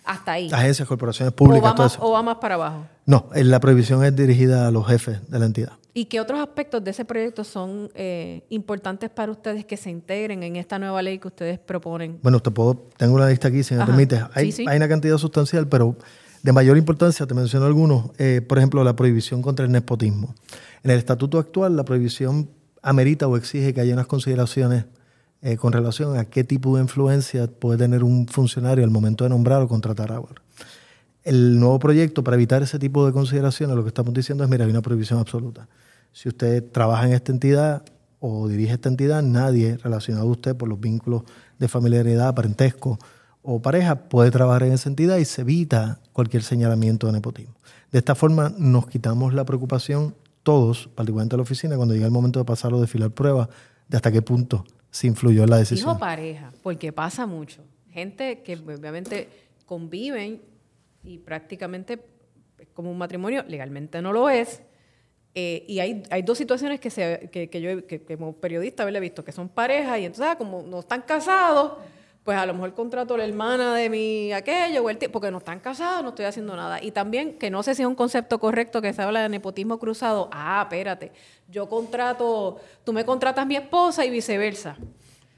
Hasta 0.09 0.33
ahí. 0.33 0.49
Agencias, 0.53 0.89
corporaciones 0.89 1.33
O 1.33 1.37
públicas, 1.37 1.71
va, 1.71 1.75
todo 1.75 1.85
más, 1.85 1.93
eso. 1.95 2.03
o 2.05 2.11
va 2.13 2.23
más 2.23 2.37
para 2.37 2.55
abajo. 2.55 2.87
No, 3.07 3.29
eh, 3.35 3.45
la 3.45 3.61
prohibición 3.61 4.03
es 4.05 4.17
dirigida 4.17 4.67
a 4.67 4.71
los 4.71 4.87
jefes 4.87 5.21
de 5.31 5.39
la 5.39 5.45
entidad. 5.47 5.73
¿Y 5.93 6.07
qué 6.07 6.21
otros 6.21 6.41
aspectos 6.41 6.83
de 6.83 6.93
ese 6.93 7.05
proyecto 7.05 7.45
son 7.45 7.91
eh, 7.95 8.45
importantes 8.51 9.11
para 9.11 9.31
ustedes 9.33 9.65
que 9.67 9.77
se 9.77 9.91
integren 9.91 10.43
en 10.43 10.57
esta 10.57 10.79
nueva 10.79 11.03
ley 11.03 11.19
que 11.19 11.29
ustedes 11.29 11.59
proponen? 11.59 12.19
Bueno, 12.23 12.41
te 12.41 12.51
puedo, 12.51 12.75
tengo 12.97 13.15
una 13.17 13.29
lista 13.29 13.49
aquí, 13.49 13.63
si 13.63 13.75
me 13.75 13.83
Ajá. 13.83 13.87
permites. 13.91 14.23
Hay, 14.35 14.47
Sí, 14.47 14.63
sí. 14.63 14.65
hay 14.69 14.77
una 14.77 14.89
cantidad 14.89 15.19
sustancial, 15.19 15.69
pero 15.69 15.97
de 16.43 16.53
mayor 16.53 16.77
importancia, 16.79 17.27
te 17.27 17.35
menciono 17.35 17.67
algunos. 17.67 18.11
Eh, 18.19 18.41
por 18.49 18.59
ejemplo, 18.59 18.83
la 18.85 18.95
prohibición 18.97 19.43
contra 19.43 19.67
el 19.67 19.73
nepotismo. 19.73 20.35
En 20.85 20.91
el 20.93 20.99
estatuto 20.99 21.39
actual, 21.39 21.77
la 21.77 21.85
prohibición 21.85 22.49
amerita 22.81 23.27
o 23.27 23.37
exige 23.37 23.75
que 23.75 23.81
haya 23.81 23.93
unas 23.93 24.07
consideraciones 24.07 24.85
eh, 25.41 25.57
con 25.57 25.73
relación 25.73 26.19
a 26.19 26.25
qué 26.25 26.43
tipo 26.43 26.77
de 26.77 26.83
influencia 26.83 27.47
puede 27.47 27.79
tener 27.79 28.03
un 28.03 28.27
funcionario 28.27 28.83
al 28.83 28.91
momento 28.91 29.23
de 29.23 29.31
nombrar 29.31 29.63
o 29.63 29.69
contratar 29.69 30.11
a 30.11 30.21
otro. 30.21 30.43
El 31.23 31.61
nuevo 31.61 31.79
proyecto, 31.79 32.25
para 32.25 32.37
evitar 32.37 32.63
ese 32.63 32.79
tipo 32.79 33.07
de 33.07 33.13
consideraciones, 33.13 33.77
lo 33.77 33.85
que 33.85 33.89
estamos 33.89 34.13
diciendo 34.15 34.43
es, 34.43 34.51
mira, 34.51 34.65
hay 34.65 34.71
una 34.71 34.83
prohibición 34.83 35.21
absoluta. 35.21 35.69
Si 36.13 36.29
usted 36.29 36.65
trabaja 36.73 37.07
en 37.07 37.13
esta 37.13 37.31
entidad 37.31 37.85
o 38.19 38.49
dirige 38.49 38.73
esta 38.73 38.89
entidad, 38.89 39.23
nadie 39.23 39.77
relacionado 39.77 40.27
a 40.27 40.31
usted 40.31 40.57
por 40.57 40.69
los 40.69 40.81
vínculos 40.81 41.23
de 41.59 41.69
familiaridad, 41.69 42.35
parentesco 42.35 42.99
o 43.43 43.63
pareja 43.63 44.09
puede 44.09 44.33
trabajar 44.33 44.65
en 44.65 44.73
esa 44.73 44.89
entidad 44.89 45.19
y 45.19 45.25
se 45.25 45.43
evita 45.43 46.01
cualquier 46.13 46.43
señalamiento 46.43 47.07
de 47.07 47.13
nepotismo. 47.13 47.55
De 47.93 47.99
esta 47.99 48.17
forma 48.17 48.53
nos 48.59 48.89
quitamos 48.89 49.35
la 49.35 49.45
preocupación 49.45 50.17
todos, 50.43 50.89
particularmente 50.95 51.37
la 51.37 51.43
oficina, 51.43 51.77
cuando 51.77 51.95
llega 51.95 52.07
el 52.07 52.13
momento 52.13 52.41
de 52.41 52.45
pasarlo 52.45 52.81
de 52.81 52.89
filar 52.89 53.11
pruebas, 53.11 53.49
de 53.87 53.97
hasta 53.97 54.11
qué 54.11 54.23
punto 54.23 54.65
se 54.91 55.07
influyó 55.07 55.47
la 55.47 55.59
decisión. 55.59 55.89
Dijo 55.89 55.99
pareja, 55.99 56.53
porque 56.63 56.93
pasa 56.93 57.27
mucho. 57.27 57.65
Gente 57.91 58.43
que 58.43 58.55
obviamente 58.55 59.29
conviven 59.67 60.41
y 61.05 61.19
prácticamente 61.19 62.01
es 62.59 62.69
como 62.75 62.91
un 62.91 62.99
matrimonio, 62.99 63.45
legalmente 63.47 64.01
no 64.03 64.13
lo 64.13 64.29
es. 64.31 64.63
Eh, 65.35 65.65
y 65.69 65.79
hay, 65.79 66.03
hay 66.11 66.23
dos 66.23 66.39
situaciones 66.39 66.81
que, 66.81 66.91
se, 66.91 67.29
que, 67.31 67.49
que 67.49 67.61
yo 67.61 67.71
como 68.17 68.35
periodista 68.37 68.83
haberle 68.83 69.01
visto, 69.01 69.25
que 69.25 69.33
son 69.33 69.49
parejas 69.49 69.99
y 70.01 70.05
entonces 70.07 70.27
ah, 70.33 70.37
como 70.37 70.63
no 70.63 70.81
están 70.81 71.03
casados, 71.03 71.75
pues 72.29 72.37
a 72.37 72.45
lo 72.45 72.53
mejor 72.53 72.75
contrato 72.75 73.15
a 73.15 73.17
la 73.17 73.25
hermana 73.25 73.75
de 73.75 73.89
mi 73.89 74.35
aquello, 74.35 74.85
o 74.85 74.91
el 74.91 74.99
tío, 74.99 75.11
porque 75.11 75.31
no 75.31 75.39
están 75.39 75.61
casados, 75.61 76.03
no 76.03 76.11
estoy 76.11 76.27
haciendo 76.27 76.55
nada. 76.55 76.79
Y 76.83 76.91
también, 76.91 77.39
que 77.39 77.51
no 77.51 77.63
sé 77.63 77.75
si 77.75 77.81
es 77.81 77.89
un 77.89 77.95
concepto 77.95 78.39
correcto 78.39 78.83
que 78.83 78.93
se 78.93 79.01
habla 79.01 79.23
de 79.23 79.31
nepotismo 79.31 79.79
cruzado. 79.79 80.29
Ah, 80.31 80.61
espérate, 80.65 81.11
yo 81.51 81.71
contrato, 81.71 82.61
tú 82.85 82.93
me 82.93 83.07
contratas 83.07 83.47
mi 83.47 83.57
esposa 83.57 84.05
y 84.05 84.11
viceversa. 84.11 84.77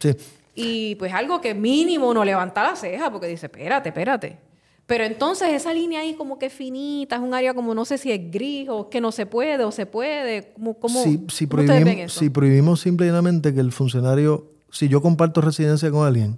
Sí. 0.01 0.17
Y 0.57 0.97
pues 0.97 1.15
algo 1.15 1.41
que 1.41 1.55
mínimo 1.55 2.11
uno 2.11 2.25
levanta 2.25 2.65
la 2.65 2.75
ceja 2.75 3.09
porque 3.09 3.29
dice, 3.29 3.47
espérate, 3.47 3.91
espérate. 3.91 4.39
Pero 4.87 5.05
entonces 5.05 5.51
esa 5.51 5.73
línea 5.73 6.01
ahí 6.01 6.15
como 6.15 6.41
que 6.41 6.51
finita, 6.51 7.15
es 7.15 7.23
un 7.23 7.35
área 7.35 7.55
como 7.55 7.73
no 7.73 7.85
sé 7.85 7.99
si 7.99 8.11
es 8.11 8.33
gris 8.33 8.69
o 8.69 8.91
que 8.91 9.01
no 9.01 9.13
se 9.13 9.27
puede 9.27 9.63
o 9.63 9.71
se 9.71 9.87
puede. 9.87 10.55
¿Cómo, 10.55 10.75
cómo, 10.75 11.05
si, 11.05 11.25
si 11.29 11.47
cómo 11.47 11.63
ustedes 11.63 11.85
ven 11.85 11.85
prohibimos, 11.85 12.11
eso? 12.11 12.19
si 12.19 12.31
prohibimos 12.31 12.81
simplemente 12.81 13.55
que 13.55 13.61
el 13.61 13.71
funcionario, 13.71 14.51
si 14.73 14.89
yo 14.89 15.01
comparto 15.01 15.41
residencia 15.41 15.89
con 15.93 16.05
alguien, 16.05 16.37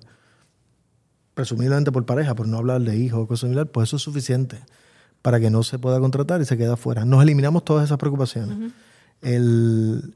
presumiblemente 1.35 1.90
por 1.92 2.05
pareja, 2.05 2.35
por 2.35 2.47
no 2.49 2.59
hablar 2.59 2.81
de 2.83 2.97
hijos 2.97 3.21
o 3.21 3.27
cosas 3.27 3.40
similares, 3.40 3.71
pues 3.73 3.88
eso 3.88 3.97
es 3.97 4.03
suficiente 4.03 4.59
para 5.23 5.38
que 5.40 5.51
no 5.51 5.62
se 5.62 5.79
pueda 5.79 5.99
contratar 6.01 6.40
y 6.40 6.45
se 6.45 6.57
quede 6.59 6.73
afuera. 6.73 7.05
Nos 7.05 7.23
eliminamos 7.23 7.64
todas 7.64 7.85
esas 7.85 7.99
preocupaciones. 7.99 8.73
El- 9.21 10.14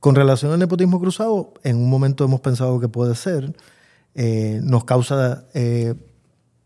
con 0.00 0.14
relación 0.14 0.52
al 0.52 0.58
nepotismo 0.58 1.00
cruzado, 1.00 1.54
en 1.62 1.76
un 1.76 1.88
momento 1.88 2.24
hemos 2.24 2.40
pensado 2.40 2.80
que 2.80 2.88
puede 2.88 3.14
ser, 3.14 3.54
eh, 4.14 4.60
nos 4.62 4.84
causa, 4.84 5.44
eh, 5.54 5.94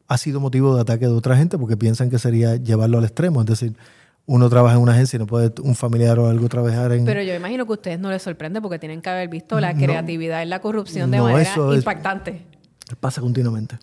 ha 0.09 0.19
sido 0.19 0.41
motivo 0.41 0.75
de 0.75 0.81
ataque 0.81 1.07
de 1.07 1.13
otra 1.13 1.37
gente 1.37 1.59
porque 1.59 1.77
piensan 1.77 2.09
que 2.11 2.19
sería 2.19 2.57
llevarlo 2.57 2.99
al 2.99 3.05
extremo, 3.05 3.41
es 3.41 3.47
decir, 3.47 3.77
uno 4.25 4.49
trabaja 4.49 4.77
en 4.77 4.83
una 4.83 4.93
agencia 4.93 5.17
y 5.19 5.21
no 5.21 5.27
puede 5.27 5.53
un 5.63 5.77
familiar 5.77 6.19
o 6.19 6.29
algo 6.29 6.49
trabajar 6.49 6.91
en... 6.93 7.05
Pero 7.05 7.23
yo 7.23 7.35
imagino 7.35 7.65
que 7.67 7.73
a 7.73 7.75
ustedes 7.75 8.01
no 8.01 8.11
les 8.11 8.23
sorprende 8.23 8.61
porque 8.61 8.79
tienen 8.81 9.01
que 9.01 9.11
haber 9.11 9.29
visto 9.29 9.61
la 9.61 9.73
No. 9.73 9.81
creatividad 9.85 10.43
y 10.43 10.47
la 10.47 10.61
corrupción 10.61 11.11
de 11.13 11.19
No, 11.19 11.25
manera 11.25 11.43
eso 11.43 11.73
es- 11.73 11.79
impactante. 11.79 12.45
Pasa 13.01 13.21
continuamente. 13.21 13.79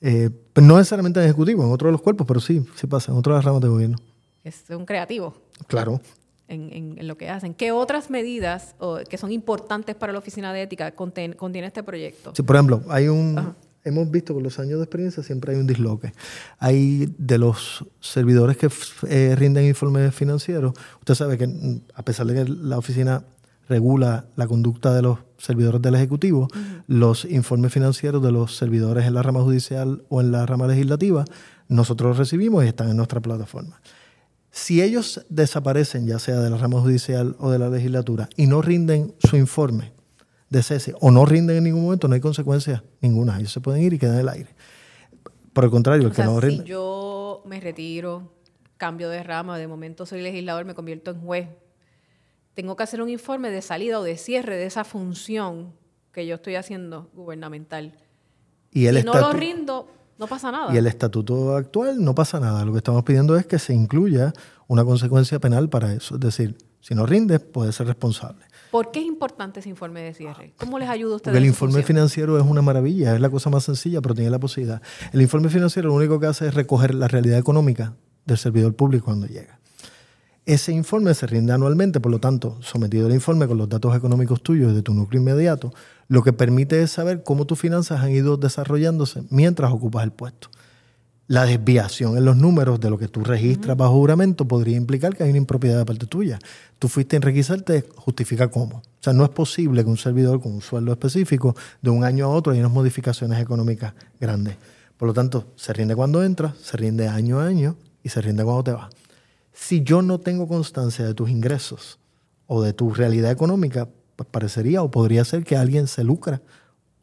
Eh, 0.00 0.30
pero 0.52 0.66
no 0.66 0.76
necesariamente 0.76 1.20
en 1.20 1.26
ejecutivo, 1.26 1.64
en 1.64 1.70
otro 1.72 1.88
de 1.88 1.92
los 1.92 2.02
cuerpos, 2.02 2.26
pero 2.26 2.40
sí, 2.40 2.64
sí 2.74 2.86
pasa, 2.86 3.12
en 3.12 3.18
otras 3.18 3.34
de 3.34 3.36
las 3.38 3.44
ramas 3.44 3.62
de 3.62 3.68
gobierno. 3.68 3.98
Es 4.44 4.64
un 4.70 4.84
creativo 4.86 5.34
Claro. 5.66 6.00
en, 6.48 6.72
en- 6.72 6.98
en 6.98 7.08
lo 7.08 7.16
que 7.16 7.28
hacen. 7.30 7.54
¿Qué 7.54 7.72
otras 7.72 8.10
medidas 8.10 8.74
o, 8.78 8.98
que 9.08 9.16
son 9.18 9.32
importantes 9.32 9.96
para 9.96 10.12
la 10.12 10.18
Oficina 10.18 10.52
de 10.52 10.62
Ética 10.62 10.94
conten- 10.94 11.34
contiene 11.36 11.66
este 11.68 11.82
proyecto? 11.82 12.32
Sí, 12.34 12.42
por 12.42 12.56
ejemplo, 12.56 12.82
hay 12.88 13.08
un... 13.08 13.54
Hemos 13.84 14.10
visto 14.10 14.34
con 14.34 14.42
los 14.42 14.58
años 14.58 14.78
de 14.80 14.84
experiencia 14.84 15.22
siempre 15.22 15.52
hay 15.54 15.60
un 15.60 15.66
disloque. 15.68 16.12
Hay 16.58 17.14
de 17.18 17.38
los 17.38 17.84
servidores 18.00 18.56
que 18.56 18.68
eh, 19.08 19.36
rinden 19.36 19.64
informes 19.64 20.12
financieros, 20.12 20.72
usted 20.98 21.14
sabe 21.14 21.38
que 21.38 21.46
mm, 21.46 21.82
a 21.94 22.02
pesar 22.02 22.26
de 22.26 22.34
que 22.44 22.50
la 22.50 22.78
oficina 22.78 23.22
regula 23.68 24.26
la 24.36 24.46
conducta 24.46 24.94
de 24.94 25.02
los 25.02 25.18
servidores 25.38 25.82
del 25.82 25.94
Ejecutivo, 25.94 26.48
los 26.86 27.24
informes 27.24 27.72
financieros 27.72 28.22
de 28.22 28.32
los 28.32 28.56
servidores 28.56 29.06
en 29.06 29.14
la 29.14 29.22
rama 29.22 29.42
judicial 29.42 30.04
o 30.08 30.20
en 30.20 30.32
la 30.32 30.46
rama 30.46 30.66
legislativa, 30.66 31.24
nosotros 31.68 32.10
los 32.10 32.18
recibimos 32.18 32.64
y 32.64 32.68
están 32.68 32.90
en 32.90 32.96
nuestra 32.96 33.20
plataforma. 33.20 33.80
Si 34.50 34.80
ellos 34.80 35.26
desaparecen, 35.28 36.06
ya 36.06 36.18
sea 36.18 36.40
de 36.40 36.48
la 36.48 36.56
rama 36.56 36.80
judicial 36.80 37.36
o 37.38 37.50
de 37.50 37.58
la 37.58 37.68
legislatura, 37.68 38.28
y 38.36 38.46
no 38.46 38.62
rinden 38.62 39.14
su 39.18 39.36
informe 39.36 39.92
de 40.48 40.62
cese 40.62 40.94
o 41.00 41.10
no 41.10 41.26
rinden 41.26 41.58
en 41.58 41.64
ningún 41.64 41.82
momento, 41.82 42.08
no 42.08 42.14
hay 42.14 42.20
consecuencias 42.20 42.82
ninguna. 43.00 43.38
Ellos 43.38 43.52
se 43.52 43.60
pueden 43.60 43.82
ir 43.82 43.92
y 43.92 43.98
quedan 43.98 44.14
en 44.14 44.20
el 44.20 44.28
aire. 44.28 44.54
Por 45.52 45.64
el 45.64 45.70
contrario, 45.70 46.02
el 46.02 46.06
O 46.06 46.10
que 46.10 46.16
sea, 46.16 46.26
no 46.26 46.40
si 46.40 46.46
rinde. 46.46 46.64
yo 46.64 47.42
me 47.44 47.60
retiro, 47.60 48.32
cambio 48.76 49.08
de 49.08 49.22
rama, 49.22 49.58
de 49.58 49.66
momento 49.66 50.06
soy 50.06 50.22
legislador, 50.22 50.64
me 50.64 50.74
convierto 50.74 51.10
en 51.10 51.20
juez, 51.20 51.48
tengo 52.56 52.74
que 52.74 52.82
hacer 52.82 53.02
un 53.02 53.10
informe 53.10 53.50
de 53.50 53.60
salida 53.60 54.00
o 54.00 54.02
de 54.02 54.16
cierre 54.16 54.56
de 54.56 54.64
esa 54.64 54.82
función 54.82 55.74
que 56.10 56.26
yo 56.26 56.36
estoy 56.36 56.54
haciendo 56.54 57.10
gubernamental. 57.12 57.92
Y 58.72 58.86
el, 58.86 58.96
si 58.96 59.04
no 59.04 59.12
lo 59.12 59.32
rindo, 59.34 59.88
no 60.18 60.26
pasa 60.26 60.50
nada. 60.50 60.74
y 60.74 60.78
el 60.78 60.86
estatuto 60.86 61.54
actual 61.54 62.02
no 62.02 62.14
pasa 62.14 62.40
nada. 62.40 62.64
Lo 62.64 62.72
que 62.72 62.78
estamos 62.78 63.04
pidiendo 63.04 63.36
es 63.36 63.46
que 63.46 63.58
se 63.58 63.74
incluya 63.74 64.32
una 64.68 64.86
consecuencia 64.86 65.38
penal 65.38 65.68
para 65.68 65.92
eso. 65.92 66.14
Es 66.14 66.20
decir, 66.22 66.56
si 66.80 66.94
no 66.94 67.04
rindes, 67.04 67.40
puedes 67.40 67.74
ser 67.74 67.88
responsable. 67.88 68.46
¿Por 68.70 68.90
qué 68.90 69.00
es 69.00 69.06
importante 69.06 69.60
ese 69.60 69.68
informe 69.68 70.00
de 70.00 70.14
cierre? 70.14 70.54
¿Cómo 70.56 70.78
les 70.78 70.88
ayuda 70.88 71.12
a 71.12 71.16
ustedes? 71.16 71.34
Porque 71.34 71.44
el 71.44 71.46
informe 71.46 71.72
función? 71.74 71.86
financiero 71.86 72.38
es 72.38 72.44
una 72.44 72.62
maravilla, 72.62 73.14
es 73.14 73.20
la 73.20 73.28
cosa 73.28 73.50
más 73.50 73.64
sencilla, 73.64 74.00
pero 74.00 74.14
tiene 74.14 74.30
la 74.30 74.38
posibilidad. 74.38 74.80
El 75.12 75.20
informe 75.20 75.50
financiero 75.50 75.90
lo 75.90 75.94
único 75.94 76.18
que 76.18 76.26
hace 76.26 76.48
es 76.48 76.54
recoger 76.54 76.94
la 76.94 77.06
realidad 77.06 77.38
económica 77.38 77.96
del 78.24 78.38
servidor 78.38 78.74
público 78.74 79.04
cuando 79.04 79.26
llega. 79.26 79.60
Ese 80.46 80.70
informe 80.70 81.12
se 81.14 81.26
rinde 81.26 81.52
anualmente, 81.52 81.98
por 81.98 82.12
lo 82.12 82.20
tanto, 82.20 82.56
sometido 82.60 83.08
el 83.08 83.14
informe 83.14 83.48
con 83.48 83.58
los 83.58 83.68
datos 83.68 83.96
económicos 83.96 84.40
tuyos 84.40 84.76
de 84.76 84.82
tu 84.82 84.94
núcleo 84.94 85.20
inmediato, 85.20 85.74
lo 86.06 86.22
que 86.22 86.32
permite 86.32 86.80
es 86.80 86.92
saber 86.92 87.24
cómo 87.24 87.46
tus 87.46 87.58
finanzas 87.58 88.00
han 88.00 88.12
ido 88.12 88.36
desarrollándose 88.36 89.24
mientras 89.28 89.72
ocupas 89.72 90.04
el 90.04 90.12
puesto. 90.12 90.48
La 91.26 91.46
desviación 91.46 92.16
en 92.16 92.24
los 92.24 92.36
números 92.36 92.78
de 92.78 92.90
lo 92.90 92.96
que 92.96 93.08
tú 93.08 93.24
registras 93.24 93.76
bajo 93.76 93.94
juramento 93.94 94.46
podría 94.46 94.76
implicar 94.76 95.16
que 95.16 95.24
hay 95.24 95.30
una 95.30 95.38
impropiedad 95.38 95.78
de 95.78 95.84
parte 95.84 96.06
tuya. 96.06 96.38
Tú 96.78 96.86
fuiste 96.86 97.16
a 97.16 97.18
enriquecerte, 97.18 97.84
justifica 97.96 98.46
cómo. 98.46 98.76
O 98.76 98.82
sea, 99.00 99.12
no 99.12 99.24
es 99.24 99.30
posible 99.30 99.82
que 99.82 99.90
un 99.90 99.96
servidor 99.96 100.40
con 100.40 100.52
un 100.52 100.60
sueldo 100.60 100.92
específico 100.92 101.56
de 101.82 101.90
un 101.90 102.04
año 102.04 102.26
a 102.26 102.28
otro 102.28 102.52
haya 102.52 102.60
unas 102.60 102.72
modificaciones 102.72 103.40
económicas 103.40 103.94
grandes. 104.20 104.54
Por 104.96 105.08
lo 105.08 105.12
tanto, 105.12 105.48
se 105.56 105.72
rinde 105.72 105.96
cuando 105.96 106.22
entras, 106.22 106.56
se 106.62 106.76
rinde 106.76 107.08
año 107.08 107.40
a 107.40 107.46
año 107.46 107.74
y 108.04 108.10
se 108.10 108.20
rinde 108.20 108.44
cuando 108.44 108.62
te 108.62 108.70
vas. 108.70 108.92
Si 109.56 109.82
yo 109.82 110.02
no 110.02 110.20
tengo 110.20 110.46
constancia 110.46 111.04
de 111.04 111.14
tus 111.14 111.30
ingresos 111.30 111.98
o 112.46 112.62
de 112.62 112.74
tu 112.74 112.92
realidad 112.92 113.30
económica, 113.30 113.88
parecería 114.30 114.82
o 114.82 114.90
podría 114.90 115.24
ser 115.24 115.44
que 115.44 115.56
alguien 115.56 115.86
se 115.86 116.04
lucra 116.04 116.42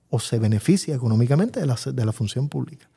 o 0.10 0.20
se 0.20 0.38
beneficia 0.38 0.96
económicamente 0.96 1.60
de 1.60 1.66
la, 1.66 1.76
de 1.84 2.06
la 2.06 2.12
función 2.12 2.50
pública. 2.50 2.88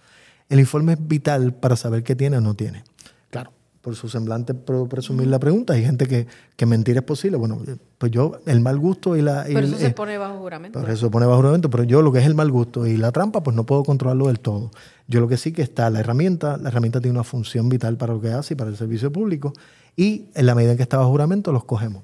El 0.50 0.60
informe 0.60 0.92
es 0.92 1.08
vital 1.08 1.54
para 1.54 1.74
saber 1.74 2.04
qué 2.04 2.14
tiene 2.14 2.36
o 2.36 2.40
no 2.42 2.54
tiene. 2.54 2.84
Claro, 3.30 3.50
por 3.86 3.94
su 3.94 4.08
semblante 4.08 4.52
puedo 4.52 4.88
presumir 4.88 5.28
la 5.28 5.38
pregunta. 5.38 5.74
Hay 5.74 5.84
gente 5.84 6.08
que, 6.08 6.26
que 6.56 6.66
mentir 6.66 6.96
es 6.96 7.04
posible. 7.04 7.36
Bueno, 7.36 7.62
pues 7.98 8.10
yo, 8.10 8.40
el 8.44 8.60
mal 8.60 8.80
gusto 8.80 9.16
y 9.16 9.22
la... 9.22 9.44
Pero 9.46 9.60
eso 9.60 9.78
se 9.78 9.86
eh, 9.86 9.90
pone 9.90 10.18
bajo 10.18 10.40
juramento. 10.40 10.80
pero 10.80 10.92
eso 10.92 11.08
pone 11.08 11.24
bajo 11.24 11.38
juramento, 11.38 11.70
pero 11.70 11.84
yo 11.84 12.02
lo 12.02 12.10
que 12.10 12.18
es 12.18 12.26
el 12.26 12.34
mal 12.34 12.50
gusto 12.50 12.84
y 12.84 12.96
la 12.96 13.12
trampa, 13.12 13.44
pues 13.44 13.54
no 13.54 13.64
puedo 13.64 13.84
controlarlo 13.84 14.26
del 14.26 14.40
todo. 14.40 14.72
Yo 15.06 15.20
lo 15.20 15.28
que 15.28 15.36
sí 15.36 15.52
que 15.52 15.62
está 15.62 15.88
la 15.88 16.00
herramienta, 16.00 16.56
la 16.56 16.70
herramienta 16.70 17.00
tiene 17.00 17.12
una 17.12 17.22
función 17.22 17.68
vital 17.68 17.96
para 17.96 18.12
lo 18.12 18.20
que 18.20 18.30
hace 18.30 18.54
y 18.54 18.56
para 18.56 18.70
el 18.70 18.76
servicio 18.76 19.12
público, 19.12 19.52
y 19.94 20.30
en 20.34 20.46
la 20.46 20.56
medida 20.56 20.72
en 20.72 20.78
que 20.78 20.82
está 20.82 20.96
bajo 20.96 21.10
juramento, 21.10 21.52
los 21.52 21.62
cogemos. 21.62 22.02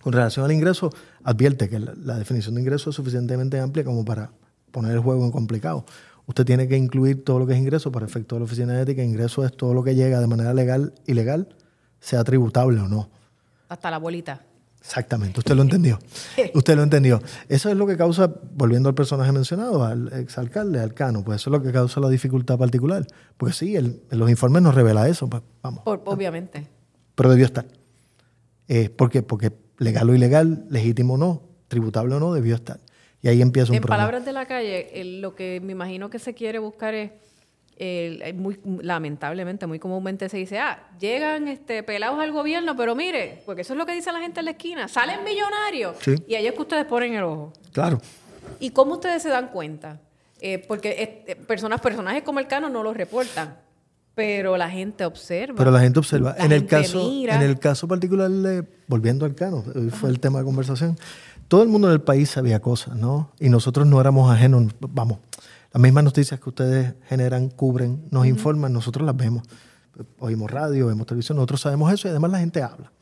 Con 0.00 0.12
relación 0.12 0.44
al 0.44 0.52
ingreso, 0.52 0.92
advierte 1.24 1.68
que 1.68 1.80
la, 1.80 1.92
la 1.96 2.18
definición 2.18 2.54
de 2.54 2.60
ingreso 2.60 2.90
es 2.90 2.94
suficientemente 2.94 3.58
amplia 3.58 3.84
como 3.84 4.04
para 4.04 4.30
poner 4.70 4.92
el 4.92 5.00
juego 5.00 5.24
en 5.24 5.32
complicado. 5.32 5.84
Usted 6.30 6.44
tiene 6.44 6.68
que 6.68 6.76
incluir 6.76 7.24
todo 7.24 7.40
lo 7.40 7.46
que 7.48 7.54
es 7.54 7.58
ingreso 7.58 7.90
para 7.90 8.06
efecto 8.06 8.36
de 8.36 8.40
la 8.40 8.44
oficina 8.44 8.72
de 8.72 8.82
ética. 8.82 9.02
Ingreso 9.02 9.44
es 9.44 9.56
todo 9.56 9.74
lo 9.74 9.82
que 9.82 9.96
llega 9.96 10.20
de 10.20 10.28
manera 10.28 10.54
legal, 10.54 10.94
ilegal, 11.06 11.48
sea 11.98 12.22
tributable 12.22 12.78
o 12.80 12.86
no. 12.86 13.10
Hasta 13.68 13.90
la 13.90 13.98
bolita. 13.98 14.40
Exactamente, 14.80 15.40
usted 15.40 15.56
lo 15.56 15.62
entendió. 15.62 15.98
Usted 16.54 16.76
lo 16.76 16.82
entendió. 16.84 17.20
Eso 17.48 17.68
es 17.68 17.76
lo 17.76 17.84
que 17.86 17.96
causa, 17.96 18.32
volviendo 18.54 18.88
al 18.88 18.94
personaje 18.94 19.30
mencionado, 19.32 19.84
al 19.84 20.10
exalcalde, 20.12 20.78
al 20.80 20.94
cano, 20.94 21.22
pues 21.24 21.40
eso 21.42 21.50
es 21.50 21.52
lo 21.52 21.62
que 21.62 21.72
causa 21.72 22.00
la 22.00 22.08
dificultad 22.08 22.56
particular. 22.56 23.04
Porque 23.36 23.52
sí, 23.52 23.74
el- 23.76 24.00
los 24.10 24.30
informes 24.30 24.62
nos 24.62 24.74
revela 24.76 25.06
eso, 25.08 25.28
pues 25.28 25.42
vamos. 25.62 25.82
Por- 25.82 26.00
obviamente. 26.06 26.66
Pero 27.16 27.28
debió 27.28 27.44
estar. 27.44 27.66
Eh, 28.68 28.88
¿Por 28.88 29.10
qué? 29.10 29.22
Porque 29.22 29.52
legal 29.78 30.08
o 30.08 30.14
ilegal, 30.14 30.64
legítimo 30.70 31.14
o 31.14 31.18
no, 31.18 31.42
tributable 31.68 32.14
o 32.14 32.20
no, 32.20 32.32
debió 32.32 32.54
estar. 32.54 32.78
Y 33.22 33.28
ahí 33.28 33.42
empieza 33.42 33.70
un 33.72 33.76
En 33.76 33.82
problema. 33.82 33.98
palabras 33.98 34.24
de 34.24 34.32
la 34.32 34.46
calle, 34.46 34.90
lo 35.20 35.34
que 35.34 35.60
me 35.62 35.72
imagino 35.72 36.08
que 36.10 36.18
se 36.18 36.32
quiere 36.34 36.58
buscar 36.58 36.94
es, 36.94 37.10
muy 38.34 38.58
lamentablemente, 38.82 39.66
muy 39.66 39.78
comúnmente 39.78 40.28
se 40.28 40.36
dice, 40.36 40.58
ah, 40.58 40.88
llegan 40.98 41.48
este, 41.48 41.82
pelados 41.82 42.18
al 42.20 42.30
gobierno, 42.32 42.76
pero 42.76 42.94
mire, 42.94 43.42
porque 43.46 43.62
eso 43.62 43.72
es 43.74 43.78
lo 43.78 43.86
que 43.86 43.94
dice 43.94 44.12
la 44.12 44.20
gente 44.20 44.40
en 44.40 44.44
la 44.46 44.50
esquina, 44.52 44.88
salen 44.88 45.24
millonarios. 45.24 45.96
Sí. 46.00 46.14
Y 46.28 46.34
ahí 46.34 46.46
es 46.46 46.52
que 46.54 46.60
ustedes 46.62 46.84
ponen 46.84 47.14
el 47.14 47.24
ojo. 47.24 47.52
Claro. 47.72 47.98
¿Y 48.58 48.70
cómo 48.70 48.94
ustedes 48.94 49.22
se 49.22 49.28
dan 49.30 49.48
cuenta? 49.48 50.00
Eh, 50.42 50.62
porque 50.66 51.24
eh, 51.26 51.36
personas, 51.46 51.80
personajes 51.80 52.22
como 52.22 52.38
el 52.38 52.46
Cano 52.46 52.68
no 52.68 52.82
los 52.82 52.96
reportan, 52.96 53.56
pero 54.14 54.56
la 54.56 54.68
gente 54.68 55.04
observa. 55.04 55.54
Pero 55.56 55.70
la 55.70 55.80
gente 55.80 55.98
observa. 55.98 56.34
La 56.38 56.44
en, 56.44 56.52
el 56.52 56.66
caso, 56.66 57.08
mira. 57.08 57.34
en 57.36 57.42
el 57.42 57.58
caso 57.58 57.86
particular, 57.88 58.30
de- 58.30 58.64
volviendo 58.86 59.24
al 59.24 59.34
cano, 59.34 59.62
fue 59.92 60.10
el 60.10 60.18
tema 60.20 60.40
de 60.40 60.44
conversación, 60.44 60.98
todo 61.50 61.64
el 61.64 61.68
mundo 61.68 61.88
en 61.88 61.94
el 61.94 62.00
país 62.00 62.30
sabía 62.30 62.60
cosas, 62.60 62.94
¿no? 62.94 63.32
Y 63.40 63.48
nosotros 63.48 63.84
no 63.84 64.00
éramos 64.00 64.32
ajenos, 64.32 64.72
vamos, 64.78 65.18
las 65.72 65.82
mismas 65.82 66.04
noticias 66.04 66.38
que 66.38 66.48
ustedes 66.48 66.94
generan, 67.08 67.48
cubren, 67.48 68.04
nos 68.12 68.24
informan, 68.26 68.72
nosotros 68.72 69.04
las 69.04 69.16
vemos. 69.16 69.42
Oímos 70.20 70.48
radio, 70.48 70.86
vemos 70.86 71.08
televisión, 71.08 71.34
nosotros 71.34 71.60
sabemos 71.60 71.92
eso 71.92 72.06
y 72.06 72.12
además 72.12 72.30
la 72.30 72.38
gente 72.38 72.62
habla. 72.62 72.92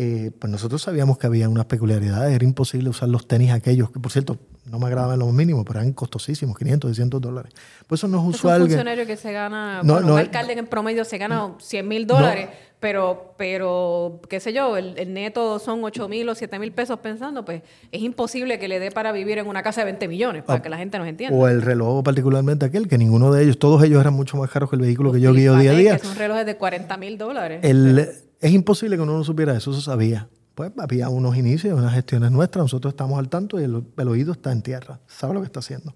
Eh, 0.00 0.30
pues 0.38 0.48
nosotros 0.48 0.80
sabíamos 0.80 1.18
que 1.18 1.26
había 1.26 1.48
unas 1.48 1.64
peculiaridades, 1.64 2.32
era 2.32 2.44
imposible 2.44 2.88
usar 2.88 3.08
los 3.08 3.26
tenis 3.26 3.50
aquellos, 3.50 3.90
que 3.90 3.98
por 3.98 4.12
cierto 4.12 4.36
no 4.70 4.78
me 4.78 4.86
agradaban 4.86 5.18
los 5.18 5.32
mínimos, 5.32 5.64
pero 5.66 5.80
eran 5.80 5.92
costosísimos, 5.92 6.56
500, 6.56 6.90
600 6.90 7.20
dólares. 7.20 7.52
Pues 7.88 7.98
eso 8.00 8.06
no 8.06 8.18
es 8.18 8.22
Es 8.22 8.28
un 8.28 8.34
usual. 8.34 8.58
que- 8.58 8.66
funcionario 8.68 9.06
que 9.06 9.16
se 9.16 9.32
gana, 9.32 9.82
No, 9.82 9.94
bueno, 9.94 10.06
no, 10.08 10.14
un 10.14 10.20
alcalde 10.20 10.52
en 10.52 10.66
promedio 10.68 11.04
se 11.04 11.18
gana 11.18 11.54
100 11.58 11.88
mil 11.88 12.06
dólares, 12.06 12.48
pero, 12.78 13.34
pero, 13.36 14.20
qué 14.28 14.38
sé 14.38 14.52
yo, 14.52 14.76
el, 14.76 14.96
el 14.98 15.12
neto 15.14 15.58
son 15.58 15.82
8 15.82 16.08
mil 16.08 16.28
o 16.28 16.34
7 16.36 16.60
mil 16.60 16.70
pesos 16.70 17.00
pensando, 17.00 17.44
pues 17.44 17.62
es 17.90 18.00
imposible 18.00 18.60
que 18.60 18.68
le 18.68 18.78
dé 18.78 18.92
para 18.92 19.10
vivir 19.10 19.38
en 19.38 19.48
una 19.48 19.64
casa 19.64 19.80
de 19.80 19.86
20 19.86 20.06
millones, 20.06 20.44
para 20.44 20.60
Ah, 20.60 20.62
que 20.62 20.68
la 20.68 20.76
gente 20.78 20.96
nos 20.98 21.08
entienda. 21.08 21.36
O 21.36 21.48
el 21.48 21.60
reloj 21.60 22.04
particularmente 22.04 22.66
aquel, 22.66 22.86
que 22.86 22.98
ninguno 22.98 23.32
de 23.32 23.42
ellos, 23.42 23.58
todos 23.58 23.82
ellos 23.82 24.00
eran 24.00 24.14
mucho 24.14 24.36
más 24.36 24.48
caros 24.48 24.70
que 24.70 24.76
el 24.76 24.82
vehículo 24.82 25.10
que 25.10 25.20
yo 25.20 25.32
guío 25.32 25.56
día 25.56 25.70
a 25.72 25.74
día. 25.74 25.96
Que 25.98 26.06
son 26.06 26.14
relojes 26.16 26.46
de 26.46 26.56
40 26.56 26.96
mil 26.98 27.18
dólares. 27.18 27.60
El- 27.64 28.10
es 28.40 28.52
imposible 28.52 28.96
que 28.96 29.02
uno 29.02 29.16
no 29.16 29.24
supiera 29.24 29.56
eso, 29.56 29.70
eso 29.70 29.80
sabía. 29.80 30.28
Pues 30.54 30.72
había 30.78 31.08
unos 31.08 31.36
inicios, 31.36 31.78
unas 31.78 31.94
gestiones 31.94 32.30
nuestras, 32.30 32.64
nosotros 32.64 32.92
estamos 32.92 33.18
al 33.18 33.28
tanto 33.28 33.60
y 33.60 33.64
el, 33.64 33.84
el 33.96 34.08
oído 34.08 34.32
está 34.32 34.50
en 34.50 34.62
tierra, 34.62 35.00
sabe 35.06 35.34
lo 35.34 35.40
que 35.40 35.46
está 35.46 35.60
haciendo. 35.60 35.94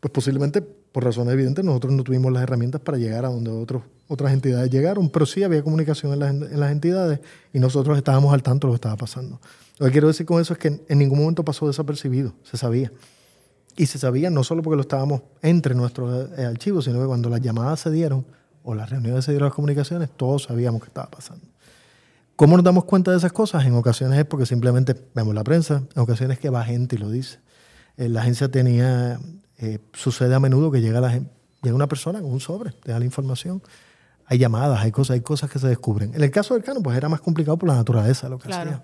Pues 0.00 0.12
posiblemente 0.12 0.62
por 0.96 1.04
razones 1.04 1.34
evidentes, 1.34 1.62
nosotros 1.62 1.92
no 1.92 2.02
tuvimos 2.04 2.32
las 2.32 2.42
herramientas 2.42 2.80
para 2.80 2.96
llegar 2.96 3.26
a 3.26 3.28
donde 3.28 3.50
otros, 3.50 3.82
otras 4.08 4.32
entidades 4.32 4.70
llegaron, 4.70 5.10
pero 5.10 5.26
sí 5.26 5.42
había 5.42 5.62
comunicación 5.62 6.14
en 6.14 6.18
las, 6.20 6.30
en 6.30 6.58
las 6.58 6.72
entidades 6.72 7.20
y 7.52 7.58
nosotros 7.58 7.98
estábamos 7.98 8.32
al 8.32 8.42
tanto 8.42 8.66
de 8.66 8.70
lo 8.70 8.72
que 8.72 8.76
estaba 8.76 8.96
pasando. 8.96 9.38
Lo 9.78 9.84
que 9.84 9.92
quiero 9.92 10.08
decir 10.08 10.24
con 10.24 10.40
eso 10.40 10.54
es 10.54 10.58
que 10.58 10.80
en 10.88 10.98
ningún 10.98 11.18
momento 11.18 11.44
pasó 11.44 11.66
desapercibido, 11.66 12.32
se 12.44 12.56
sabía. 12.56 12.90
Y 13.76 13.84
se 13.84 13.98
sabía 13.98 14.30
no 14.30 14.42
solo 14.42 14.62
porque 14.62 14.76
lo 14.76 14.80
estábamos 14.80 15.20
entre 15.42 15.74
nuestros 15.74 16.30
eh, 16.38 16.46
archivos, 16.46 16.86
sino 16.86 16.98
que 16.98 17.06
cuando 17.06 17.28
las 17.28 17.42
llamadas 17.42 17.80
se 17.80 17.90
dieron 17.90 18.24
o 18.62 18.74
las 18.74 18.88
reuniones 18.88 19.24
se 19.26 19.32
dieron 19.32 19.48
las 19.48 19.54
comunicaciones, 19.54 20.08
todos 20.16 20.44
sabíamos 20.44 20.80
que 20.80 20.88
estaba 20.88 21.10
pasando. 21.10 21.44
¿Cómo 22.36 22.56
nos 22.56 22.64
damos 22.64 22.84
cuenta 22.84 23.10
de 23.10 23.16
esas 23.16 23.32
cosas? 23.32 23.64
En 23.64 23.74
ocasiones 23.74 24.18
es 24.18 24.26
porque 24.26 24.44
simplemente 24.44 24.94
vemos 25.14 25.34
la 25.34 25.42
prensa, 25.42 25.82
en 25.94 26.02
ocasiones 26.02 26.38
que 26.38 26.50
va 26.50 26.62
gente 26.64 26.96
y 26.96 26.98
lo 26.98 27.10
dice. 27.10 27.38
Eh, 27.96 28.10
la 28.10 28.20
agencia 28.20 28.50
tenía, 28.50 29.18
eh, 29.58 29.78
sucede 29.94 30.34
a 30.34 30.40
menudo 30.40 30.70
que 30.70 30.82
llega, 30.82 31.00
la, 31.00 31.12
llega 31.62 31.74
una 31.74 31.88
persona 31.88 32.20
con 32.20 32.30
un 32.30 32.40
sobre, 32.40 32.72
te 32.72 32.92
da 32.92 32.98
la 32.98 33.06
información. 33.06 33.62
Hay 34.26 34.36
llamadas, 34.38 34.80
hay 34.80 34.92
cosas, 34.92 35.14
hay 35.14 35.20
cosas 35.22 35.50
que 35.50 35.58
se 35.58 35.66
descubren. 35.68 36.12
En 36.14 36.22
el 36.22 36.30
caso 36.30 36.52
del 36.52 36.62
Cano, 36.62 36.82
pues 36.82 36.96
era 36.96 37.08
más 37.08 37.20
complicado 37.22 37.56
por 37.56 37.70
la 37.70 37.76
naturaleza 37.76 38.28
lo 38.28 38.38
que 38.38 38.48
Claro. 38.48 38.70
hacía. 38.70 38.82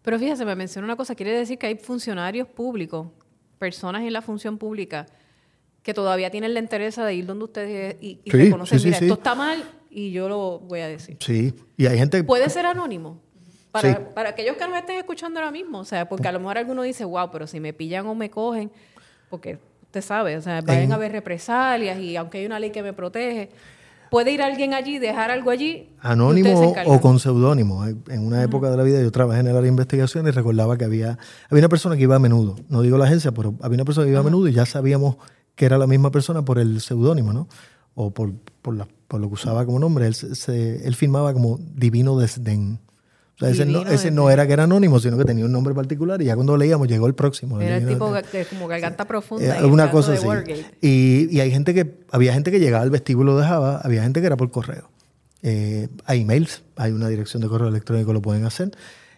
Pero 0.00 0.18
fíjese, 0.18 0.44
me 0.46 0.54
menciona 0.54 0.86
una 0.86 0.96
cosa, 0.96 1.14
quiere 1.14 1.32
decir 1.32 1.58
que 1.58 1.66
hay 1.66 1.76
funcionarios 1.76 2.48
públicos, 2.48 3.08
personas 3.58 4.02
en 4.02 4.12
la 4.12 4.22
función 4.22 4.56
pública, 4.56 5.04
que 5.82 5.92
todavía 5.92 6.30
tienen 6.30 6.54
la 6.54 6.60
interés 6.60 6.96
de 6.96 7.14
ir 7.14 7.26
donde 7.26 7.44
ustedes 7.44 7.96
y, 8.00 8.20
y 8.24 8.30
Sí, 8.30 8.36
reconocen, 8.36 8.78
sí, 8.78 8.84
sí, 8.84 8.88
mira, 8.88 8.98
esto 8.98 9.14
está 9.14 9.34
mal 9.34 9.62
y 9.96 10.10
yo 10.10 10.28
lo 10.28 10.58
voy 10.58 10.80
a 10.80 10.88
decir. 10.88 11.16
Sí, 11.20 11.54
y 11.78 11.86
hay 11.86 11.96
gente... 11.96 12.22
Puede 12.22 12.50
ser 12.50 12.66
anónimo. 12.66 13.18
Para, 13.72 13.94
Sí. 13.94 13.98
para 14.14 14.28
aquellos 14.28 14.54
que 14.58 14.68
nos 14.68 14.76
estén 14.76 14.98
escuchando 14.98 15.40
ahora 15.40 15.50
mismo, 15.50 15.78
o 15.78 15.84
sea, 15.86 16.06
porque 16.06 16.28
a 16.28 16.32
lo 16.32 16.38
mejor 16.38 16.58
alguno 16.58 16.82
dice, 16.82 17.06
wow, 17.06 17.30
pero 17.32 17.46
si 17.46 17.60
me 17.60 17.72
pillan 17.72 18.06
o 18.06 18.14
me 18.14 18.28
cogen, 18.28 18.70
porque 19.30 19.58
usted 19.84 20.02
sabe, 20.02 20.36
o 20.36 20.42
sea, 20.42 20.60
vayan 20.60 20.92
a 20.92 20.96
haber 20.96 21.12
represalias 21.12 21.98
y 21.98 22.14
aunque 22.16 22.38
hay 22.38 22.46
una 22.46 22.58
ley 22.58 22.72
que 22.72 22.82
me 22.82 22.92
protege, 22.92 23.48
puede 24.10 24.32
ir 24.32 24.42
alguien 24.42 24.74
allí, 24.74 24.98
dejar 24.98 25.30
algo 25.30 25.50
allí. 25.50 25.88
Anónimo 26.00 26.74
o 26.84 27.00
con 27.00 27.18
seudónimo. 27.18 27.86
En 27.86 28.26
una 28.26 28.42
época 28.42 28.68
de 28.68 28.76
la 28.76 28.82
vida 28.82 29.00
yo 29.00 29.10
trabajé 29.10 29.40
en 29.40 29.46
el 29.46 29.52
área 29.52 29.62
de 29.62 29.68
investigación 29.68 30.26
y 30.28 30.30
recordaba 30.30 30.76
que 30.76 30.84
había, 30.84 31.18
había 31.48 31.62
una 31.62 31.70
persona 31.70 31.96
que 31.96 32.02
iba 32.02 32.16
a 32.16 32.18
menudo. 32.18 32.56
No 32.68 32.82
digo 32.82 32.98
la 32.98 33.06
agencia, 33.06 33.32
pero 33.32 33.54
había 33.62 33.76
una 33.76 33.86
persona 33.86 34.04
que 34.04 34.10
iba 34.12 34.20
a 34.20 34.24
menudo 34.24 34.46
y 34.46 34.52
ya 34.52 34.66
sabíamos 34.66 35.16
que 35.54 35.64
era 35.64 35.78
la 35.78 35.86
misma 35.86 36.10
persona 36.10 36.44
por 36.44 36.58
el 36.58 36.82
seudónimo, 36.82 37.32
¿no? 37.32 37.48
O 37.96 38.12
por, 38.12 38.32
por, 38.62 38.76
la- 38.76 38.86
por 39.08 39.20
lo 39.20 39.26
que 39.28 39.34
usaba 39.34 39.66
como 39.66 39.78
nombre. 39.80 40.06
Él, 40.06 40.14
se- 40.14 40.86
él 40.86 40.94
firmaba 40.94 41.32
como 41.32 41.58
Divino 41.74 42.16
Desdén. 42.16 42.78
O 43.34 43.38
sea, 43.38 43.50
ese, 43.50 43.66
no, 43.66 43.82
ese 43.82 44.10
no 44.10 44.30
era 44.30 44.46
que 44.46 44.52
era 44.54 44.62
anónimo, 44.64 44.98
sino 44.98 45.18
que 45.18 45.24
tenía 45.26 45.44
un 45.44 45.52
nombre 45.52 45.74
particular 45.74 46.22
y 46.22 46.26
ya 46.26 46.34
cuando 46.36 46.56
leíamos 46.56 46.88
llegó 46.88 47.06
el 47.06 47.14
próximo. 47.14 47.60
Era 47.60 47.76
el 47.76 47.86
tipo 47.86 48.10
que, 48.32 48.44
como 48.46 48.66
garganta 48.66 49.02
Eh, 49.02 49.06
profunda. 49.06 49.44
el 49.58 49.64
alguna 49.64 49.90
cosa 49.90 50.14
así. 50.14 50.26
Y, 50.80 51.28
y 51.36 51.40
hay 51.40 51.50
gente 51.50 51.74
que, 51.74 51.98
había 52.10 52.32
gente 52.32 52.50
que 52.50 52.60
llegaba 52.60 52.82
al 52.82 52.88
vestíbulo 52.90 53.32
lo 53.32 53.38
dejaba, 53.38 53.78
había 53.78 54.02
gente 54.02 54.20
que 54.20 54.26
era 54.26 54.36
por 54.38 54.50
correo. 54.50 54.88
Eh, 55.42 55.88
hay 56.06 56.22
emails, 56.22 56.62
hay 56.76 56.92
una 56.92 57.08
dirección 57.08 57.42
de 57.42 57.48
correo 57.48 57.68
electrónico, 57.68 58.14
lo 58.14 58.22
pueden 58.22 58.46
hacer. 58.46 58.70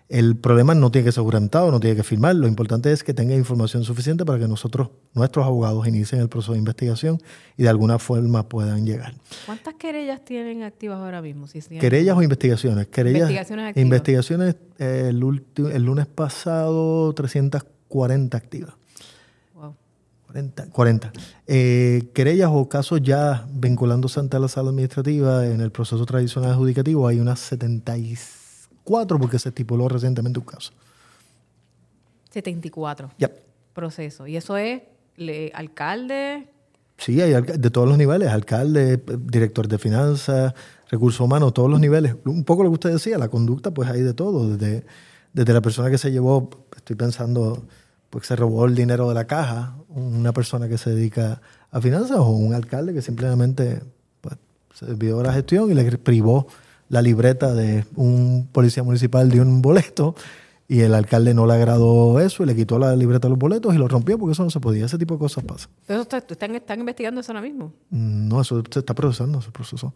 El 0.08 0.36
problema 0.36 0.74
no 0.74 0.90
tiene 0.90 1.04
que 1.04 1.12
ser 1.12 1.22
juramentado, 1.22 1.70
no 1.70 1.80
tiene 1.80 1.94
que 1.94 2.02
firmar. 2.02 2.34
Lo 2.34 2.48
importante 2.48 2.90
es 2.90 3.04
que 3.04 3.12
tenga 3.12 3.34
información 3.34 3.84
suficiente 3.84 4.24
para 4.24 4.38
que 4.38 4.48
nosotros, 4.48 4.88
nuestros 5.12 5.44
abogados, 5.44 5.86
inicien 5.86 6.22
el 6.22 6.30
proceso 6.30 6.52
de 6.52 6.58
investigación 6.58 7.20
y 7.58 7.64
de 7.64 7.68
alguna 7.68 7.98
forma 7.98 8.48
puedan 8.48 8.86
llegar. 8.86 9.12
¿Cuántas 9.44 9.74
querellas 9.74 10.24
tienen 10.24 10.62
activas 10.62 10.98
ahora 10.98 11.20
mismo? 11.20 11.46
Si 11.46 11.60
¿Querellas 11.60 12.16
o 12.16 12.22
investigaciones? 12.22 12.86
Querellas, 12.86 13.28
Investigaciones 13.28 13.68
activas. 13.68 13.84
Investigaciones, 13.84 14.56
eh, 14.78 15.06
el, 15.10 15.42
el 15.72 15.82
lunes 15.82 16.06
pasado, 16.06 17.12
340 17.12 18.38
activas. 18.38 18.74
Wow. 19.54 19.76
40. 20.24 20.70
40. 20.70 21.12
Eh, 21.46 22.08
querellas 22.14 22.48
o 22.50 22.66
casos 22.66 23.02
ya 23.02 23.46
vinculándose 23.52 24.20
ante 24.20 24.38
la 24.38 24.48
sala 24.48 24.70
administrativa 24.70 25.46
en 25.46 25.60
el 25.60 25.70
proceso 25.70 26.06
tradicional 26.06 26.52
adjudicativo 26.52 27.06
hay 27.06 27.20
unas 27.20 27.40
74 28.88 29.18
porque 29.18 29.38
se 29.38 29.50
estipuló 29.50 29.88
recientemente 29.88 30.38
un 30.38 30.44
caso. 30.46 30.72
74 32.30 33.10
Ya. 33.18 33.30
procesos. 33.72 34.28
Y 34.28 34.36
eso 34.36 34.56
es 34.56 34.82
le- 35.16 35.50
alcalde, 35.54 36.48
Sí, 37.00 37.20
hay 37.20 37.30
de 37.40 37.70
todos 37.70 37.88
los 37.88 37.96
niveles, 37.96 38.28
alcalde, 38.28 38.94
eh, 38.94 39.00
director 39.20 39.68
de 39.68 39.78
finanzas, 39.78 40.52
recursos 40.90 41.20
humanos, 41.20 41.54
todos 41.54 41.70
los 41.70 41.78
niveles. 41.78 42.16
Un 42.24 42.42
poco 42.42 42.64
lo 42.64 42.70
que 42.70 42.74
usted 42.74 42.90
decía, 42.90 43.16
la 43.18 43.28
conducta, 43.28 43.70
pues 43.70 43.88
hay 43.88 44.00
de 44.00 44.14
todo, 44.14 44.56
desde, 44.56 44.84
desde 45.32 45.52
la 45.52 45.60
persona 45.60 45.90
que 45.90 45.98
se 45.98 46.10
llevó, 46.10 46.50
estoy 46.74 46.96
pensando, 46.96 47.62
pues 48.10 48.26
se 48.26 48.34
robó 48.34 48.64
el 48.64 48.74
dinero 48.74 49.08
de 49.08 49.14
la 49.14 49.28
caja, 49.28 49.76
una 49.90 50.32
persona 50.32 50.68
que 50.68 50.76
se 50.76 50.90
dedica 50.90 51.40
a 51.70 51.80
finanzas 51.80 52.18
o 52.18 52.30
un 52.30 52.52
alcalde 52.52 52.92
que 52.92 53.00
simplemente 53.02 53.80
pues, 54.20 54.34
se 54.74 54.86
desvió 54.86 55.18
de 55.18 55.22
la 55.22 55.32
gestión 55.32 55.70
y 55.70 55.74
le 55.74 55.98
privó 55.98 56.48
la 56.88 57.02
libreta 57.02 57.54
de 57.54 57.84
un 57.96 58.48
policía 58.52 58.82
municipal 58.82 59.30
de 59.30 59.40
un 59.40 59.60
boleto 59.62 60.14
y 60.66 60.80
el 60.80 60.94
alcalde 60.94 61.32
no 61.34 61.46
le 61.46 61.54
agradó 61.54 62.20
eso 62.20 62.42
y 62.42 62.46
le 62.46 62.54
quitó 62.54 62.78
la 62.78 62.94
libreta 62.94 63.28
de 63.28 63.30
los 63.30 63.38
boletos 63.38 63.74
y 63.74 63.78
lo 63.78 63.88
rompió 63.88 64.18
porque 64.18 64.32
eso 64.32 64.44
no 64.44 64.50
se 64.50 64.60
podía, 64.60 64.86
ese 64.86 64.98
tipo 64.98 65.14
de 65.14 65.20
cosas 65.20 65.44
pasan. 65.44 65.70
Pero 65.86 66.02
está- 66.02 66.18
están, 66.18 66.54
están 66.54 66.80
investigando 66.80 67.20
eso 67.20 67.32
ahora 67.32 67.42
mismo. 67.42 67.72
No, 67.90 68.40
eso 68.40 68.62
se 68.70 68.78
está 68.80 68.94
procesando, 68.94 69.40
se 69.40 69.50
procesó. 69.50 69.94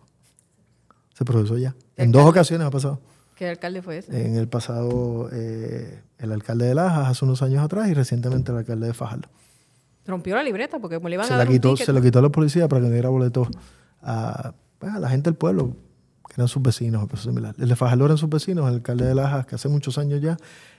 Se 1.14 1.24
procesó 1.24 1.59
ya. 1.59 1.74
En 1.97 2.11
dos 2.11 2.26
ocasiones 2.26 2.66
ha 2.66 2.70
pasado. 2.70 3.01
¿Qué 3.36 3.49
alcalde 3.49 3.82
fue 3.82 3.99
ese? 3.99 4.26
En 4.26 4.36
el 4.36 4.49
pasado, 4.49 5.28
eh, 5.32 6.01
el 6.18 6.32
alcalde 6.32 6.66
de 6.66 6.74
Lajas 6.74 7.09
hace 7.09 7.24
unos 7.24 7.43
años 7.43 7.62
atrás 7.62 7.88
y 7.88 7.95
recientemente 7.95 8.51
el 8.53 8.59
alcalde 8.59 8.86
de 8.86 8.95
Fajardo. 8.95 9.28
Rompió 10.07 10.34
la 10.36 10.43
libreta 10.43 10.78
porque 10.78 10.97
como 10.97 11.09
le 11.09 11.14
iban 11.14 11.26
Se 11.26 11.34
a 11.34 11.36
la 11.36 11.45
dar 11.45 11.53
quitó, 11.53 11.76
se 11.76 11.93
lo 11.93 12.01
quitó 12.03 12.18
a 12.18 12.22
los 12.22 12.30
policías 12.32 12.68
para 12.68 12.80
que 12.82 12.86
no 12.88 12.93
diera 12.93 13.09
boletos 13.09 13.49
a, 14.03 14.55
pues, 14.78 14.93
a 14.93 14.99
la 14.99 15.09
gente 15.11 15.30
del 15.30 15.36
pueblo, 15.36 15.76
que 16.35 16.41
eran 16.41 16.49
sus 16.49 16.62
vecinos 16.62 17.03
o 17.05 17.09
cosas 17.09 17.26
similares. 17.26 17.61
El 17.61 17.68
de 17.68 17.76
Fajardo 17.76 18.05
eran 18.07 18.16
sus 18.18 18.28
vecinos, 18.30 18.66
el 18.68 18.76
alcalde 18.76 19.05
de 19.05 19.14
Lajas, 19.14 19.47
que 19.47 19.55
hace 19.57 19.68
muchos 19.68 19.99
años 19.99 20.20
ya, 20.22 20.37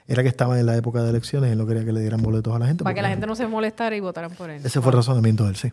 era 0.07 0.23
que 0.23 0.29
estaban 0.29 0.57
en 0.59 0.65
la 0.65 0.75
época 0.75 1.03
de 1.03 1.09
elecciones 1.11 1.53
y 1.53 1.55
no 1.55 1.65
quería 1.67 1.85
que 1.85 1.91
le 1.93 2.01
dieran 2.01 2.21
boletos 2.21 2.55
a 2.55 2.59
la 2.59 2.65
gente. 2.67 2.83
Para 2.83 2.93
que 2.95 3.01
la 3.01 3.09
gente 3.09 3.27
no 3.27 3.35
se 3.35 3.45
molestara 3.47 3.95
y 3.95 3.99
votaran 3.99 4.31
por 4.31 4.49
él. 4.49 4.61
Ese 4.65 4.81
fue 4.81 4.91
el 4.91 4.97
razonamiento 4.97 5.43
de 5.43 5.51
él, 5.51 5.55
sí. 5.55 5.71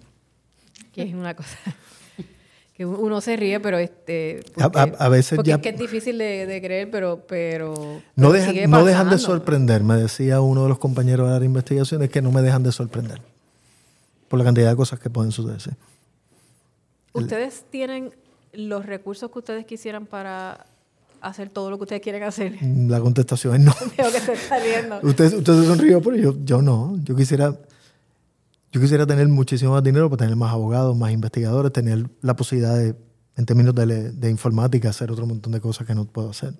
Que 0.93 1.03
es 1.03 1.15
una 1.15 1.35
cosa 1.35 1.57
que 2.77 2.85
uno 2.87 3.21
se 3.21 3.37
ríe, 3.37 3.59
pero 3.61 3.79
este... 3.79 4.41
A- 4.59 4.71
a- 4.81 5.05
a 5.07 5.09
veces 5.09 5.37
porque 5.37 5.49
ya- 5.51 5.57
es 5.57 5.63
que 5.63 5.69
es 5.71 5.79
difícil 5.79 6.19
de, 6.19 6.47
de 6.47 6.61
creer, 6.61 6.91
pero... 6.91 7.25
pero, 7.27 8.01
No, 8.17 8.33
dejan, 8.33 8.71
no 8.71 8.85
dejan 8.85 9.09
de 9.11 9.19
sorprender, 9.19 9.83
me 9.83 9.97
decía 9.97 10.41
uno 10.41 10.63
de 10.65 10.69
los 10.69 10.79
compañeros 10.79 11.31
de 11.33 11.39
la 11.39 11.45
investigación, 11.45 12.03
es 12.03 12.11
que 12.11 12.21
no 12.23 12.31
me 12.33 12.43
dejan 12.43 12.63
de 12.63 12.73
sorprender 12.73 13.21
por 14.29 14.39
la 14.39 14.45
cantidad 14.45 14.71
de 14.71 14.77
cosas 14.77 14.99
que 15.01 15.11
pueden 15.11 15.33
suceder. 15.33 15.61
sí. 15.61 15.71
¿Ustedes 17.13 17.65
tienen 17.71 18.13
los 18.53 18.87
recursos 18.87 19.31
que 19.31 19.39
ustedes 19.39 19.65
quisieran 19.67 20.07
para 20.07 20.67
hacer 21.21 21.51
todo 21.51 21.71
lo 21.71 21.77
que 21.79 21.83
ustedes 21.85 22.03
quieren 22.03 22.23
hacer? 22.23 22.57
La 22.63 23.01
contestación 23.01 23.55
es 23.57 23.61
no. 23.61 23.75
Veo 23.99 24.11
que 24.13 24.21
se 24.21 24.33
está 24.33 24.59
riendo. 24.59 25.01
Usted, 25.03 25.35
usted 25.35 25.53
se 25.61 25.67
sonrió, 25.67 26.01
pero 26.01 26.17
yo, 26.17 26.35
yo 26.45 26.63
no. 26.63 26.99
Yo 27.05 27.15
quisiera, 27.15 27.55
yo 28.73 28.81
quisiera 28.81 29.07
tener 29.07 29.29
muchísimo 29.29 29.73
más 29.73 29.83
dinero 29.83 30.09
para 30.09 30.19
tener 30.25 30.37
más 30.37 30.53
abogados, 30.53 30.97
más 30.97 31.13
investigadores, 31.13 31.73
tener 31.73 32.09
la 32.23 32.35
posibilidad 32.37 32.77
de, 32.77 32.95
en 33.37 33.47
términos 33.47 33.75
de, 33.75 34.13
de 34.13 34.31
informática, 34.31 34.91
hacer 34.91 35.11
otro 35.11 35.27
montón 35.27 35.53
de 35.53 35.61
cosas 35.61 35.87
que 35.87 35.95
no 35.95 36.05
puedo 36.07 36.31
hacer. 36.31 36.55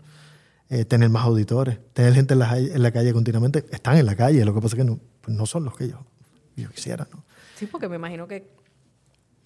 Eh, 0.69 0.85
tener 0.85 1.09
más 1.09 1.25
auditores, 1.25 1.79
tener 1.95 2.15
gente 2.15 2.35
en 2.35 2.39
la, 2.41 2.49
calle- 2.49 2.73
en 2.73 2.83
la 2.83 2.93
calle 2.93 3.13
continuamente. 3.13 3.65
Están 3.73 3.97
en 3.97 4.07
la 4.07 4.15
calle, 4.15 4.45
lo 4.45 4.55
que 4.55 4.61
pasa 4.61 4.77
es 4.77 4.79
que 4.79 4.85
no, 4.89 5.01
pues 5.21 5.37
no 5.37 5.45
son 5.45 5.65
los 5.65 5.77
que 5.77 5.89
yo, 5.89 6.05
yo 6.57 6.71
quisiera. 6.71 7.09
¿no? 7.13 7.25
Sí, 7.57 7.67
porque 7.67 7.89
me 7.89 7.97
imagino 7.97 8.29
que 8.29 8.49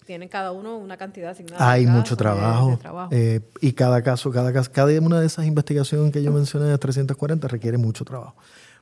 tienen 0.05 0.29
cada 0.29 0.51
uno 0.51 0.77
una 0.77 0.97
cantidad 0.97 1.31
asignada. 1.31 1.69
Hay 1.71 1.85
mucho 1.85 2.15
casos, 2.15 2.17
de- 2.17 2.23
trabajo. 2.23 2.69
de 2.71 2.77
trabajo. 2.77 3.09
eh, 3.13 3.41
y 3.61 3.73
cada 3.73 4.01
caso, 4.01 4.31
cada 4.31 4.53
caso, 4.53 4.71
cada 4.71 4.99
una 5.01 5.19
de 5.19 5.25
esas 5.27 5.45
investigaciones 5.45 6.11
que 6.11 6.23
yo 6.23 6.31
mencioné 6.31 6.67
de 6.67 6.77
340 6.77 7.47
requiere 7.47 7.77
mucho 7.77 8.05
trabajo. 8.05 8.35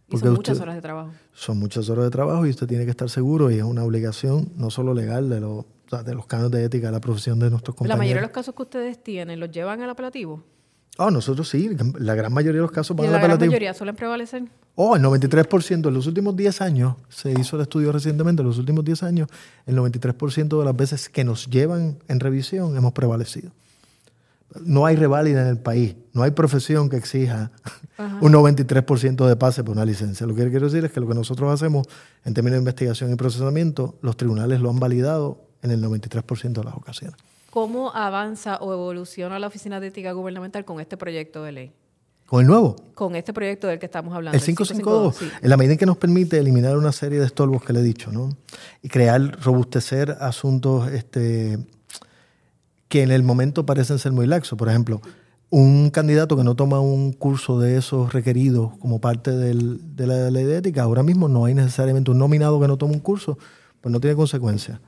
y 0.09 0.17
son 0.17 0.34
muchas 0.34 0.53
usted- 0.55 0.63
horas 0.63 0.76
de 0.76 0.82
trabajo. 0.82 1.09
Son 1.32 1.57
muchas 1.57 1.89
horas 1.89 2.03
de 2.03 2.11
trabajo 2.11 2.45
y 2.45 2.49
usted 2.49 2.67
tiene 2.67 2.84
que 2.86 2.91
estar 2.91 3.09
seguro 3.09 3.49
y 3.49 3.55
es 3.55 3.63
una 3.63 3.84
obligación 3.84 4.51
no 4.57 4.69
solo 4.69 4.93
legal 4.93 5.30
de, 5.30 5.39
los- 5.39 5.65
de 6.05 6.13
los 6.13 6.28
cánones 6.28 6.51
de 6.51 6.65
ética 6.65 6.88
de 6.88 6.91
la 6.93 6.99
profesión 6.99 7.39
de 7.39 7.49
nuestros 7.49 7.74
La 7.74 7.78
compañeros. 7.78 7.97
mayoría 7.99 8.21
de 8.21 8.28
los 8.28 8.32
casos 8.34 8.53
que 8.53 8.61
ustedes 8.63 9.01
tienen, 9.01 9.39
¿los 9.39 9.49
llevan 9.49 9.82
al 9.82 9.89
apelativo? 9.89 10.43
Ah, 10.99 11.09
nosotros 11.09 11.47
sí, 11.49 11.69
la 11.97 12.13
gran 12.15 12.32
mayoría 12.34 12.57
de 12.59 12.63
los 12.63 12.71
casos 12.71 12.95
Y 12.95 13.01
van 13.01 13.11
la 13.11 13.17
al 13.17 13.21
gran 13.21 13.32
apelativo. 13.32 13.51
mayoría 13.51 13.74
suelen 13.74 13.95
prevalecer. 13.95 14.43
Oh, 14.76 14.95
el 14.95 15.03
93%. 15.03 15.88
En 15.88 15.93
los 15.93 16.07
últimos 16.07 16.36
10 16.36 16.61
años, 16.61 16.95
se 17.09 17.32
hizo 17.32 17.55
el 17.57 17.61
estudio 17.63 17.91
recientemente, 17.91 18.41
en 18.41 18.47
los 18.47 18.57
últimos 18.57 18.84
10 18.84 19.03
años, 19.03 19.30
el 19.65 19.78
93% 19.78 20.57
de 20.57 20.65
las 20.65 20.76
veces 20.76 21.09
que 21.09 21.24
nos 21.24 21.47
llevan 21.47 21.99
en 22.07 22.19
revisión 22.19 22.76
hemos 22.76 22.93
prevalecido. 22.93 23.51
No 24.61 24.86
hay 24.86 24.95
reválida 24.95 25.41
en 25.41 25.47
el 25.47 25.57
país, 25.57 25.95
no 26.13 26.21
hay 26.21 26.32
profesión 26.32 26.89
que 26.89 26.97
exija 26.97 27.51
un 28.21 28.32
93% 28.32 29.28
de 29.28 29.36
pase 29.36 29.63
por 29.63 29.76
una 29.76 29.86
licencia. 29.86 30.28
Lo 30.28 30.36
que 30.36 30.47
quiero 30.49 30.67
decir 30.67 30.86
es 30.86 30.91
que 30.91 30.99
lo 30.99 31.07
que 31.07 31.15
nosotros 31.15 31.51
hacemos 31.51 31.88
en 32.24 32.34
términos 32.34 32.57
de 32.57 32.59
investigación 32.59 33.11
y 33.11 33.15
procesamiento, 33.15 33.95
los 34.01 34.15
tribunales 34.15 34.59
lo 34.59 34.69
han 34.69 34.80
validado 34.80 35.41
en 35.63 35.71
el 35.71 35.84
93% 35.84 36.53
de 36.53 36.63
las 36.63 36.76
ocasiones. 36.76 37.17
¿Cómo 37.49 37.93
avanza 37.95 38.57
o 38.57 38.74
evoluciona 38.74 39.39
la 39.39 39.47
Oficina 39.47 39.80
de 39.80 39.88
Ética 39.88 40.11
Gubernamental 40.11 40.65
con 40.65 40.80
este 40.80 40.97
proyecto 40.97 41.43
de 41.43 41.51
ley? 41.51 41.71
Con 42.26 42.41
el 42.41 42.47
nuevo. 42.47 42.76
Con 42.95 43.15
este 43.15 43.34
proyecto 43.34 43.67
del 43.67 43.80
que 43.80 43.86
estamos 43.86 44.13
hablando. 44.13 44.38
El 44.38 44.43
552, 44.43 45.21
en 45.41 45.49
la 45.49 45.57
medida 45.57 45.74
en 45.74 45.80
que 45.80 45.86
nos 45.86 45.97
permite 45.97 46.38
eliminar 46.38 46.78
una 46.78 46.91
serie 46.91 47.19
de 47.19 47.26
estorbos 47.26 47.63
que 47.63 47.74
le 47.74 47.80
he 47.80 47.84
dicho, 47.84 48.11
¿no? 48.11 48.30
Y 48.82 48.89
crear, 48.89 49.39
robustecer 49.41 50.17
asuntos 50.19 50.91
este, 50.91 51.59
que 52.88 53.03
en 53.03 53.11
el 53.11 53.24
momento 53.24 53.65
parecen 53.65 53.99
ser 53.99 54.11
muy 54.11 54.26
laxos. 54.26 54.57
Por 54.57 54.69
ejemplo, 54.69 55.01
un 55.49 55.91
candidato 55.91 56.36
que 56.36 56.43
no 56.43 56.55
toma 56.55 56.80
un 56.80 57.13
curso 57.13 57.59
de 57.59 57.78
esos 57.78 58.13
requeridos 58.13 58.76
como 58.80 58.99
parte 58.99 59.32
del, 59.32 59.95
de 59.95 60.07
la 60.07 60.32
ley 60.32 60.45
de 60.45 60.57
ética, 60.57 60.84
ahora 60.84 61.03
mismo 61.03 61.28
no 61.28 61.45
hay 61.45 61.53
necesariamente 61.53 62.09
un 62.09 62.17
nominado 62.17 62.59
que 62.59 62.67
no 62.67 62.78
tome 62.78 62.93
un 62.93 62.99
curso, 62.99 63.38
pues 63.80 63.91
no 63.91 63.99
tiene 63.99 64.15
consecuencia. 64.15 64.82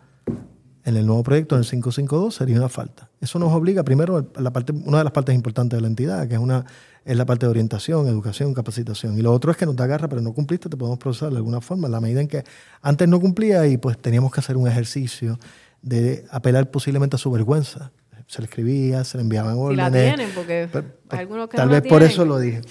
En 0.85 0.95
el 0.95 1.07
nuevo 1.07 1.23
proyecto, 1.23 1.55
en 1.55 1.61
el 1.61 1.67
552, 1.67 2.35
sería 2.35 2.57
una 2.57 2.69
falta. 2.69 3.09
Eso 3.19 3.39
nos 3.39 3.51
obliga, 3.51 3.81
primero, 3.83 4.29
a 4.35 4.41
la 4.41 4.53
parte, 4.53 4.71
una 4.71 4.99
de 4.99 5.03
las 5.03 5.13
partes 5.13 5.33
importantes 5.33 5.75
de 5.75 5.81
la 5.81 5.87
entidad, 5.87 6.27
que 6.27 6.35
es, 6.35 6.39
una, 6.39 6.63
es 7.03 7.17
la 7.17 7.25
parte 7.25 7.47
de 7.47 7.49
orientación, 7.49 8.07
educación, 8.07 8.53
capacitación. 8.53 9.17
Y 9.17 9.23
lo 9.23 9.33
otro 9.33 9.49
es 9.49 9.57
que 9.57 9.65
no 9.65 9.75
te 9.75 9.81
agarra, 9.81 10.07
pero 10.07 10.21
no 10.21 10.31
cumpliste, 10.33 10.69
te 10.69 10.77
podemos 10.77 10.99
procesar 10.99 11.31
de 11.31 11.37
alguna 11.37 11.59
forma, 11.59 11.87
en 11.87 11.91
la 11.91 12.01
medida 12.01 12.21
en 12.21 12.27
que 12.27 12.43
antes 12.83 13.07
no 13.07 13.19
cumplía 13.19 13.65
y 13.65 13.77
pues 13.77 13.97
teníamos 13.97 14.31
que 14.31 14.41
hacer 14.41 14.57
un 14.57 14.67
ejercicio 14.67 15.39
de 15.81 16.23
apelar 16.29 16.69
posiblemente 16.69 17.15
a 17.15 17.19
su 17.19 17.31
vergüenza. 17.31 17.91
Se 18.27 18.43
le 18.43 18.45
escribía, 18.45 19.03
se 19.03 19.17
le 19.17 19.23
enviaban 19.23 19.57
órdenes. 19.57 19.85
Si 19.87 19.91
la 19.91 20.15
tienen, 20.15 20.29
porque 20.35 20.69
pues, 20.71 21.19
algunos 21.19 21.49
que 21.49 21.57
Tal 21.57 21.67
no 21.67 21.73
vez 21.73 21.83
la 21.83 21.89
por 21.89 22.03
eso 22.03 22.25
lo 22.25 22.37
dije. 22.37 22.61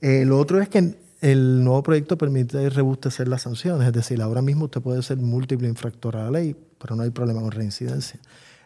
Eh, 0.00 0.24
lo 0.24 0.38
otro 0.38 0.60
es 0.60 0.68
que 0.68 0.94
el 1.20 1.64
nuevo 1.64 1.82
proyecto 1.82 2.18
permite 2.18 2.68
rebustecer 2.70 3.26
las 3.26 3.42
sanciones, 3.42 3.86
es 3.86 3.92
decir, 3.92 4.20
ahora 4.20 4.42
mismo 4.42 4.66
usted 4.66 4.80
puede 4.80 5.02
ser 5.02 5.16
múltiple 5.16 5.66
infractor 5.66 6.16
a 6.16 6.24
la 6.24 6.30
ley, 6.30 6.54
pero 6.84 6.96
no 6.96 7.02
hay 7.02 7.08
problema 7.08 7.40
con 7.40 7.50
reincidencia. 7.50 8.20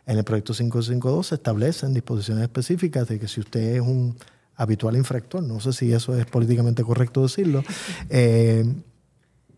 En 0.05 0.19
el 0.19 0.25
proyecto 0.25 0.53
552 0.53 1.29
se 1.29 1.35
establecen 1.37 1.95
disposiciones 1.95 2.43
específicas 2.43 3.07
de 3.07 3.21
que 3.21 3.29
si 3.29 3.39
usted 3.39 3.77
es 3.77 3.81
un 3.81 4.17
habitual 4.57 4.97
infractor, 4.97 5.41
no 5.41 5.61
sé 5.61 5.73
si 5.73 5.93
eso 5.93 6.19
es 6.19 6.27
políticamente 6.27 6.83
correcto 6.83 7.23
decirlo, 7.23 7.63
eh, 8.11 8.65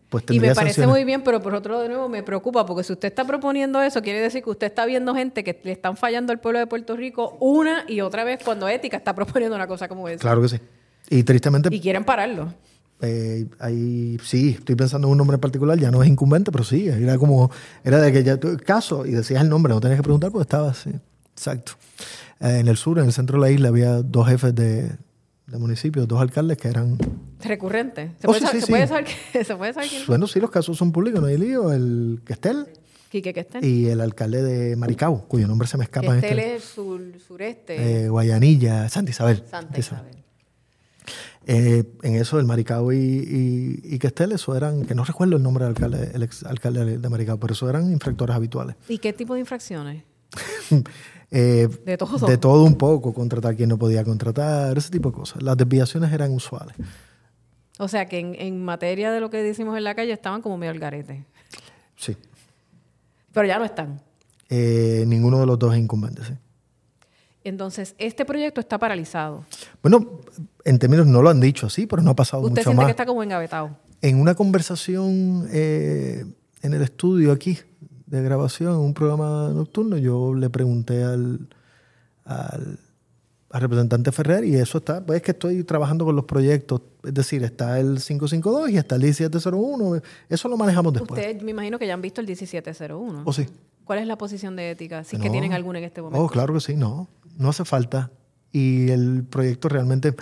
pues 0.09 0.25
Y 0.29 0.39
me 0.39 0.49
parece 0.49 0.75
sanciones. 0.75 0.89
muy 0.91 1.05
bien, 1.05 1.23
pero 1.23 1.41
por 1.41 1.55
otro 1.55 1.81
de 1.81 1.87
nuevo 1.87 2.07
me 2.07 2.21
preocupa, 2.21 2.63
porque 2.67 2.83
si 2.83 2.93
usted 2.93 3.07
está 3.07 3.25
proponiendo 3.25 3.81
eso, 3.81 4.03
quiere 4.03 4.19
decir 4.19 4.43
que 4.43 4.51
usted 4.51 4.67
está 4.67 4.85
viendo 4.85 5.15
gente 5.15 5.43
que 5.43 5.59
le 5.63 5.71
están 5.71 5.97
fallando 5.97 6.31
al 6.31 6.39
pueblo 6.39 6.59
de 6.59 6.67
Puerto 6.67 6.95
Rico 6.95 7.37
una 7.39 7.83
y 7.87 8.01
otra 8.01 8.23
vez 8.23 8.43
cuando 8.45 8.67
Ética 8.67 8.97
está 8.97 9.15
proponiendo 9.15 9.55
una 9.55 9.65
cosa 9.65 9.87
como 9.87 10.07
esa. 10.07 10.19
Claro 10.19 10.39
que 10.43 10.49
sí. 10.49 10.59
Y 11.09 11.23
tristemente, 11.23 11.69
Y 11.71 11.79
quieren 11.79 12.03
pararlo. 12.03 12.53
Eh, 13.01 13.47
ahí 13.59 14.17
sí, 14.23 14.55
estoy 14.57 14.75
pensando 14.75 15.07
en 15.07 15.11
un 15.13 15.17
nombre 15.17 15.35
en 15.35 15.41
particular, 15.41 15.77
ya 15.79 15.91
no 15.91 16.01
es 16.03 16.09
incumbente, 16.09 16.51
pero 16.51 16.63
sí, 16.63 16.87
era 16.87 17.17
como, 17.17 17.49
era 17.83 17.99
de 17.99 18.11
que 18.11 18.23
ya 18.23 18.37
tú, 18.37 18.57
caso, 18.65 19.05
y 19.05 19.11
decías 19.11 19.41
el 19.41 19.49
nombre, 19.49 19.73
no 19.73 19.81
tenías 19.81 19.97
que 19.99 20.03
preguntar 20.03 20.31
porque 20.31 20.43
estaba 20.43 20.69
así. 20.71 20.91
Exacto. 21.35 21.73
Eh, 22.39 22.59
en 22.59 22.67
el 22.67 22.77
sur, 22.77 22.99
en 22.99 23.05
el 23.05 23.13
centro 23.13 23.39
de 23.39 23.47
la 23.47 23.51
isla, 23.51 23.69
había 23.69 24.01
dos 24.01 24.27
jefes 24.27 24.53
de, 24.55 24.89
de 25.47 25.57
municipios, 25.57 26.07
dos 26.07 26.21
alcaldes 26.21 26.57
que 26.57 26.67
eran. 26.67 26.97
Recurrente. 27.43 28.11
¿Se, 28.19 28.27
Oh, 28.27 28.31
puede, 28.31 28.39
sí, 28.41 28.45
saber, 28.45 28.53
sí, 28.55 28.59
se 28.61 28.65
sí. 28.65 28.71
puede 28.71 28.87
saber 28.87 29.05
que- 29.05 29.43
¿Se 29.45 29.55
puede 29.55 29.73
saber 29.73 29.89
quién? 29.89 30.03
Bueno, 30.07 30.27
sí, 30.27 30.39
los 30.39 30.51
casos 30.51 30.77
son 30.77 30.91
públicos, 30.91 31.19
no 31.21 31.27
hay 31.27 31.37
lío. 31.37 31.71
El 31.71 32.21
Questel 32.25 32.67
Quique 33.09 33.33
que 33.33 33.39
estén. 33.41 33.63
y 33.63 33.87
el 33.87 33.99
alcalde 34.01 34.41
de 34.43 34.75
Maricao, 34.75 35.25
cuyo 35.27 35.47
nombre 35.47 35.67
se 35.67 35.77
me 35.77 35.83
escapa 35.83 36.19
Que 36.19 36.29
en 36.29 36.39
este. 36.39 36.55
es 36.55 36.63
sur, 36.63 37.01
sureste. 37.27 38.03
eh, 38.05 38.09
Guayanilla, 38.09 38.87
Santa 38.89 39.11
Isabel. 39.11 39.43
Santa 39.49 39.79
Isabel. 39.79 40.20
Eh, 41.53 41.83
en 42.03 42.15
eso, 42.15 42.39
el 42.39 42.45
Maricao 42.45 42.93
y, 42.93 42.97
y, 42.97 43.95
y 43.95 43.99
Questel, 43.99 44.31
eso 44.31 44.55
eran, 44.55 44.85
que 44.85 44.95
no 44.95 45.03
recuerdo 45.03 45.35
el 45.35 45.43
nombre 45.43 45.65
del 45.65 45.73
alcalde, 45.75 46.11
el 46.13 46.23
ex 46.23 46.43
alcalde 46.45 46.97
de 46.97 47.09
Maricao, 47.09 47.37
pero 47.41 47.51
eso 47.51 47.69
eran 47.69 47.91
infractores 47.91 48.33
habituales. 48.33 48.77
¿Y 48.87 48.99
qué 48.99 49.11
tipo 49.11 49.33
de 49.33 49.41
infracciones? 49.41 50.03
Eh, 51.33 51.69
De 51.85 51.95
todo. 51.97 52.27
De 52.27 52.37
todo 52.37 52.63
un 52.65 52.75
poco, 52.75 53.13
contratar 53.13 53.55
quien 53.55 53.69
no 53.69 53.77
podía 53.77 54.03
contratar, 54.03 54.77
ese 54.77 54.89
tipo 54.89 55.11
de 55.11 55.15
cosas. 55.15 55.41
Las 55.41 55.55
desviaciones 55.55 56.11
eran 56.11 56.33
usuales. 56.33 56.75
O 57.79 57.87
sea, 57.87 58.05
que 58.09 58.19
en, 58.19 58.35
en 58.35 58.61
materia 58.61 59.13
de 59.13 59.21
lo 59.21 59.29
que 59.29 59.41
decimos 59.41 59.77
en 59.77 59.85
la 59.85 59.95
calle 59.95 60.11
estaban 60.11 60.41
como 60.41 60.57
medio 60.57 60.71
al 60.73 60.79
garete. 60.79 61.23
Sí. 61.95 62.17
Pero 63.31 63.47
ya 63.47 63.59
no 63.59 63.63
están. 63.63 64.01
Eh, 64.49 65.05
ninguno 65.07 65.39
de 65.39 65.45
los 65.45 65.57
dos 65.57 65.73
es 65.73 65.79
incumbente, 65.79 66.21
sí. 66.25 66.33
Entonces, 67.43 67.95
este 67.97 68.23
proyecto 68.25 68.61
está 68.61 68.77
paralizado. 68.77 69.45
Bueno, 69.81 70.19
en 70.63 70.77
términos 70.79 71.07
no 71.07 71.21
lo 71.21 71.29
han 71.29 71.39
dicho 71.39 71.67
así, 71.67 71.87
pero 71.87 72.01
no 72.01 72.11
ha 72.11 72.15
pasado 72.15 72.43
Usted 72.43 72.51
mucho 72.51 72.63
siente 72.63 72.77
más. 72.77 72.85
que 72.85 72.91
está 72.91 73.05
como 73.05 73.23
engavetado. 73.23 73.71
En 74.01 74.19
una 74.19 74.35
conversación 74.35 75.47
eh, 75.51 76.23
en 76.61 76.73
el 76.73 76.81
estudio 76.81 77.31
aquí 77.31 77.57
de 78.05 78.21
grabación, 78.21 78.73
en 78.73 78.79
un 78.79 78.93
programa 78.93 79.49
nocturno, 79.53 79.97
yo 79.97 80.33
le 80.33 80.49
pregunté 80.49 81.03
al, 81.03 81.47
al, 82.25 82.79
al 83.49 83.61
representante 83.61 84.11
Ferrer 84.11 84.43
y 84.45 84.55
eso 84.55 84.79
está, 84.79 85.03
pues 85.03 85.17
es 85.17 85.23
que 85.23 85.31
estoy 85.31 85.63
trabajando 85.63 86.05
con 86.05 86.15
los 86.15 86.25
proyectos, 86.25 86.81
es 87.03 87.13
decir, 87.13 87.43
está 87.43 87.79
el 87.79 87.99
552 88.01 88.69
y 88.69 88.77
está 88.77 88.95
el 88.95 89.01
1701, 89.01 90.01
eso 90.29 90.47
lo 90.49 90.57
manejamos 90.57 90.93
después. 90.93 91.19
Usted, 91.19 91.41
me 91.41 91.51
imagino 91.51 91.79
que 91.79 91.87
ya 91.87 91.93
han 91.93 92.01
visto 92.01 92.21
el 92.21 92.27
1701. 92.27 93.23
¿O 93.25 93.33
sí? 93.33 93.47
¿Cuál 93.83 93.99
es 93.99 94.07
la 94.07 94.17
posición 94.17 94.55
de 94.55 94.71
ética? 94.71 95.03
Si 95.03 95.15
es 95.15 95.21
que 95.21 95.29
tienen 95.29 95.53
alguna 95.53 95.79
en 95.79 95.85
este 95.85 96.01
momento. 96.01 96.23
Oh, 96.23 96.29
claro 96.29 96.53
que 96.53 96.59
sí, 96.61 96.75
no. 96.75 97.07
No 97.37 97.49
hace 97.49 97.65
falta. 97.65 98.11
Y 98.51 98.89
el 98.91 99.23
proyecto 99.23 99.69
realmente 99.69 100.15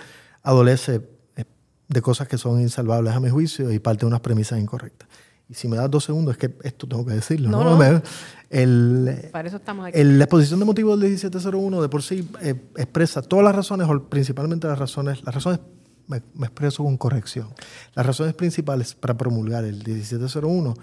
adolece 0.43 1.01
eh, 1.35 1.45
de 1.87 2.01
cosas 2.01 2.27
que 2.27 2.37
son 2.37 2.61
insalvables 2.61 3.13
a 3.13 3.19
mi 3.19 3.29
juicio 3.29 3.71
y 3.71 3.79
parte 3.79 4.01
de 4.01 4.05
unas 4.07 4.19
premisas 4.21 4.59
incorrectas. 4.59 5.07
Y 5.49 5.55
si 5.55 5.67
me 5.67 5.77
das 5.77 5.89
dos 5.89 6.03
segundos, 6.03 6.33
es 6.33 6.37
que 6.37 6.55
esto 6.63 6.87
tengo 6.87 7.03
que 7.05 7.13
decirlo. 7.13 7.49
No, 7.49 7.63
¿no? 7.77 8.01
el, 8.51 9.29
Para 9.31 9.47
eso 9.47 9.57
estamos 9.57 9.87
aquí. 9.87 9.99
el- 9.99 10.19
la 10.19 10.25
exposición 10.25 10.59
de 10.59 10.65
motivos 10.65 10.99
del 10.99 11.09
1701 11.09 11.81
de 11.81 11.89
por 11.89 12.03
sí 12.03 12.29
eh, 12.41 12.55
expresa 12.77 13.21
todas 13.23 13.43
las 13.45 13.55
razones, 13.55 13.87
o 13.89 14.03
principalmente 14.09 14.67
las 14.67 14.77
razones, 14.77 15.23
las 15.23 15.33
razones, 15.33 15.59
me, 16.07 16.21
me 16.35 16.45
expreso 16.45 16.83
con 16.83 16.97
corrección, 16.97 17.47
las 17.95 18.05
razones 18.05 18.35
principales 18.35 18.93
para 18.93 19.15
promulgar 19.17 19.63
el 19.65 19.77
1701 19.77 20.75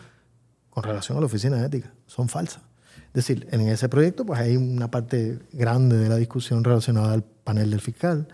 con 0.71 0.83
relación 0.83 1.17
a 1.17 1.21
la 1.21 1.27
oficina 1.27 1.57
de 1.59 1.67
ética 1.67 1.93
son 2.07 2.29
falsas. 2.29 2.63
Decir, 3.17 3.49
en 3.51 3.63
ese 3.63 3.89
proyecto 3.89 4.27
pues 4.27 4.39
hay 4.39 4.59
una 4.59 4.91
parte 4.91 5.39
grande 5.55 5.97
de 5.97 6.11
la 6.11 6.17
discusión 6.17 6.63
relacionada 6.63 7.15
al 7.15 7.23
panel 7.23 7.71
del 7.71 7.81
fiscal 7.81 8.29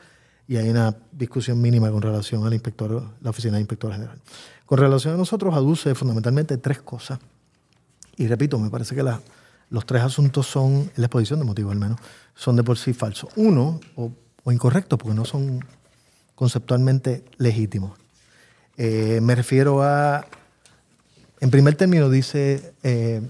y 0.49 0.57
hay 0.57 0.69
una 0.69 0.97
discusión 1.13 1.61
mínima 1.63 1.89
con 1.93 2.03
relación 2.03 2.45
al 2.45 2.53
inspector, 2.53 3.01
la 3.21 3.31
oficina 3.31 3.55
de 3.55 3.61
inspector 3.61 3.93
general. 3.93 4.19
Con 4.67 4.79
relación 4.79 5.15
a 5.15 5.17
nosotros 5.17 5.55
aduce 5.55 5.95
fundamentalmente 5.95 6.57
tres 6.57 6.83
cosas. 6.83 7.21
Y 8.17 8.27
repito, 8.27 8.59
me 8.59 8.71
parece 8.71 8.97
que 8.97 9.05
los 9.71 9.87
tres 9.87 10.03
asuntos 10.03 10.49
son, 10.49 10.91
la 10.97 11.07
exposición 11.07 11.39
de 11.39 11.45
motivos 11.45 11.71
al 11.71 11.79
menos, 11.79 12.01
son 12.35 12.57
de 12.57 12.65
por 12.65 12.77
sí 12.77 12.93
falsos. 12.93 13.31
Uno, 13.37 13.79
o, 13.95 14.11
o 14.43 14.51
incorrectos, 14.51 14.99
porque 14.99 15.15
no 15.15 15.25
son 15.25 15.65
conceptualmente 16.35 17.25
legítimos. 17.39 17.97
Eh, 18.77 19.21
me 19.23 19.37
refiero 19.37 19.81
a, 19.85 20.27
en 21.39 21.51
primer 21.53 21.77
término 21.77 22.11
dice, 22.11 22.75
eh, 22.83 23.23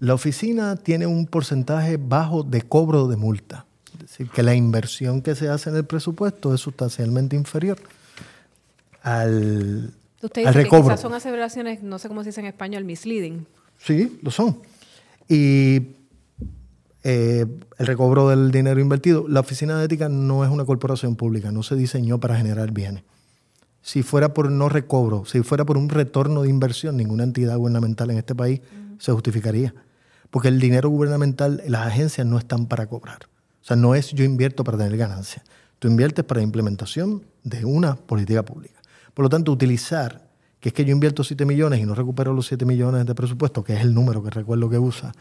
la 0.00 0.14
oficina 0.14 0.76
tiene 0.76 1.06
un 1.06 1.26
porcentaje 1.26 1.96
bajo 1.96 2.42
de 2.42 2.62
cobro 2.62 3.08
de 3.08 3.16
multa. 3.16 3.66
Es 3.94 4.00
decir, 4.00 4.30
que 4.30 4.42
la 4.42 4.54
inversión 4.54 5.22
que 5.22 5.34
se 5.34 5.48
hace 5.48 5.70
en 5.70 5.76
el 5.76 5.84
presupuesto 5.84 6.54
es 6.54 6.60
sustancialmente 6.60 7.36
inferior 7.36 7.78
al, 9.02 9.92
Usted 10.22 10.46
al 10.46 10.52
dice 10.54 10.58
que 10.58 10.64
recobro. 10.64 10.84
quizás 10.84 11.00
son 11.00 11.14
aseveraciones, 11.14 11.82
no 11.82 11.98
sé 11.98 12.08
cómo 12.08 12.22
se 12.22 12.30
dice 12.30 12.40
en 12.40 12.46
español, 12.46 12.84
misleading. 12.84 13.46
Sí, 13.78 14.18
lo 14.22 14.30
son. 14.30 14.58
Y 15.28 15.94
eh, 17.04 17.46
el 17.78 17.86
recobro 17.86 18.28
del 18.28 18.50
dinero 18.50 18.80
invertido, 18.80 19.26
la 19.28 19.40
oficina 19.40 19.78
de 19.78 19.84
ética 19.84 20.08
no 20.08 20.44
es 20.44 20.50
una 20.50 20.64
corporación 20.64 21.16
pública, 21.16 21.50
no 21.52 21.62
se 21.62 21.76
diseñó 21.76 22.18
para 22.18 22.36
generar 22.36 22.70
bienes. 22.72 23.02
Si 23.82 24.02
fuera 24.02 24.34
por 24.34 24.50
no 24.50 24.68
recobro, 24.68 25.24
si 25.24 25.42
fuera 25.42 25.64
por 25.64 25.78
un 25.78 25.88
retorno 25.88 26.42
de 26.42 26.50
inversión, 26.50 26.96
ninguna 26.96 27.24
entidad 27.24 27.56
gubernamental 27.56 28.10
en 28.10 28.18
este 28.18 28.34
país 28.34 28.60
se 28.98 29.12
justificaría. 29.12 29.74
Porque 30.30 30.48
el 30.48 30.60
dinero 30.60 30.90
gubernamental, 30.90 31.62
las 31.66 31.86
agencias 31.86 32.26
no 32.26 32.38
están 32.38 32.66
para 32.66 32.86
cobrar. 32.86 33.20
O 33.62 33.64
sea, 33.64 33.76
no 33.76 33.94
es 33.94 34.10
yo 34.12 34.24
invierto 34.24 34.64
para 34.64 34.78
tener 34.78 34.96
ganancias. 34.96 35.44
Tú 35.78 35.88
inviertes 35.88 36.24
para 36.24 36.40
la 36.40 36.44
implementación 36.44 37.22
de 37.44 37.64
una 37.64 37.96
política 37.96 38.44
pública. 38.44 38.80
Por 39.14 39.24
lo 39.24 39.28
tanto, 39.28 39.52
utilizar 39.52 40.26
que 40.60 40.70
es 40.70 40.72
que 40.72 40.84
yo 40.84 40.92
invierto 40.92 41.22
7 41.22 41.44
millones 41.44 41.80
y 41.80 41.84
no 41.86 41.94
recupero 41.94 42.32
los 42.32 42.46
7 42.46 42.64
millones 42.64 43.06
de 43.06 43.14
presupuesto, 43.14 43.62
que 43.62 43.74
es 43.74 43.80
el 43.80 43.94
número 43.94 44.22
que 44.22 44.30
recuerdo 44.30 44.68
que 44.68 44.78
usa, 44.78 45.12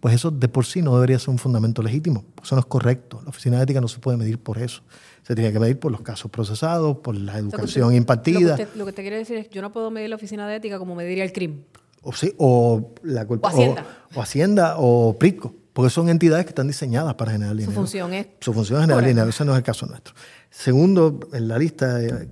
pues, 0.00 0.14
eso 0.14 0.30
de 0.30 0.48
por 0.48 0.64
sí 0.66 0.80
no 0.82 0.94
debería 0.94 1.18
ser 1.18 1.30
un 1.30 1.38
fundamento 1.38 1.82
legítimo. 1.82 2.24
Eso 2.42 2.54
no 2.54 2.60
es 2.60 2.66
correcto. 2.66 3.20
La 3.24 3.30
oficina 3.30 3.56
de 3.56 3.64
ética 3.64 3.80
no 3.80 3.88
se 3.88 3.98
puede 3.98 4.16
medir 4.16 4.38
por 4.38 4.58
eso. 4.58 4.82
Se 5.22 5.34
tiene 5.34 5.52
que 5.52 5.58
medir 5.58 5.78
por 5.78 5.90
los 5.90 6.02
casos 6.02 6.30
procesados, 6.30 6.98
por 6.98 7.16
la 7.16 7.32
O 7.32 7.34
sea, 7.34 7.34
que 7.34 7.48
educación 7.48 7.86
usted- 7.86 7.96
impartida. 7.96 8.50
Lo 8.50 8.56
que, 8.56 8.62
usted, 8.62 8.78
lo 8.78 8.86
que 8.86 8.92
te 8.92 9.02
quiere 9.02 9.16
decir 9.16 9.36
es, 9.38 9.50
yo 9.50 9.62
no 9.62 9.72
puedo 9.72 9.90
medir 9.90 10.10
la 10.10 10.16
oficina 10.16 10.46
de 10.46 10.56
ética 10.56 10.78
como 10.78 10.94
mediría 10.94 11.24
el 11.24 11.32
crimen. 11.32 11.64
O, 12.04 12.12
sí, 12.12 12.32
o, 12.38 12.92
la 13.02 13.22
O 13.28 13.46
Hacienda. 13.46 13.86
O, 14.14 14.18
o 14.18 14.22
Hacienda 14.22 14.74
o 14.78 15.16
PRISCO, 15.18 15.54
porque 15.72 15.90
son 15.90 16.08
entidades 16.08 16.44
que 16.44 16.50
están 16.50 16.68
diseñadas 16.68 17.14
para 17.14 17.32
generar 17.32 17.54
dinero. 17.56 17.72
función 17.72 18.12
es- 18.14 18.26
Su 18.40 18.52
función 18.52 18.78
es 18.80 18.82
generar 18.86 19.04
dinero, 19.04 19.28
ese 19.28 19.44
no 19.44 19.52
es 19.52 19.58
el 19.58 19.64
caso 19.64 19.86
nuestro. 19.86 20.14
Segundo, 20.50 21.18
en 21.32 21.48
la 21.48 21.58
lista 21.58 22.00
eh, 22.00 22.28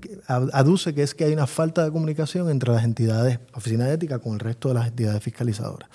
aduce 0.52 0.94
que 0.94 1.02
es 1.02 1.14
que 1.14 1.24
hay 1.24 1.32
una 1.32 1.46
falta 1.48 1.82
de 1.84 1.90
comunicación 1.90 2.48
entre 2.50 2.72
las 2.72 2.84
entidades, 2.84 3.40
oficina 3.52 3.86
de 3.86 3.94
ética, 3.94 4.20
con 4.20 4.34
el 4.34 4.38
resto 4.40 4.68
de 4.68 4.74
las 4.74 4.86
entidades 4.86 5.22
fiscalizadoras. 5.22 5.88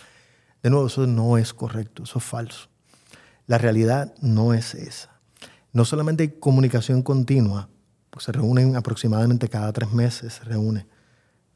De 0.61 0.69
nuevo, 0.69 0.87
eso 0.87 1.07
no 1.07 1.37
es 1.37 1.53
correcto, 1.53 2.03
eso 2.03 2.19
es 2.19 2.25
falso. 2.25 2.67
La 3.45 3.57
realidad 3.57 4.13
no 4.19 4.53
es 4.53 4.73
esa. 4.75 5.09
No 5.71 5.85
solamente 5.85 6.23
hay 6.23 6.29
comunicación 6.39 7.01
continua, 7.01 7.69
se 8.19 8.31
reúnen 8.31 8.75
aproximadamente 8.75 9.47
cada 9.47 9.71
tres 9.71 9.91
meses, 9.93 10.33
se 10.33 10.43
reúne. 10.43 10.85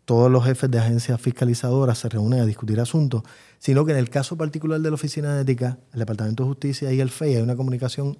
Todos 0.05 0.31
los 0.31 0.43
jefes 0.43 0.69
de 0.69 0.79
agencias 0.79 1.21
fiscalizadoras 1.21 1.97
se 1.99 2.09
reúnen 2.09 2.41
a 2.41 2.45
discutir 2.45 2.79
asuntos, 2.79 3.23
sino 3.59 3.85
que 3.85 3.91
en 3.91 3.97
el 3.97 4.09
caso 4.09 4.35
particular 4.35 4.79
de 4.81 4.89
la 4.89 4.95
Oficina 4.95 5.35
de 5.35 5.41
Ética, 5.43 5.77
el 5.93 5.99
Departamento 5.99 6.43
de 6.43 6.49
Justicia 6.49 6.91
y 6.91 6.99
el 6.99 7.09
FEI 7.09 7.35
hay 7.35 7.41
una 7.41 7.55
comunicación 7.55 8.17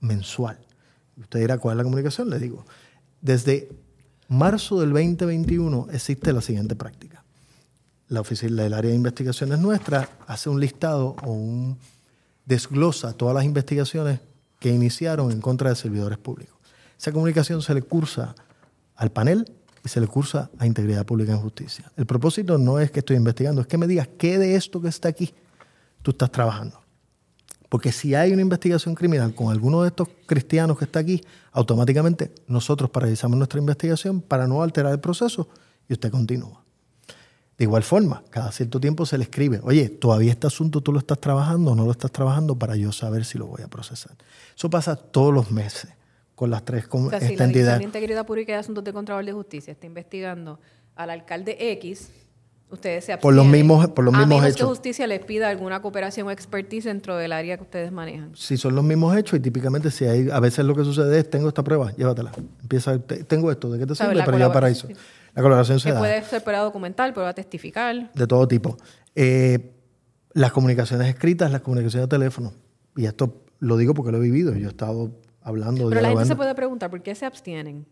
mensual. 0.00 0.58
Usted 1.16 1.40
dirá, 1.40 1.58
¿cuál 1.58 1.74
es 1.74 1.78
la 1.78 1.84
comunicación? 1.84 2.28
Le 2.28 2.38
digo, 2.38 2.64
desde 3.20 3.68
marzo 4.28 4.80
del 4.80 4.90
2021 4.90 5.88
existe 5.92 6.32
la 6.32 6.40
siguiente 6.40 6.76
práctica. 6.76 7.24
La 8.08 8.20
oficina 8.20 8.62
del 8.62 8.74
área 8.74 8.90
de 8.90 8.96
investigaciones 8.96 9.58
nuestra 9.58 10.08
hace 10.26 10.50
un 10.50 10.60
listado 10.60 11.16
o 11.24 11.32
un 11.32 11.78
desglosa 12.44 13.14
todas 13.14 13.34
las 13.34 13.44
investigaciones 13.44 14.20
que 14.60 14.70
iniciaron 14.70 15.32
en 15.32 15.40
contra 15.40 15.70
de 15.70 15.76
servidores 15.76 16.18
públicos. 16.18 16.56
Esa 16.98 17.12
comunicación 17.12 17.62
se 17.62 17.74
le 17.74 17.82
cursa 17.82 18.34
al 18.96 19.10
panel 19.10 19.50
y 19.84 19.88
se 19.88 20.00
le 20.00 20.06
cursa 20.06 20.50
a 20.58 20.66
Integridad 20.66 21.04
Pública 21.04 21.32
en 21.32 21.40
Justicia. 21.40 21.92
El 21.96 22.06
propósito 22.06 22.56
no 22.56 22.80
es 22.80 22.90
que 22.90 23.00
estoy 23.00 23.16
investigando, 23.16 23.60
es 23.60 23.66
que 23.66 23.76
me 23.76 23.86
digas 23.86 24.08
qué 24.18 24.38
de 24.38 24.56
esto 24.56 24.80
que 24.80 24.88
está 24.88 25.08
aquí 25.08 25.34
tú 26.02 26.12
estás 26.12 26.30
trabajando. 26.30 26.80
Porque 27.68 27.92
si 27.92 28.14
hay 28.14 28.32
una 28.32 28.42
investigación 28.42 28.94
criminal 28.94 29.34
con 29.34 29.50
alguno 29.50 29.82
de 29.82 29.88
estos 29.88 30.08
cristianos 30.26 30.78
que 30.78 30.84
está 30.84 31.00
aquí, 31.00 31.22
automáticamente 31.52 32.32
nosotros 32.46 32.88
paralizamos 32.90 33.36
nuestra 33.36 33.58
investigación 33.58 34.20
para 34.20 34.46
no 34.46 34.62
alterar 34.62 34.92
el 34.92 35.00
proceso 35.00 35.48
y 35.88 35.94
usted 35.94 36.10
continúa. 36.10 36.62
De 37.58 37.64
igual 37.64 37.82
forma, 37.82 38.22
cada 38.30 38.52
cierto 38.52 38.80
tiempo 38.80 39.06
se 39.06 39.18
le 39.18 39.24
escribe, 39.24 39.60
oye, 39.62 39.88
todavía 39.88 40.32
este 40.32 40.46
asunto 40.46 40.80
tú 40.80 40.92
lo 40.92 40.98
estás 40.98 41.20
trabajando 41.20 41.72
o 41.72 41.74
no 41.74 41.84
lo 41.84 41.92
estás 41.92 42.10
trabajando 42.10 42.58
para 42.58 42.76
yo 42.76 42.90
saber 42.90 43.24
si 43.24 43.38
lo 43.38 43.46
voy 43.46 43.62
a 43.62 43.68
procesar. 43.68 44.12
Eso 44.56 44.70
pasa 44.70 44.96
todos 44.96 45.32
los 45.32 45.50
meses 45.50 45.90
con 46.34 46.50
las 46.50 46.64
tres 46.64 46.86
O 46.90 47.10
sea, 47.10 47.20
si 47.20 47.26
esta 47.32 47.44
la 47.44 47.48
entidad. 47.48 47.78
De 47.78 47.84
Integridad 47.84 48.26
Pública 48.26 48.52
y 48.52 48.54
Asuntos 48.56 48.82
de 48.84 48.92
Contralor 48.92 49.24
de 49.24 49.32
Justicia 49.32 49.72
está 49.72 49.86
investigando 49.86 50.58
al 50.96 51.10
alcalde 51.10 51.56
X, 51.72 52.10
ustedes 52.70 53.04
se 53.04 53.12
abstienen. 53.12 53.20
Por 53.20 53.34
los 53.34 53.46
mismos- 53.46 53.88
por 53.90 54.04
los 54.04 54.14
a 54.14 54.18
mismos 54.18 54.38
menos 54.40 54.50
hechos. 54.50 54.56
que 54.58 54.64
justicia 54.64 55.06
les 55.06 55.24
pida 55.24 55.48
alguna 55.48 55.80
cooperación 55.80 56.26
o 56.26 56.30
expertise 56.32 56.84
dentro 56.84 57.16
del 57.16 57.32
área 57.32 57.56
que 57.56 57.62
ustedes 57.62 57.92
manejan. 57.92 58.34
Si 58.34 58.56
son 58.56 58.74
los 58.74 58.82
mismos 58.84 59.16
hechos 59.16 59.38
y 59.38 59.42
típicamente 59.42 59.90
si 59.92 60.06
hay, 60.06 60.28
a 60.30 60.40
veces 60.40 60.64
lo 60.64 60.74
que 60.74 60.82
sucede 60.82 61.18
es, 61.20 61.30
tengo 61.30 61.46
esta 61.48 61.62
prueba, 61.62 61.92
llévatela. 61.96 62.32
Empieza, 62.62 62.98
te- 62.98 63.22
tengo 63.24 63.50
esto, 63.52 63.70
¿de 63.70 63.78
qué 63.78 63.86
te 63.86 63.94
sirve? 63.94 64.14
La 64.16 64.24
Pero 64.24 64.38
ya 64.38 64.52
para 64.52 64.68
eso. 64.68 64.88
colaboración, 64.88 64.96
sí. 64.96 65.30
La 65.36 65.42
colaboración 65.42 65.80
se 65.80 65.88
Que 65.88 65.92
da. 65.94 65.98
puede 66.00 66.22
ser 66.24 66.42
prueba 66.42 66.62
documental, 66.62 67.12
prueba 67.12 67.32
testificar. 67.32 68.12
de 68.12 68.26
todo 68.26 68.46
tipo. 68.48 68.76
Eh, 69.14 69.70
las 70.32 70.50
comunicaciones 70.52 71.06
escritas, 71.08 71.50
las 71.52 71.60
comunicaciones 71.60 72.08
de 72.08 72.16
teléfono. 72.16 72.52
Y 72.96 73.06
esto 73.06 73.42
lo 73.60 73.76
digo 73.76 73.94
porque 73.94 74.10
lo 74.10 74.18
he 74.18 74.20
vivido. 74.20 74.52
Yo 74.54 74.66
he 74.66 74.70
estado 74.70 75.10
hablando, 75.44 75.88
Pero 75.88 76.00
la 76.00 76.08
gente 76.08 76.24
se 76.24 76.34
puede 76.36 76.54
preguntar, 76.54 76.90
¿por 76.90 77.02
qué 77.02 77.14
se 77.14 77.24
abstienen? 77.26 77.86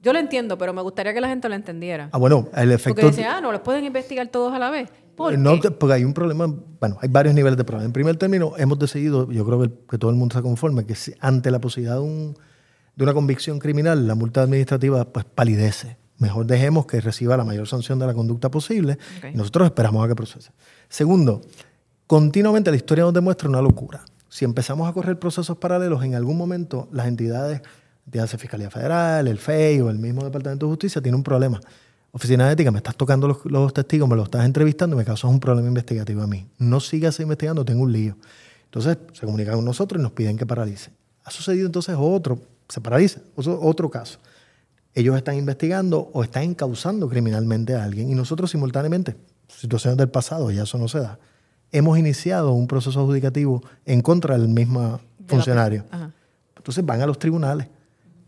Yo 0.00 0.12
lo 0.12 0.18
entiendo, 0.18 0.58
pero 0.58 0.72
me 0.72 0.82
gustaría 0.82 1.12
que 1.14 1.20
la 1.20 1.28
gente 1.28 1.48
lo 1.48 1.54
entendiera. 1.54 2.08
Ah, 2.12 2.18
bueno, 2.18 2.48
el 2.56 2.72
efecto... 2.72 3.00
Porque 3.00 3.16
dice, 3.16 3.24
ah, 3.24 3.40
no, 3.40 3.52
los 3.52 3.60
pueden 3.62 3.84
investigar 3.84 4.26
todos 4.28 4.52
a 4.52 4.58
la 4.58 4.68
vez. 4.70 4.90
¿Por 5.16 5.38
no, 5.38 5.60
qué? 5.60 5.70
porque 5.70 5.94
hay 5.94 6.04
un 6.04 6.12
problema, 6.14 6.52
bueno, 6.80 6.96
hay 7.00 7.08
varios 7.08 7.34
niveles 7.34 7.56
de 7.56 7.64
problema. 7.64 7.86
En 7.86 7.92
primer 7.92 8.16
término, 8.16 8.54
hemos 8.56 8.78
decidido, 8.78 9.30
yo 9.30 9.44
creo 9.46 9.60
que, 9.62 9.70
que 9.90 9.98
todo 9.98 10.10
el 10.10 10.16
mundo 10.16 10.32
está 10.32 10.42
conforme, 10.42 10.84
que 10.86 10.94
si- 10.94 11.14
ante 11.20 11.50
la 11.50 11.60
posibilidad 11.60 11.96
de, 11.96 12.00
un- 12.02 12.36
de 12.96 13.04
una 13.04 13.14
convicción 13.14 13.58
criminal, 13.58 14.06
la 14.08 14.14
multa 14.14 14.42
administrativa 14.42 15.04
pues 15.04 15.24
palidece. 15.24 15.96
Mejor 16.18 16.46
dejemos 16.46 16.86
que 16.86 17.00
reciba 17.00 17.36
la 17.36 17.44
mayor 17.44 17.68
sanción 17.68 17.98
de 17.98 18.06
la 18.06 18.14
conducta 18.14 18.50
posible 18.50 18.98
y 19.32 19.36
nosotros 19.36 19.66
esperamos 19.66 20.04
a 20.04 20.08
que 20.08 20.14
procese. 20.14 20.50
Segundo, 20.88 21.42
continuamente 22.06 22.70
la 22.70 22.76
historia 22.76 23.04
nos 23.04 23.12
demuestra 23.14 23.48
una 23.48 23.60
locura. 23.62 24.04
Si 24.32 24.46
empezamos 24.46 24.88
a 24.88 24.94
correr 24.94 25.18
procesos 25.18 25.58
paralelos, 25.58 26.02
en 26.04 26.14
algún 26.14 26.38
momento 26.38 26.88
las 26.90 27.06
entidades, 27.06 27.60
ya 28.10 28.26
sea 28.26 28.38
Fiscalía 28.38 28.70
Federal, 28.70 29.28
el 29.28 29.36
FEI 29.36 29.82
o 29.82 29.90
el 29.90 29.98
mismo 29.98 30.24
Departamento 30.24 30.64
de 30.64 30.70
Justicia, 30.70 31.02
tienen 31.02 31.16
un 31.16 31.22
problema. 31.22 31.60
Oficina 32.12 32.46
de 32.46 32.54
Ética, 32.54 32.70
me 32.70 32.78
estás 32.78 32.96
tocando 32.96 33.28
los, 33.28 33.44
los 33.44 33.74
testigos, 33.74 34.08
me 34.08 34.16
los 34.16 34.24
estás 34.24 34.46
entrevistando 34.46 34.96
y 34.96 35.00
me 35.00 35.04
causas 35.04 35.30
un 35.30 35.38
problema 35.38 35.68
investigativo 35.68 36.22
a 36.22 36.26
mí. 36.26 36.46
No 36.56 36.80
sigas 36.80 37.20
investigando, 37.20 37.62
tengo 37.62 37.82
un 37.82 37.92
lío. 37.92 38.16
Entonces 38.64 38.96
se 39.12 39.26
comunican 39.26 39.56
con 39.56 39.66
nosotros 39.66 40.00
y 40.00 40.02
nos 40.02 40.12
piden 40.12 40.38
que 40.38 40.46
paralice. 40.46 40.92
Ha 41.24 41.30
sucedido 41.30 41.66
entonces 41.66 41.94
otro, 41.98 42.40
se 42.70 42.80
paraliza, 42.80 43.20
otro 43.36 43.90
caso. 43.90 44.18
Ellos 44.94 45.14
están 45.14 45.36
investigando 45.36 46.08
o 46.10 46.24
están 46.24 46.44
encausando 46.44 47.06
criminalmente 47.06 47.74
a 47.74 47.84
alguien 47.84 48.10
y 48.10 48.14
nosotros 48.14 48.50
simultáneamente, 48.50 49.14
situaciones 49.46 49.98
del 49.98 50.08
pasado, 50.08 50.50
ya 50.50 50.62
eso 50.62 50.78
no 50.78 50.88
se 50.88 51.00
da, 51.00 51.18
hemos 51.72 51.98
iniciado 51.98 52.52
un 52.52 52.66
proceso 52.66 53.00
adjudicativo 53.00 53.62
en 53.86 54.00
contra 54.02 54.38
del 54.38 54.48
mismo 54.48 55.00
funcionario. 55.26 55.84
Ajá. 55.90 56.10
Entonces 56.56 56.84
van 56.86 57.00
a 57.00 57.06
los 57.06 57.18
tribunales, 57.18 57.66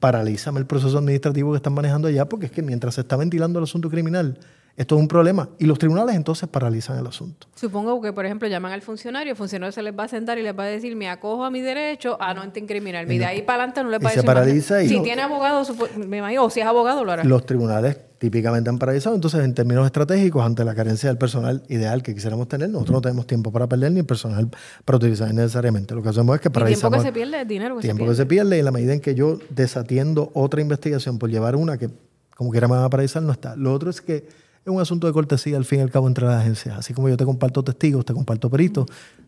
paralízame 0.00 0.58
el 0.60 0.66
proceso 0.66 0.98
administrativo 0.98 1.52
que 1.52 1.56
están 1.56 1.72
manejando 1.74 2.08
allá, 2.08 2.28
porque 2.28 2.46
es 2.46 2.52
que 2.52 2.62
mientras 2.62 2.94
se 2.96 3.02
está 3.02 3.16
ventilando 3.16 3.58
el 3.58 3.64
asunto 3.64 3.88
criminal, 3.88 4.38
esto 4.76 4.96
es 4.96 5.00
un 5.00 5.06
problema. 5.06 5.48
Y 5.60 5.66
los 5.66 5.78
tribunales 5.78 6.16
entonces 6.16 6.48
paralizan 6.48 6.98
el 6.98 7.06
asunto. 7.06 7.46
Supongo 7.54 8.00
que, 8.02 8.12
por 8.12 8.26
ejemplo, 8.26 8.48
llaman 8.48 8.72
al 8.72 8.82
funcionario, 8.82 9.30
el 9.30 9.36
funcionario 9.36 9.70
se 9.70 9.82
les 9.82 9.96
va 9.96 10.04
a 10.04 10.08
sentar 10.08 10.36
y 10.38 10.42
les 10.42 10.58
va 10.58 10.64
a 10.64 10.66
decir, 10.66 10.96
me 10.96 11.08
acojo 11.08 11.44
a 11.44 11.50
mi 11.50 11.60
derecho 11.60 12.16
a 12.20 12.34
no 12.34 12.42
incriminarme. 12.44 13.14
Y 13.14 13.18
de 13.18 13.24
ahí 13.24 13.42
para 13.42 13.58
adelante 13.62 13.84
no 13.84 13.90
les 13.90 14.00
va 14.00 14.08
a 14.08 14.10
decir 14.10 14.24
paraliza 14.26 14.82
y 14.82 14.88
Si 14.88 14.96
no- 14.96 15.02
tiene 15.04 15.22
abogado, 15.22 15.64
me 16.08 16.18
imagino, 16.18 16.44
o 16.44 16.50
si 16.50 16.58
es 16.60 16.66
abogado, 16.66 17.04
lo 17.04 17.12
hará. 17.12 17.22
Los 17.22 17.46
tribunales 17.46 17.98
típicamente 18.24 18.70
han 18.70 18.78
paralizado, 18.78 19.14
entonces 19.14 19.44
en 19.44 19.52
términos 19.52 19.84
estratégicos, 19.84 20.42
ante 20.42 20.64
la 20.64 20.74
carencia 20.74 21.10
del 21.10 21.18
personal 21.18 21.62
ideal 21.68 22.02
que 22.02 22.14
quisiéramos 22.14 22.48
tener, 22.48 22.70
nosotros 22.70 22.94
no 22.94 23.00
tenemos 23.02 23.26
tiempo 23.26 23.52
para 23.52 23.68
perder 23.68 23.92
ni 23.92 24.00
el 24.00 24.06
personal 24.06 24.48
para 24.82 24.96
utilizar 24.96 25.34
necesariamente. 25.34 25.94
Lo 25.94 26.02
que 26.02 26.08
hacemos 26.08 26.34
es 26.34 26.40
que 26.40 26.48
Y 26.48 26.52
tiempo 26.52 26.60
paralizamos 26.60 27.02
que 27.02 27.08
se 27.08 27.12
pierde 27.12 27.42
es 27.42 27.48
dinero 27.48 27.76
que 27.76 27.82
tiempo 27.82 28.06
que 28.06 28.14
se 28.14 28.24
pierde 28.24 28.56
y 28.56 28.60
en 28.60 28.64
la 28.64 28.70
medida 28.70 28.94
en 28.94 29.00
que 29.00 29.14
yo 29.14 29.38
desatiendo 29.50 30.30
otra 30.32 30.62
investigación 30.62 31.18
por 31.18 31.28
llevar 31.28 31.54
una 31.54 31.76
que 31.76 31.90
como 32.34 32.50
quiera 32.50 32.66
me 32.66 32.76
va 32.76 32.86
a 32.86 32.88
paralizar, 32.88 33.22
no 33.22 33.30
está. 33.30 33.56
Lo 33.56 33.74
otro 33.74 33.90
es 33.90 34.00
que 34.00 34.16
es 34.16 34.72
un 34.72 34.80
asunto 34.80 35.06
de 35.06 35.12
cortesía 35.12 35.58
al 35.58 35.66
fin 35.66 35.80
y 35.80 35.82
al 35.82 35.90
cabo 35.90 36.08
entre 36.08 36.24
las 36.24 36.40
agencias. 36.40 36.78
Así 36.78 36.94
como 36.94 37.10
yo 37.10 37.18
te 37.18 37.26
comparto 37.26 37.62
testigos, 37.62 38.06
te 38.06 38.14
comparto 38.14 38.48
peritos, 38.48 38.86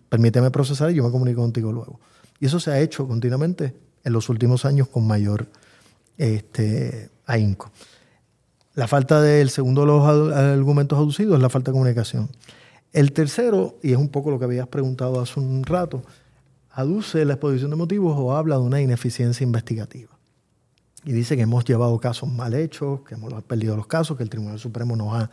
permíteme 0.09 0.51
procesar 0.51 0.91
y 0.91 0.95
yo 0.95 1.05
me 1.05 1.11
comunico 1.11 1.43
contigo 1.43 1.71
luego. 1.71 2.01
Y 2.41 2.47
eso 2.47 2.59
se 2.61 2.71
ha 2.71 2.81
hecho 2.81 3.07
continuamente 3.07 3.75
en 4.05 4.13
los 4.15 4.31
últimos 4.31 4.65
años 4.65 4.89
con 4.89 5.07
mayor 5.07 5.49
este, 6.17 7.11
ahínco. 7.27 7.71
La 8.77 8.87
falta 8.87 9.23
del 9.23 9.49
segundo 9.49 9.81
de 9.81 9.87
los 9.87 10.05
argumentos 10.05 10.99
aducidos 10.99 11.37
es 11.37 11.41
la 11.41 11.49
falta 11.49 11.71
de 11.71 11.77
comunicación. 11.77 12.29
El 12.93 13.13
tercero, 13.13 13.79
y 13.83 13.93
es 13.93 13.97
un 13.97 14.11
poco 14.11 14.31
lo 14.31 14.39
que 14.39 14.45
habías 14.45 14.69
preguntado 14.69 15.19
hace 15.19 15.41
un 15.41 15.65
rato, 15.65 16.03
aduce 16.73 17.25
la 17.25 17.33
exposición 17.33 17.71
de 17.71 17.77
motivos 17.77 18.15
o 18.19 18.37
habla 18.37 18.57
de 18.57 18.61
una 18.61 18.83
ineficiencia 18.83 19.45
investigativa. 19.45 20.11
Y 21.05 21.13
dice 21.13 21.37
que 21.37 21.43
hemos 21.43 21.65
llevado 21.65 21.99
casos 21.99 22.31
mal 22.31 22.53
hechos, 22.53 23.01
que 23.01 23.15
hemos 23.15 23.33
perdido 23.45 23.77
los 23.77 23.87
casos, 23.87 24.15
que 24.19 24.25
el 24.25 24.29
Tribunal 24.29 24.59
Supremo 24.59 24.95
nos 24.95 25.15
ha 25.15 25.31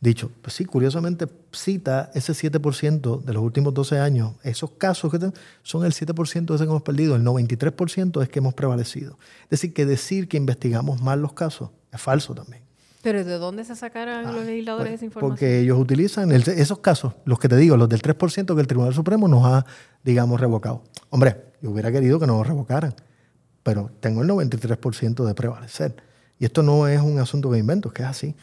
dicho. 0.00 0.28
Pues 0.42 0.54
sí, 0.54 0.64
curiosamente 0.64 1.28
cita 1.52 2.10
ese 2.12 2.32
7% 2.32 3.22
de 3.22 3.32
los 3.32 3.42
últimos 3.44 3.72
12 3.72 4.00
años. 4.00 4.32
Esos 4.42 4.72
casos 4.72 5.12
que 5.12 5.30
son 5.62 5.84
el 5.84 5.92
7% 5.92 6.44
de 6.44 6.54
ese 6.56 6.64
que 6.64 6.70
hemos 6.70 6.82
perdido. 6.82 7.14
El 7.14 7.22
93% 7.22 8.20
es 8.20 8.28
que 8.28 8.40
hemos 8.40 8.54
prevalecido. 8.54 9.16
Es 9.44 9.50
decir, 9.50 9.72
que 9.72 9.86
decir 9.86 10.26
que 10.26 10.38
investigamos 10.38 11.00
mal 11.00 11.22
los 11.22 11.34
casos 11.34 11.70
es 11.92 12.00
falso 12.00 12.34
también. 12.34 12.69
Pero 13.02 13.24
¿de 13.24 13.38
dónde 13.38 13.64
se 13.64 13.74
sacarán 13.76 14.34
los 14.34 14.44
legisladores 14.44 14.88
Pues, 14.90 14.94
esa 14.98 15.04
información? 15.06 15.30
Porque 15.36 15.60
ellos 15.60 15.78
utilizan 15.78 16.32
el- 16.32 16.42
esos 16.48 16.78
casos, 16.80 17.14
los 17.24 17.38
que 17.38 17.48
te 17.48 17.56
digo, 17.56 17.76
los 17.76 17.88
del 17.88 18.02
3% 18.02 18.54
que 18.54 18.60
el 18.60 18.66
Tribunal 18.66 18.92
Supremo 18.94 19.26
nos 19.26 19.44
ha, 19.46 19.64
digamos, 20.04 20.38
revocado. 20.38 20.82
Hombre, 21.08 21.44
yo 21.62 21.70
hubiera 21.70 21.90
querido 21.90 22.20
que 22.20 22.26
nos 22.26 22.36
lo 22.36 22.44
revocaran, 22.44 22.94
pero 23.62 23.90
tengo 24.00 24.22
el 24.22 24.28
93% 24.28 25.24
de 25.24 25.34
prevalecer. 25.34 25.96
Y 26.38 26.44
esto 26.44 26.62
no 26.62 26.88
es 26.88 27.00
un 27.00 27.18
asunto 27.18 27.50
que 27.50 27.58
invento, 27.58 27.88
es 27.88 27.94
que 27.94 28.02
es 28.02 28.08
así. 28.08 28.34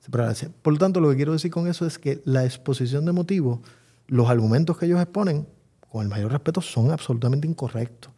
Se 0.00 0.10
prevalece. 0.10 0.48
Por 0.62 0.72
lo 0.72 0.78
tanto, 0.78 1.00
lo 1.00 1.10
que 1.10 1.16
quiero 1.16 1.32
decir 1.32 1.50
con 1.50 1.66
eso 1.66 1.84
es 1.86 1.98
que 1.98 2.22
la 2.24 2.44
exposición 2.44 3.04
de 3.04 3.12
motivos, 3.12 3.60
los 4.06 4.28
argumentos 4.30 4.78
que 4.78 4.86
ellos 4.86 5.00
exponen, 5.00 5.46
con 5.90 6.02
el 6.02 6.08
mayor 6.08 6.30
respeto, 6.32 6.60
son 6.60 6.90
absolutamente 6.92 7.46
incorrectos. 7.48 8.12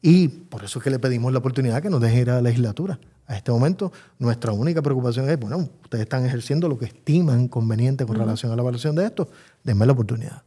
Y 0.00 0.28
por 0.28 0.64
eso 0.64 0.78
es 0.78 0.82
que 0.84 0.90
le 0.90 0.98
pedimos 0.98 1.32
la 1.32 1.38
oportunidad 1.38 1.82
que 1.82 1.90
nos 1.90 2.00
deje 2.00 2.20
ir 2.22 2.30
a 2.30 2.34
la 2.36 2.42
legislatura. 2.42 2.98
A 3.26 3.36
este 3.36 3.50
momento, 3.52 3.92
nuestra 4.18 4.52
única 4.52 4.82
preocupación 4.82 5.28
es, 5.30 5.38
bueno, 5.38 5.68
ustedes 5.82 6.02
están 6.02 6.26
ejerciendo 6.26 6.68
lo 6.68 6.78
que 6.78 6.86
estiman 6.86 7.48
conveniente 7.48 8.04
con 8.04 8.16
relación 8.16 8.52
a 8.52 8.56
la 8.56 8.62
evaluación 8.62 8.94
de 8.96 9.06
esto, 9.06 9.28
denme 9.62 9.86
la 9.86 9.92
oportunidad. 9.92 10.42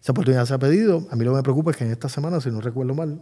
Esa 0.00 0.12
oportunidad 0.12 0.44
se 0.46 0.54
ha 0.54 0.58
pedido. 0.58 1.06
A 1.10 1.16
mí 1.16 1.24
lo 1.24 1.32
que 1.32 1.36
me 1.36 1.42
preocupa 1.42 1.70
es 1.70 1.76
que 1.76 1.84
en 1.84 1.90
esta 1.90 2.08
semana, 2.08 2.40
si 2.40 2.50
no 2.50 2.60
recuerdo 2.60 2.94
mal, 2.94 3.20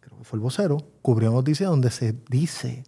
creo 0.00 0.18
que 0.18 0.24
fue 0.24 0.36
el 0.36 0.40
vocero, 0.42 0.78
cubrió 1.02 1.30
noticia 1.30 1.66
donde 1.66 1.90
se 1.90 2.14
dice 2.28 2.84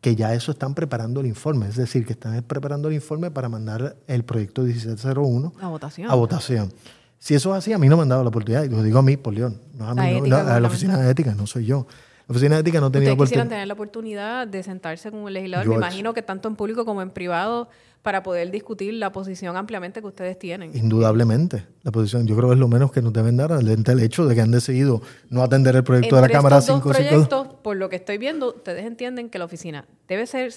que 0.00 0.16
ya 0.16 0.34
eso 0.34 0.50
están 0.50 0.74
preparando 0.74 1.20
el 1.20 1.26
informe, 1.26 1.68
es 1.68 1.76
decir, 1.76 2.04
que 2.04 2.12
están 2.12 2.42
preparando 2.42 2.88
el 2.88 2.94
informe 2.94 3.30
para 3.30 3.48
mandar 3.48 3.96
el 4.08 4.24
proyecto 4.24 4.62
1701 4.62 5.52
A 5.60 5.68
votación. 5.68 6.10
a 6.10 6.14
votación. 6.14 6.72
Si 7.20 7.34
eso 7.36 7.52
es 7.52 7.58
así, 7.58 7.72
a 7.72 7.78
mí 7.78 7.88
no 7.88 7.96
me 7.96 8.02
han 8.02 8.08
dado 8.08 8.24
la 8.24 8.30
oportunidad, 8.30 8.64
y 8.64 8.68
lo 8.68 8.82
digo 8.82 8.98
a 8.98 9.02
mí, 9.02 9.16
por 9.16 9.32
León, 9.32 9.60
no 9.74 9.88
a, 9.88 9.94
La 9.94 10.02
mí, 10.02 10.20
no, 10.22 10.26
no, 10.26 10.36
a 10.38 10.58
la 10.58 10.66
oficina 10.66 10.98
de 10.98 11.08
ética, 11.08 11.36
no 11.36 11.46
soy 11.46 11.66
yo. 11.66 11.86
La 12.28 12.32
oficina 12.32 12.56
de 12.56 12.60
ética 12.60 12.80
no 12.80 12.86
Ustedes 12.86 13.16
quisieran 13.16 13.48
tener 13.48 13.66
la 13.66 13.74
oportunidad 13.74 14.46
de 14.46 14.62
sentarse 14.62 15.10
con 15.10 15.26
el 15.26 15.34
legislador, 15.34 15.66
me 15.68 15.74
imagino 15.74 16.14
que 16.14 16.22
tanto 16.22 16.48
en 16.48 16.56
público 16.56 16.84
como 16.84 17.02
en 17.02 17.10
privado, 17.10 17.68
para 18.02 18.22
poder 18.24 18.50
discutir 18.50 18.94
la 18.94 19.12
posición 19.12 19.56
ampliamente 19.56 20.00
que 20.00 20.06
ustedes 20.08 20.38
tienen. 20.38 20.76
Indudablemente, 20.76 21.66
la 21.82 21.92
posición, 21.92 22.26
yo 22.26 22.36
creo 22.36 22.48
que 22.48 22.54
es 22.54 22.60
lo 22.60 22.68
menos 22.68 22.90
que 22.90 23.00
nos 23.00 23.12
deben 23.12 23.36
dar 23.36 23.52
el 23.52 24.00
hecho 24.00 24.26
de 24.26 24.34
que 24.34 24.40
han 24.40 24.50
decidido 24.50 25.02
no 25.30 25.42
atender 25.42 25.76
el 25.76 25.84
proyecto 25.84 26.16
de 26.16 26.22
la 26.22 26.28
Cámara 26.28 26.58
estos 26.58 26.82
dos 26.82 26.96
552. 26.96 27.28
proyectos, 27.28 27.60
por 27.62 27.76
lo 27.76 27.88
que 27.88 27.96
estoy 27.96 28.18
viendo, 28.18 28.48
ustedes 28.48 28.84
entienden 28.84 29.30
que 29.30 29.38
la 29.38 29.44
oficina 29.44 29.86
debe 30.08 30.26
ser 30.26 30.52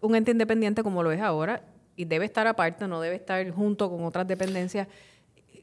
un 0.00 0.16
ente 0.16 0.30
independiente 0.30 0.82
como 0.82 1.02
lo 1.02 1.12
es 1.12 1.20
ahora 1.20 1.62
y 1.94 2.06
debe 2.06 2.24
estar 2.24 2.46
aparte, 2.46 2.88
no 2.88 3.00
debe 3.00 3.16
estar 3.16 3.48
junto 3.50 3.90
con 3.90 4.04
otras 4.04 4.26
dependencias. 4.26 4.88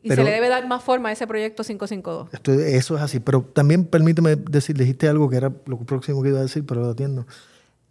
Y 0.01 0.09
se 0.09 0.23
le 0.23 0.31
debe 0.31 0.47
dar 0.47 0.67
más 0.67 0.83
forma 0.83 1.09
a 1.09 1.11
ese 1.11 1.27
proyecto 1.27 1.63
552. 1.63 2.29
eso 2.67 2.95
es 2.95 3.01
así, 3.01 3.19
pero 3.19 3.41
también 3.41 3.85
permíteme 3.85 4.35
decir, 4.35 4.77
dijiste 4.77 5.09
algo 5.09 5.29
que 5.29 5.35
era 5.35 5.51
lo 5.65 5.77
próximo 5.79 6.23
que 6.23 6.29
iba 6.29 6.39
a 6.39 6.43
decir, 6.43 6.65
pero 6.65 6.81
lo 6.81 6.89
atiendo. 6.91 7.25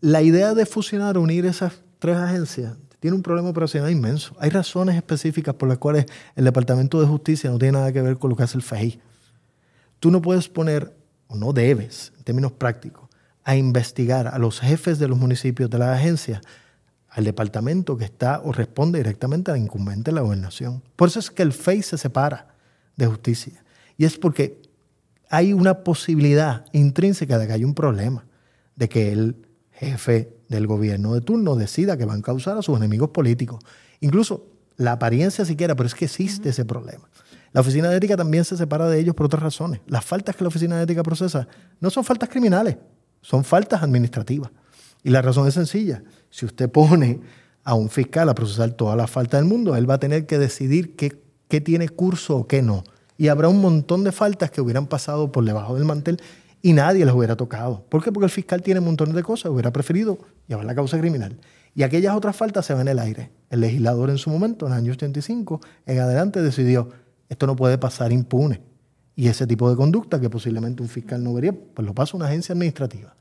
La 0.00 0.22
idea 0.22 0.54
de 0.54 0.64
fusionar, 0.64 1.18
unir 1.18 1.44
esas 1.44 1.82
tres 1.98 2.16
agencias, 2.16 2.76
tiene 3.00 3.16
un 3.16 3.22
problema 3.22 3.50
operacional 3.50 3.90
inmenso. 3.90 4.34
Hay 4.38 4.50
razones 4.50 4.96
específicas 4.96 5.54
por 5.54 5.68
las 5.68 5.78
cuales 5.78 6.06
el 6.34 6.44
Departamento 6.44 7.00
de 7.00 7.06
Justicia 7.06 7.50
no 7.50 7.59
tiene 7.59 7.72
nada 7.72 7.92
que 7.92 8.02
ver 8.02 8.16
con 8.16 8.30
lo 8.30 8.36
que 8.36 8.42
hace 8.42 8.56
el 8.56 8.62
FEI. 8.62 9.00
Tú 10.00 10.11
no 10.11 10.22
puedes 10.22 10.48
poner, 10.48 10.94
o 11.28 11.36
no 11.36 11.52
debes, 11.52 12.12
en 12.16 12.24
términos 12.24 12.52
prácticos, 12.52 13.09
a 13.44 13.56
investigar 13.56 14.28
a 14.28 14.38
los 14.38 14.61
jefes 14.61 14.98
de 14.98 15.09
los 15.09 15.18
municipios 15.18 15.70
de 15.70 15.78
la 15.78 15.92
agencia, 15.92 16.40
al 17.11 17.24
departamento 17.24 17.96
que 17.96 18.04
está 18.04 18.40
o 18.44 18.52
responde 18.52 18.98
directamente 18.98 19.50
al 19.50 19.59
incumbente 19.59 20.11
de 20.11 20.14
la 20.14 20.20
gobernación. 20.20 20.82
Por 20.96 21.09
eso 21.09 21.18
es 21.18 21.30
que 21.30 21.42
el 21.42 21.52
FEI 21.52 21.82
se 21.82 21.98
separa 21.98 22.54
de 22.96 23.06
justicia. 23.06 23.64
Y 23.96 24.04
es 24.04 24.18
porque 24.18 24.61
hay 25.30 25.52
una 25.52 25.82
posibilidad 25.84 26.64
intrínseca 26.72 27.38
de 27.38 27.46
que 27.46 27.52
hay 27.52 27.64
un 27.64 27.74
problema, 27.74 28.26
de 28.76 28.88
que 28.88 29.12
el 29.12 29.46
jefe 29.72 30.36
del 30.48 30.66
gobierno 30.66 31.14
de 31.14 31.20
turno 31.20 31.56
decida 31.56 31.96
que 31.96 32.04
van 32.04 32.20
a 32.20 32.22
causar 32.22 32.59
a 32.59 32.62
sus 32.62 32.76
enemigos 32.76 33.11
políticos. 33.11 33.61
Incluso 34.00 34.46
la 34.76 34.92
apariencia 34.92 35.44
siquiera, 35.44 35.74
pero 35.74 35.86
es 35.86 35.94
que 35.94 36.06
existe 36.06 36.48
ese 36.48 36.64
problema. 36.64 37.09
La 37.52 37.62
oficina 37.62 37.88
de 37.88 37.96
ética 37.96 38.16
también 38.16 38.44
se 38.44 38.56
separa 38.56 38.88
de 38.88 38.98
ellos 38.98 39.14
por 39.14 39.26
otras 39.26 39.42
razones. 39.42 39.80
Las 39.86 40.04
faltas 40.04 40.36
que 40.36 40.44
la 40.44 40.48
oficina 40.48 40.76
de 40.76 40.84
ética 40.84 41.02
procesa 41.02 41.48
no 41.80 41.90
son 41.90 42.04
faltas 42.04 42.28
criminales, 42.28 42.76
son 43.22 43.44
faltas 43.44 43.82
administrativas. 43.82 44.50
Y 45.02 45.11
la 45.11 45.22
razón 45.22 45.46
es 45.48 45.54
sencilla. 45.54 46.02
Si 46.31 46.47
usted 46.47 46.70
pone 46.70 47.20
a 47.64 47.74
un 47.74 47.91
fiscal 47.91 48.29
a 48.29 48.35
procesar 48.35 48.70
todas 48.70 48.97
las 48.97 49.11
faltas 49.11 49.41
del 49.41 49.49
mundo, 49.49 49.76
él 49.76 49.89
va 49.89 49.95
a 49.95 50.01
tener 50.01 50.26
que 50.26 50.39
decidir 50.39 50.97
qué, 50.97 51.61
tiene 51.61 51.89
curso 51.89 52.37
o 52.37 52.47
qué 52.47 52.62
no. 52.62 52.85
Y 53.16 53.29
habrá 53.29 53.49
un 53.49 53.61
montón 53.61 54.05
de 54.05 54.12
faltas 54.12 54.51
que 54.51 54.61
hubieran 54.61 54.87
pasado 54.87 55.33
por 55.33 55.45
debajo 55.45 55.74
del 55.74 55.85
mantel 55.85 56.20
y 56.62 56.72
nadie 56.72 57.05
les 57.05 57.14
hubiera 57.14 57.37
tocado. 57.37 57.85
¿Por 57.89 58.03
qué? 58.03 58.12
Porque 58.12 58.26
el 58.26 58.31
fiscal 58.31 58.62
tiene 58.62 58.81
montones 58.81 59.14
de 59.14 59.22
cosas, 59.22 59.51
hubiera 59.51 59.72
preferido 59.72 60.18
llevar 60.47 60.64
la 60.64 60.74
causa 60.74 60.99
criminal. 60.99 61.39
Y 61.74 61.83
aquellas 61.83 62.16
otras 62.16 62.35
faltas 62.37 62.66
se 62.66 62.74
van 62.74 62.83
en 62.83 62.89
el 62.89 62.99
aire. 62.99 63.31
El 63.51 63.61
legislador 63.61 64.11
en 64.11 64.18
su 64.18 64.31
momento, 64.31 64.66
en 64.66 64.72
el 64.72 64.79
año 64.79 64.93
85, 64.93 65.61
en 65.87 65.99
adelante 65.99 66.43
decidió, 66.43 66.89
esto 67.29 67.47
no 67.47 67.55
puede 67.55 67.79
pasar 67.79 68.12
impune. 68.12 68.61
Y 69.14 69.29
ese 69.29 69.47
tipo 69.47 69.68
de 69.68 69.76
conducta 69.76 70.20
que 70.20 70.31
posiblemente 70.31 70.83
un 70.83 70.89
fiscal 70.89 71.22
no 71.22 71.35
vería, 71.35 71.53
pues 71.53 71.85
lo 71.87 71.95
pasa 71.95 72.16
una 72.16 72.26
agencia 72.26 72.53
administrativa, 72.53 73.14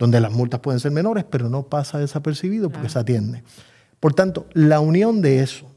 donde 0.00 0.20
las 0.20 0.32
multas 0.32 0.58
pueden 0.58 0.80
ser 0.80 0.90
menores, 0.90 1.24
pero 1.30 1.48
no 1.48 1.62
pasa 1.62 1.98
desapercibido 1.98 2.70
porque 2.70 2.88
se 2.88 2.98
atiende. 2.98 3.44
Por 4.00 4.14
tanto, 4.14 4.46
la 4.54 4.80
unión 4.80 5.20
de 5.20 5.40
eso, 5.40 5.70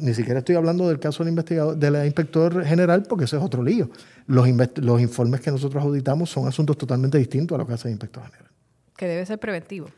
ni 0.00 0.14
siquiera 0.14 0.38
estoy 0.38 0.56
hablando 0.56 0.88
del 0.88 0.98
caso 0.98 1.22
del 1.22 1.30
investigador, 1.30 1.76
inspector 2.06 2.64
general, 2.64 3.02
porque 3.08 3.24
ese 3.24 3.36
es 3.36 3.42
otro 3.42 3.62
lío. 3.62 3.90
Los, 4.26 4.48
los 4.76 5.00
informes 5.00 5.42
que 5.42 5.50
nosotros 5.50 5.84
auditamos 5.84 6.30
son 6.30 6.48
asuntos 6.48 6.78
totalmente 6.78 7.18
distintos 7.18 7.54
a 7.54 7.58
lo 7.58 7.66
que 7.66 7.74
hace 7.74 7.88
el 7.88 7.92
inspector 7.92 8.24
general. 8.24 8.50
Que 8.96 9.06
debe 9.06 9.26
ser 9.26 9.38
preventivo. 9.38 9.88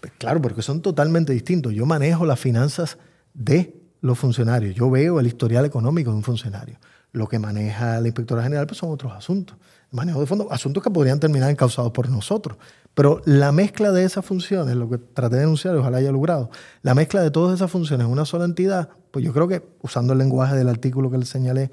Pues 0.00 0.12
claro, 0.18 0.42
porque 0.42 0.60
son 0.60 0.82
totalmente 0.82 1.32
distintos. 1.32 1.72
Yo 1.72 1.86
manejo 1.86 2.26
las 2.26 2.38
finanzas 2.38 2.98
de 3.32 3.74
los 4.02 4.18
funcionarios. 4.18 4.74
Yo 4.74 4.90
veo 4.90 5.18
el 5.18 5.26
historial 5.26 5.64
económico 5.64 6.10
de 6.10 6.16
un 6.16 6.24
funcionario. 6.24 6.76
Lo 7.12 7.28
que 7.28 7.38
maneja 7.38 8.00
la 8.00 8.08
inspectora 8.08 8.42
general 8.42 8.66
pues 8.66 8.78
son 8.78 8.90
otros 8.90 9.12
asuntos. 9.12 9.56
manejo 9.90 10.20
de 10.20 10.26
fondos, 10.26 10.48
asuntos 10.50 10.82
que 10.82 10.90
podrían 10.90 11.20
terminar 11.20 11.50
encausados 11.50 11.92
por 11.92 12.08
nosotros. 12.10 12.58
Pero 12.94 13.22
la 13.24 13.52
mezcla 13.52 13.90
de 13.90 14.04
esas 14.04 14.24
funciones, 14.24 14.76
lo 14.76 14.88
que 14.88 14.98
traté 14.98 15.36
de 15.36 15.42
denunciar, 15.42 15.74
ojalá 15.76 15.98
haya 15.98 16.12
logrado, 16.12 16.50
la 16.82 16.94
mezcla 16.94 17.22
de 17.22 17.30
todas 17.30 17.54
esas 17.54 17.70
funciones 17.70 18.06
en 18.06 18.12
una 18.12 18.26
sola 18.26 18.44
entidad, 18.44 18.90
pues 19.10 19.24
yo 19.24 19.32
creo 19.32 19.48
que 19.48 19.62
usando 19.80 20.12
el 20.12 20.18
lenguaje 20.18 20.56
del 20.56 20.68
artículo 20.68 21.10
que 21.10 21.18
le 21.18 21.24
señalé 21.24 21.70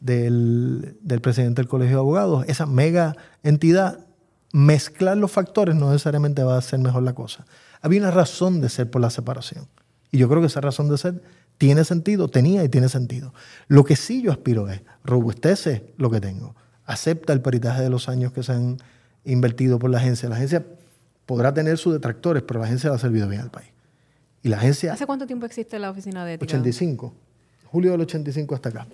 del, 0.00 0.96
del 1.02 1.20
presidente 1.20 1.60
del 1.60 1.68
Colegio 1.68 1.96
de 1.96 2.00
Abogados, 2.00 2.44
esa 2.46 2.66
mega 2.66 3.16
entidad, 3.42 4.06
mezclar 4.52 5.16
los 5.16 5.30
factores 5.30 5.74
no 5.74 5.90
necesariamente 5.90 6.42
va 6.44 6.54
a 6.54 6.58
hacer 6.58 6.78
mejor 6.78 7.02
la 7.02 7.14
cosa. 7.14 7.46
Había 7.82 8.00
una 8.00 8.10
razón 8.10 8.60
de 8.60 8.68
ser 8.68 8.90
por 8.90 9.00
la 9.00 9.10
separación. 9.10 9.66
Y 10.12 10.18
yo 10.18 10.28
creo 10.28 10.40
que 10.40 10.48
esa 10.48 10.60
razón 10.60 10.88
de 10.88 10.98
ser 10.98 11.22
tiene 11.58 11.84
sentido, 11.84 12.28
tenía 12.28 12.64
y 12.64 12.68
tiene 12.68 12.88
sentido. 12.88 13.34
Lo 13.68 13.84
que 13.84 13.96
sí 13.96 14.22
yo 14.22 14.32
aspiro 14.32 14.68
es, 14.68 14.82
robustece 15.04 15.92
lo 15.98 16.10
que 16.10 16.20
tengo, 16.20 16.54
acepta 16.84 17.32
el 17.32 17.42
peritaje 17.42 17.82
de 17.82 17.90
los 17.90 18.08
años 18.08 18.32
que 18.32 18.42
se 18.42 18.52
han 18.52 18.78
invertido 19.24 19.78
por 19.78 19.90
la 19.90 19.98
agencia. 19.98 20.28
La 20.28 20.36
agencia 20.36 20.64
podrá 21.26 21.54
tener 21.54 21.78
sus 21.78 21.92
detractores, 21.92 22.42
pero 22.42 22.60
la 22.60 22.66
agencia 22.66 22.90
le 22.90 22.96
ha 22.96 22.98
servido 22.98 23.28
bien 23.28 23.42
al 23.42 23.50
país. 23.50 23.68
Y 24.42 24.48
la 24.48 24.56
agencia... 24.56 24.92
¿Hace 24.92 25.06
cuánto 25.06 25.26
tiempo 25.26 25.46
existe 25.46 25.78
la 25.78 25.90
oficina 25.90 26.24
de 26.24 26.34
ética? 26.34 26.56
85. 26.56 27.14
Julio 27.66 27.92
del 27.92 28.00
85 28.00 28.54
hasta 28.54 28.68
acá. 28.70 28.86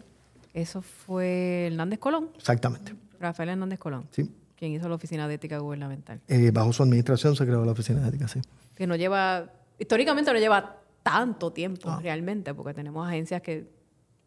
Eso 0.53 0.83
fue 0.83 1.69
Hernández 1.69 1.99
Colón. 1.99 2.31
Exactamente. 2.37 2.95
Rafael 3.21 3.51
Hernández 3.51 3.79
Colón. 3.79 4.07
Sí. 4.11 4.31
Quien 4.57 4.73
hizo 4.73 4.89
la 4.89 4.95
oficina 4.95 5.29
de 5.29 5.35
ética 5.35 5.59
gubernamental. 5.59 6.21
Eh, 6.29 6.51
bajo 6.51 6.73
su 6.73 6.83
administración 6.83 7.37
se 7.37 7.45
creó 7.45 7.65
la 7.65 7.73
oficina 7.73 8.01
de 8.01 8.09
ética, 8.09 8.27
sí. 8.27 8.41
Que 8.75 8.87
no 8.87 8.97
lleva, 8.97 9.51
históricamente 9.79 10.33
no 10.33 10.39
lleva 10.39 10.79
tanto 11.03 11.53
tiempo 11.53 11.97
realmente, 12.01 12.53
porque 12.55 12.75
tenemos 12.75 13.07
agencias 13.07 13.41
que... 13.43 13.71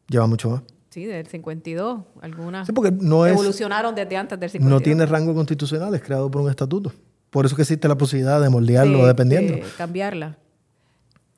Lleva 0.08 0.28
mucho 0.28 0.50
más. 0.50 0.62
Sí, 0.90 1.06
del 1.06 1.28
52. 1.28 2.02
Algunas 2.22 2.66
sí, 2.66 2.74
porque 2.74 2.92
no 2.92 3.26
evolucionaron 3.28 3.94
desde 3.94 4.18
antes 4.18 4.40
del 4.40 4.50
52. 4.50 4.80
No 4.80 4.84
tiene 4.84 5.06
rango 5.06 5.36
constitucional, 5.36 5.94
es 5.94 6.02
creado 6.02 6.30
por 6.32 6.42
un 6.42 6.50
estatuto. 6.50 6.92
Por 7.30 7.46
eso 7.46 7.56
que 7.56 7.62
existe 7.62 7.88
la 7.88 7.98
posibilidad 7.98 8.42
de 8.42 8.50
moldearlo 8.50 9.06
dependiendo. 9.06 9.54
De 9.54 9.64
cambiarla. 9.78 10.38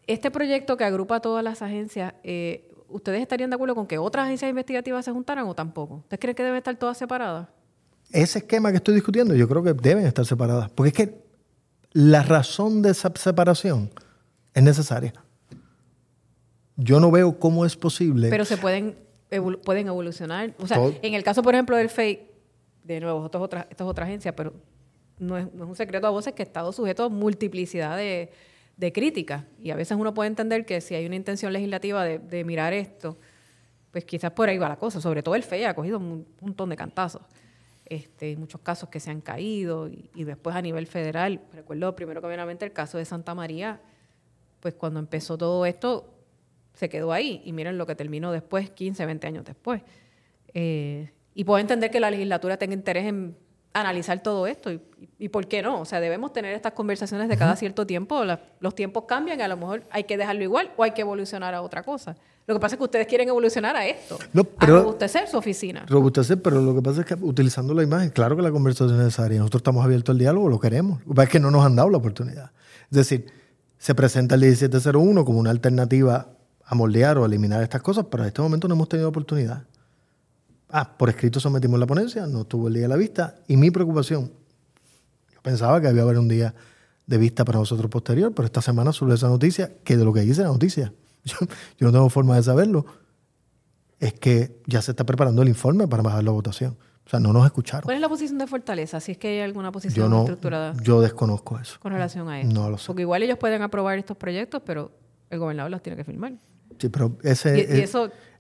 Este 0.08 0.32
proyecto 0.32 0.78
que 0.78 0.86
agrupa 0.86 1.20
todas 1.20 1.44
las 1.44 1.62
agencias, 1.62 2.14
eh, 2.24 2.70
¿ustedes 2.88 3.22
estarían 3.22 3.50
de 3.50 3.56
acuerdo 3.56 3.76
con 3.76 3.88
que 3.88 3.98
otras 3.98 4.26
agencias 4.26 4.50
investigativas 4.50 5.04
se 5.04 5.12
juntaran 5.12 5.46
o 5.48 5.54
tampoco? 5.54 5.96
¿Ustedes 5.96 6.20
creen 6.20 6.36
que 6.36 6.44
deben 6.44 6.58
estar 6.58 6.76
todas 6.78 6.98
separadas? 6.98 7.50
Ese 8.12 8.40
esquema 8.40 8.72
que 8.72 8.78
estoy 8.78 8.94
discutiendo, 8.94 9.36
yo 9.36 9.48
creo 9.48 9.64
que 9.64 9.74
deben 9.74 10.06
estar 10.06 10.26
separadas. 10.26 10.70
Porque 10.72 10.90
es 10.90 10.94
que 10.96 11.24
la 11.94 12.24
razón 12.24 12.82
de 12.82 12.92
esa 12.92 13.12
separación 13.16 13.92
es 14.54 14.64
necesaria. 14.64 15.14
Yo 16.78 17.00
no 17.00 17.12
veo 17.12 17.38
cómo 17.38 17.66
es 17.66 17.76
posible. 17.76 18.30
Pero 18.30 18.46
se 18.46 18.58
pueden, 18.58 18.96
pueden 19.64 19.88
evolucionar. 19.88 20.54
O 20.60 20.68
sea, 20.68 20.78
en 21.02 21.14
el 21.14 21.24
caso, 21.24 21.42
por 21.42 21.54
ejemplo, 21.54 21.78
del 21.78 21.90
FEI, 21.90 22.28
de 22.84 23.00
nuevo, 23.00 23.26
esto 23.26 23.38
es 23.38 23.44
otra, 23.44 23.68
esto 23.70 23.84
es 23.84 23.90
otra 23.90 24.06
agencia, 24.06 24.36
pero 24.36 24.54
no 25.20 25.38
es, 25.38 25.54
no 25.54 25.64
es 25.64 25.70
un 25.70 25.76
secreto 25.76 26.08
a 26.08 26.10
voces 26.10 26.34
que 26.34 26.42
ha 26.42 26.46
estado 26.46 26.72
sujeto 26.72 27.06
a 27.06 27.10
multiplicidad 27.10 27.96
de, 27.96 28.32
de 28.78 28.92
críticas. 28.92 29.46
Y 29.60 29.70
a 29.72 29.76
veces 29.76 29.98
uno 29.98 30.14
puede 30.14 30.28
entender 30.28 30.66
que 30.66 30.82
si 30.82 30.96
hay 30.96 31.06
una 31.06 31.16
intención 31.16 31.54
legislativa 31.54 32.04
de, 32.04 32.44
mirar 32.44 32.74
esto, 32.74 33.18
pues 33.92 34.06
quizás 34.06 34.32
por 34.32 34.50
ahí 34.50 34.58
va 34.58 34.68
la 34.70 34.78
cosa. 34.78 35.00
Sobre 35.00 35.22
todo 35.22 35.36
el 35.36 35.44
FEI 35.44 35.66
ha 35.66 35.76
cogido 35.76 36.00
un 36.00 36.26
montón 36.42 36.70
de 36.70 36.76
cantazos. 36.76 37.22
Este, 37.86 38.36
muchos 38.38 38.62
casos 38.62 38.90
que 38.90 39.00
se 39.00 39.12
han 39.12 39.22
caído 39.22 39.88
y, 39.88 40.24
después 40.24 40.56
a 40.56 40.62
nivel 40.62 40.88
federal, 40.88 41.42
recuerdo 41.54 41.96
primero 41.96 42.22
que 42.22 42.28
obviamente 42.28 42.66
el 42.66 42.72
caso 42.72 42.98
de 42.98 43.06
Santa 43.06 43.36
María, 43.36 43.82
pues 44.62 44.74
cuando 44.74 45.00
empezó 45.00 45.38
todo 45.38 45.66
esto 45.66 46.21
se 46.74 46.90
quedó 46.90 47.12
ahí 47.12 47.42
y 47.46 47.54
miren 47.54 47.78
lo 47.78 47.86
que 47.86 47.96
terminó 47.96 48.32
después, 48.32 48.70
15, 48.70 49.06
20 49.06 49.28
años 49.28 49.46
después. 49.46 49.82
Eh, 50.54 51.12
y 51.34 51.44
puedo 51.44 51.60
entender 51.60 51.92
que 51.92 52.00
la 52.00 52.12
legislatura 52.12 52.58
tenga 52.58 52.74
interés 52.74 53.06
en 53.06 53.36
analizar 53.74 54.22
todo 54.22 54.48
esto. 54.48 54.70
Y, 55.18 55.30
por 55.30 55.48
qué 55.48 55.62
no? 55.62 55.82
O 55.82 55.86
sea, 55.86 56.00
debemos 56.00 56.34
tener 56.34 56.54
estas 56.54 56.74
conversaciones 56.74 57.30
de 57.30 57.38
cada 57.38 57.56
cierto 57.56 57.86
tiempo. 57.86 58.24
los 58.60 58.76
tiempos 58.76 59.06
cambian 59.08 59.40
y 59.40 59.44
a 59.44 59.48
lo 59.48 59.58
mejor 59.58 59.84
hay 59.92 60.04
que 60.04 60.18
dejarlo 60.18 60.44
igual 60.44 60.72
o 60.78 60.84
hay 60.84 60.92
que 60.92 61.02
evolucionar 61.02 61.54
a 61.54 61.62
otra 61.62 61.84
cosa. 61.84 62.16
Lo 62.48 62.56
que 62.56 62.60
pasa 62.60 62.76
es 62.76 62.78
que 62.80 62.84
ustedes 62.84 63.08
quieren 63.08 63.30
evolucionar 63.30 63.76
a 63.76 63.86
esto, 63.86 64.18
no, 64.34 64.44
pero, 64.44 64.78
a 64.78 64.80
robustecer 64.82 65.28
su 65.28 65.38
oficina. 65.38 65.86
Robustecer, 65.88 66.42
pero 66.42 66.60
lo 66.60 66.76
que 66.76 66.82
pasa 66.82 67.02
es 67.02 67.06
que 67.06 67.14
utilizando 67.14 67.74
la 67.74 67.84
imagen, 67.84 68.10
claro 68.10 68.36
que 68.36 68.42
la 68.42 68.52
conversación 68.52 68.90
es 68.98 69.06
necesaria. 69.06 69.38
Nosotros 69.38 69.60
estamos 69.60 69.86
abiertos 69.86 70.14
al 70.14 70.20
diálogo, 70.20 70.50
lo 70.50 70.60
queremos. 70.60 71.00
Lo 71.02 71.10
que 71.10 71.14
pasa 71.14 71.24
es 71.26 71.30
que 71.30 71.40
no 71.40 71.52
nos 71.52 71.66
han 71.66 71.76
dado 71.76 71.90
la 71.90 71.98
oportunidad. 71.98 72.52
Es 72.90 72.98
decir, 72.98 73.28
se 73.78 73.96
presenta 73.96 74.36
el 74.36 74.42
1701 74.42 75.24
como 75.24 75.40
una 75.40 75.52
alternativa 75.52 76.30
a 76.72 76.76
moldear 76.76 77.18
o 77.18 77.26
eliminar 77.26 77.62
estas 77.62 77.82
cosas, 77.82 78.06
pero 78.10 78.24
en 78.24 78.28
este 78.28 78.42
momento 78.42 78.66
no 78.66 78.76
hemos 78.76 78.88
tenido 78.88 79.10
oportunidad. 79.10 79.64
Ah, 80.70 80.90
por 80.98 81.10
escrito 81.10 81.42
sometimos 81.42 81.78
la 81.78 81.86
ponencia, 81.86 82.26
no 82.28 82.46
tuvo 82.46 82.70
el 82.70 82.76
día 82.76 82.84
de 82.84 82.88
la 82.88 82.96
vista. 82.96 83.36
Y 83.50 83.58
mi 83.58 83.72
preocupación, 83.72 84.32
yo 85.34 85.42
pensaba 85.42 85.82
que 85.82 85.90
había 85.90 86.04
haber 86.04 86.18
un 86.18 86.30
día 86.30 86.56
de 87.06 87.18
vista 87.18 87.44
para 87.44 87.60
nosotros 87.60 87.92
posterior, 87.92 88.34
pero 88.34 88.46
esta 88.46 88.62
semana 88.62 88.94
sobre 88.94 89.16
esa 89.16 89.28
noticia, 89.28 89.74
que 89.84 89.98
de 89.98 90.06
lo 90.06 90.14
que 90.14 90.22
dice 90.22 90.44
la 90.44 90.48
noticia, 90.48 90.94
yo, 91.26 91.38
no 91.82 91.92
tengo 91.92 92.10
forma 92.10 92.38
de 92.38 92.44
saberlo, 92.44 92.86
es 94.00 94.14
que 94.14 94.62
ya 94.66 94.82
se 94.82 94.92
está 94.92 95.06
preparando 95.06 95.42
el 95.42 95.50
informe 95.50 95.90
para 95.90 96.04
bajar 96.04 96.24
la 96.24 96.32
votación. 96.32 96.78
O 97.06 97.10
sea, 97.10 97.20
no 97.20 97.34
nos 97.34 97.46
escucharon. 97.46 97.84
¿Cuál 97.84 97.96
es 97.98 98.02
la 98.02 98.08
posición 98.08 98.38
de 98.38 98.48
Fortaleza? 98.48 99.02
Si 99.02 99.12
es 99.12 99.18
que 99.18 99.28
hay 99.28 99.40
alguna 99.42 99.74
posición 99.74 100.10
yo 100.10 100.20
estructurada. 100.22 100.74
Yo 100.82 101.02
desconozco 101.02 101.60
eso. 101.60 101.78
Con 101.82 101.92
relación 101.92 102.30
a 102.30 102.40
eso. 102.40 102.50
No 102.50 102.70
lo 102.70 102.78
sé. 102.78 102.88
Porque 102.88 103.02
igual 103.02 103.24
ellos 103.24 103.38
pueden 103.38 103.62
aprobar 103.62 104.00
estos 104.00 104.16
proyectos, 104.16 104.62
pero 104.66 104.90
el 105.30 105.38
gobernador 105.38 105.70
los 105.70 105.84
tiene 105.84 105.98
que 105.98 106.06
firmar. 106.06 106.32
Sí, 106.82 106.90
pero 106.90 107.16
ese, 107.24 107.88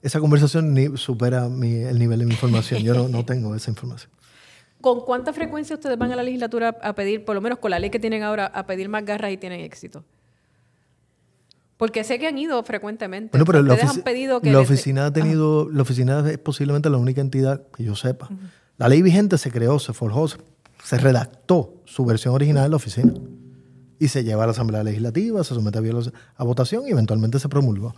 esa 0.01 0.19
conversación 0.19 0.73
ni 0.73 0.97
supera 0.97 1.45
el 1.45 1.99
nivel 1.99 2.19
de 2.19 2.25
mi 2.25 2.33
información. 2.33 2.81
Yo 2.81 3.07
no, 3.07 3.23
tengo 3.31 3.53
esa 3.55 3.69
información. 3.69 4.11
¿Con 4.81 5.01
cuánta 5.01 5.31
frecuencia 5.31 5.75
ustedes 5.75 5.95
van 5.95 6.11
a 6.11 6.15
la 6.15 6.23
legislatura 6.23 6.75
a 6.81 6.93
pedir, 6.95 7.23
por 7.23 7.35
lo 7.35 7.41
menos 7.41 7.59
con 7.59 7.69
la 7.69 7.77
ley 7.77 7.91
que 7.91 7.99
tienen 7.99 8.23
ahora, 8.23 8.47
a 8.47 8.65
pedir 8.65 8.89
más 8.89 9.05
garras 9.05 9.31
y 9.31 9.37
tienen 9.37 9.61
éxito? 9.61 10.03
Porque 11.77 12.03
sé 12.03 12.17
que 12.19 12.27
han 12.27 12.37
ido 12.37 12.61
frecuentemente. 12.63 13.29
Bueno, 13.31 13.45
pero 13.45 13.61
la, 13.61 13.73
ustedes 13.73 13.91
ofici- 13.91 13.97
han 13.97 14.03
pedido 14.03 14.41
que 14.41 14.51
la 14.51 14.59
oficina 14.59 15.05
ha 15.07 15.13
tenido, 15.13 15.69
la 15.71 15.81
oficina 15.83 16.27
es 16.29 16.37
posiblemente 16.39 16.89
la 16.89 16.97
única 16.97 17.21
entidad 17.21 17.61
que 17.75 17.83
yo 17.83 17.95
sepa. 17.95 18.29
La 18.77 18.87
ley 18.87 19.01
vigente 19.03 19.37
se 19.37 19.51
creó, 19.51 19.77
se 19.77 19.93
forjó, 19.93 20.27
se, 20.27 20.97
redactó 20.97 21.75
su 21.85 22.03
versión 22.05 22.33
original 22.33 22.65
en 22.65 22.71
la 22.71 22.77
oficina 22.77 23.13
y 23.99 24.07
se 24.07 24.23
lleva 24.23 24.43
a 24.43 24.47
la 24.47 24.51
Asamblea 24.53 24.83
Legislativa, 24.83 25.43
se 25.43 25.53
somete 25.53 25.77
a, 25.77 25.83
a 26.37 26.43
votación 26.43 26.87
y 26.87 26.91
eventualmente 26.91 27.39
se 27.39 27.47
promulgó. 27.49 27.93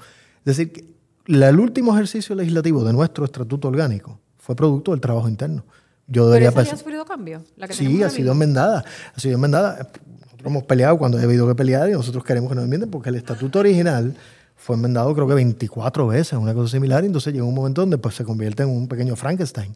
Es 0.46 0.58
decir, 0.58 0.72
que 0.72 0.94
el 1.28 1.60
último 1.60 1.94
ejercicio 1.94 2.36
legislativo 2.36 2.84
de 2.84 2.94
nuestro 2.94 3.26
estatuto 3.26 3.70
orgánico 3.70 4.20
fue 4.38 4.56
producto 4.56 4.92
del 4.92 5.00
trabajo 5.00 5.30
interno. 5.30 5.64
Yo 6.06 6.24
¿Pero 6.24 6.26
debería 6.28 6.50
esa 6.50 6.64
ya 6.64 6.74
ha 6.74 6.78
sufrido 6.78 7.06
cambios? 7.06 7.44
¿La 7.56 7.68
que 7.68 7.74
tenemos 7.74 7.98
Sí, 7.98 8.04
ha 8.04 8.10
sido 8.10 8.34
enmendada. 8.34 8.84
Ha 9.16 9.20
sido 9.20 9.36
enmendada. 9.36 9.78
Nosotros 9.78 10.46
hemos 10.46 10.64
peleado 10.64 10.98
cuando 10.98 11.18
ha 11.18 11.22
habido 11.22 11.48
que 11.48 11.56
pelear 11.56 11.90
y 11.90 11.94
nosotros 11.94 12.26
queremos 12.26 12.50
que 12.50 12.56
nos 12.56 12.66
enmienden 12.66 12.92
porque 12.92 13.10
el 13.10 13.16
estatuto 13.16 13.60
original 13.60 14.16
fue 14.56 14.76
enmendado 14.76 15.14
creo 15.14 15.28
que 15.28 15.34
24 15.34 16.08
veces, 16.08 16.34
una 16.34 16.54
cosa 16.54 16.72
similar, 16.72 17.04
y 17.04 17.08
entonces 17.08 17.34
llega 17.34 17.46
un 17.46 17.56
momento 17.56 17.82
donde 17.82 17.98
pues, 17.98 18.16
se 18.16 18.24
convierte 18.24 18.64
en 18.64 18.70
un 18.70 18.88
pequeño 18.88 19.16
Frankenstein. 19.16 19.76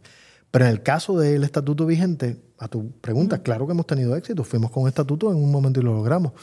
Pero 0.51 0.65
en 0.65 0.71
el 0.71 0.81
caso 0.81 1.17
del 1.17 1.43
estatuto 1.43 1.85
vigente, 1.85 2.41
a 2.57 2.67
tu 2.67 2.91
pregunta, 2.91 3.41
claro 3.41 3.65
que 3.65 3.73
hemos 3.73 3.85
tenido 3.85 4.15
éxito. 4.15 4.43
Fuimos 4.43 4.71
con 4.71 4.83
un 4.83 4.89
estatuto 4.89 5.29
en 5.29 5.37
un 5.37 5.51
momento 5.51 5.79
y 5.79 5.83
lo 5.83 5.93
logramos. 5.93 6.33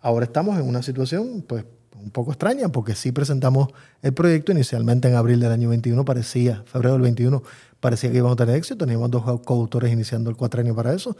Ahora 0.00 0.24
estamos 0.24 0.58
en 0.58 0.66
una 0.66 0.82
situación 0.82 1.44
pues 1.46 1.64
un 1.96 2.10
poco 2.10 2.32
extraña 2.32 2.68
porque 2.68 2.94
sí 2.94 3.12
presentamos 3.12 3.68
el 4.02 4.12
proyecto 4.12 4.52
inicialmente 4.52 5.08
en 5.08 5.14
abril 5.14 5.40
del 5.40 5.52
año 5.52 5.68
21, 5.68 6.04
parecía, 6.04 6.62
febrero 6.66 6.94
del 6.94 7.02
21, 7.02 7.42
parecía 7.80 8.10
que 8.10 8.18
íbamos 8.18 8.34
a 8.34 8.36
tener 8.36 8.56
éxito. 8.56 8.84
Teníamos 8.84 9.10
dos 9.10 9.40
coautores 9.42 9.92
iniciando 9.92 10.30
el 10.30 10.36
cuatrenio 10.36 10.74
para 10.74 10.94
eso, 10.94 11.16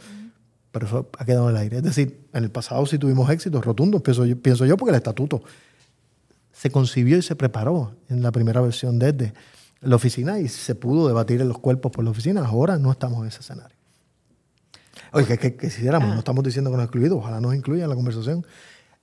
pero 0.71 0.87
eso 0.87 1.09
ha 1.17 1.25
quedado 1.25 1.49
en 1.49 1.55
el 1.55 1.61
aire. 1.61 1.77
Es 1.77 1.83
decir, 1.83 2.27
en 2.33 2.43
el 2.43 2.51
pasado 2.51 2.85
sí 2.85 2.97
tuvimos 2.97 3.29
éxitos 3.29 3.63
rotundos, 3.63 4.01
pienso 4.01 4.25
yo, 4.25 4.37
pienso 4.37 4.65
yo 4.65 4.77
porque 4.77 4.91
el 4.91 4.97
estatuto 4.97 5.43
se 6.51 6.69
concibió 6.69 7.17
y 7.17 7.21
se 7.21 7.35
preparó 7.35 7.95
en 8.09 8.21
la 8.21 8.31
primera 8.31 8.61
versión 8.61 8.99
desde 8.99 9.33
la 9.81 9.95
oficina 9.95 10.39
y 10.39 10.47
se 10.47 10.75
pudo 10.75 11.07
debatir 11.07 11.41
en 11.41 11.49
los 11.49 11.59
cuerpos 11.59 11.91
por 11.91 12.03
la 12.03 12.11
oficina. 12.11 12.45
Ahora 12.45 12.77
no 12.77 12.91
estamos 12.91 13.21
en 13.21 13.27
ese 13.27 13.39
escenario. 13.41 13.75
Oye, 15.11 15.25
que, 15.25 15.37
que, 15.37 15.55
que 15.55 15.67
quisiéramos, 15.67 16.09
no 16.09 16.19
estamos 16.19 16.43
diciendo 16.43 16.71
que 16.71 16.77
nos 16.77 16.85
excluidos, 16.85 17.19
ojalá 17.19 17.39
nos 17.39 17.53
incluyan 17.53 17.83
en 17.83 17.89
la 17.89 17.95
conversación. 17.95 18.45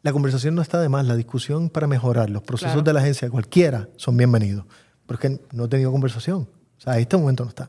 La 0.02 0.12
conversación 0.12 0.54
no 0.54 0.62
está 0.62 0.80
de 0.80 0.88
más, 0.88 1.06
la 1.06 1.14
discusión 1.16 1.68
para 1.68 1.86
mejorar 1.86 2.30
los 2.30 2.42
procesos 2.42 2.72
Claro. 2.72 2.82
de 2.84 2.92
la 2.94 3.00
agencia, 3.00 3.28
cualquiera, 3.28 3.88
son 3.96 4.16
bienvenidos. 4.16 4.64
Porque 5.06 5.40
no 5.52 5.64
he 5.64 5.68
tenido 5.68 5.92
conversación. 5.92 6.48
O 6.78 6.80
sea, 6.80 6.94
a 6.94 6.98
este 6.98 7.16
momento 7.16 7.44
no 7.44 7.50
está. 7.50 7.68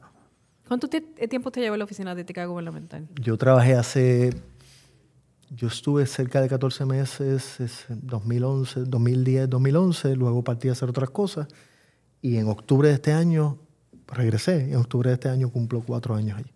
¿Cuánto 0.68 0.88
eh, 0.94 1.28
tiempo 1.28 1.50
usted 1.50 1.62
lleva 1.62 1.76
en 1.76 1.80
la 1.80 1.86
oficina 1.86 2.16
de 2.16 2.22
ética 2.22 2.46
gubernamental? 2.46 3.10
Yo 3.22 3.38
trabajé 3.38 3.76
hace. 3.76 4.30
Yo 5.50 5.68
estuve 5.68 6.06
cerca 6.06 6.40
de 6.40 6.48
14 6.48 6.86
meses, 6.86 7.60
es 7.60 7.90
en 7.90 8.08
2011, 8.08 8.86
2010, 8.86 9.50
2011. 9.50 10.16
Luego 10.16 10.42
partí 10.46 10.70
a 10.70 10.72
hacer 10.72 10.88
otras 10.90 11.10
cosas. 11.10 11.48
Y 12.22 12.38
en 12.38 12.48
octubre 12.48 12.88
de 12.88 12.94
este 12.94 13.12
año 13.12 13.58
regresé. 14.08 14.72
En 14.72 14.78
octubre 14.78 15.10
de 15.10 15.16
este 15.16 15.28
año 15.28 15.50
cumplo 15.50 15.82
cuatro 15.86 16.16
años 16.16 16.38
allí. 16.38 16.54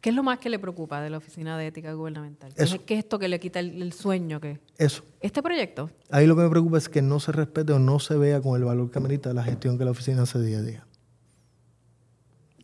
¿Qué 0.00 0.08
es 0.10 0.16
lo 0.16 0.22
más 0.22 0.38
que 0.38 0.48
le 0.48 0.58
preocupa 0.58 1.00
de 1.02 1.10
la 1.10 1.18
oficina 1.18 1.58
de 1.58 1.66
ética 1.66 1.92
gubernamental? 1.92 2.54
¿Qué 2.54 2.62
Eso. 2.62 2.76
es, 2.76 2.82
qué 2.82 2.94
es 2.94 3.00
esto 3.00 3.18
que 3.18 3.28
le 3.28 3.38
quita 3.38 3.60
el, 3.60 3.82
el 3.82 3.92
sueño? 3.92 4.40
que 4.40 4.58
Eso. 4.78 5.04
Este 5.20 5.42
proyecto, 5.42 5.90
Ahí 6.10 6.26
lo 6.26 6.36
que 6.36 6.42
me 6.42 6.48
preocupa 6.48 6.78
es 6.78 6.88
que 6.88 7.02
no 7.02 7.20
se 7.20 7.32
respete 7.32 7.72
o 7.72 7.78
no 7.78 7.98
se 7.98 8.16
vea 8.16 8.40
con 8.40 8.58
el 8.58 8.64
valor 8.64 8.90
que 8.90 8.98
amerita 8.98 9.34
la 9.34 9.44
gestión 9.44 9.76
que 9.76 9.84
la 9.84 9.90
oficina 9.90 10.22
hace 10.22 10.40
día 10.40 10.58
a 10.58 10.62
día. 10.62 10.86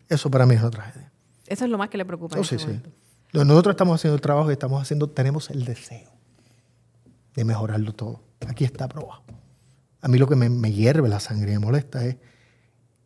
Eso 0.09 0.31
para 0.31 0.47
mí 0.47 0.55
es 0.55 0.61
una 0.61 0.71
tragedia. 0.71 1.13
eso 1.47 1.65
es 1.65 1.71
lo 1.71 1.77
más 1.77 1.91
que 1.91 1.99
le 1.99 2.05
preocupa. 2.05 2.39
Oh, 2.39 2.45
sí, 2.45 2.55
este 2.55 2.75
sí. 2.75 2.81
No, 3.35 3.45
Nosotros 3.45 3.75
estamos 3.75 3.97
haciendo 3.97 4.15
el 4.15 4.23
trabajo 4.23 4.49
y 4.51 4.53
estamos 4.53 4.81
haciendo, 4.81 5.11
tenemos 5.11 5.51
el 5.51 5.65
deseo 5.65 6.11
de 7.35 7.45
mejorarlo 7.45 7.93
todo. 7.93 8.23
Aquí 8.49 8.65
está 8.65 8.85
aprobado. 8.85 9.23
A 10.01 10.09
mí 10.09 10.17
lo 10.17 10.27
que 10.27 10.37
me, 10.37 10.49
me 10.49 10.73
hierve 10.73 11.09
la 11.09 11.21
sangre 11.21 11.51
y 11.53 11.55
me 11.55 11.67
molesta 11.67 12.05
es 12.07 12.17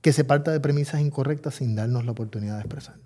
que 0.03 0.13
se 0.13 0.25
parta 0.25 0.53
de 0.53 0.61
premisas 0.61 1.01
incorrectas 1.01 1.57
sin 1.57 1.75
darnos 1.75 2.05
la 2.05 2.13
oportunidad 2.13 2.57
de 2.57 2.61
expresarnos. 2.61 3.00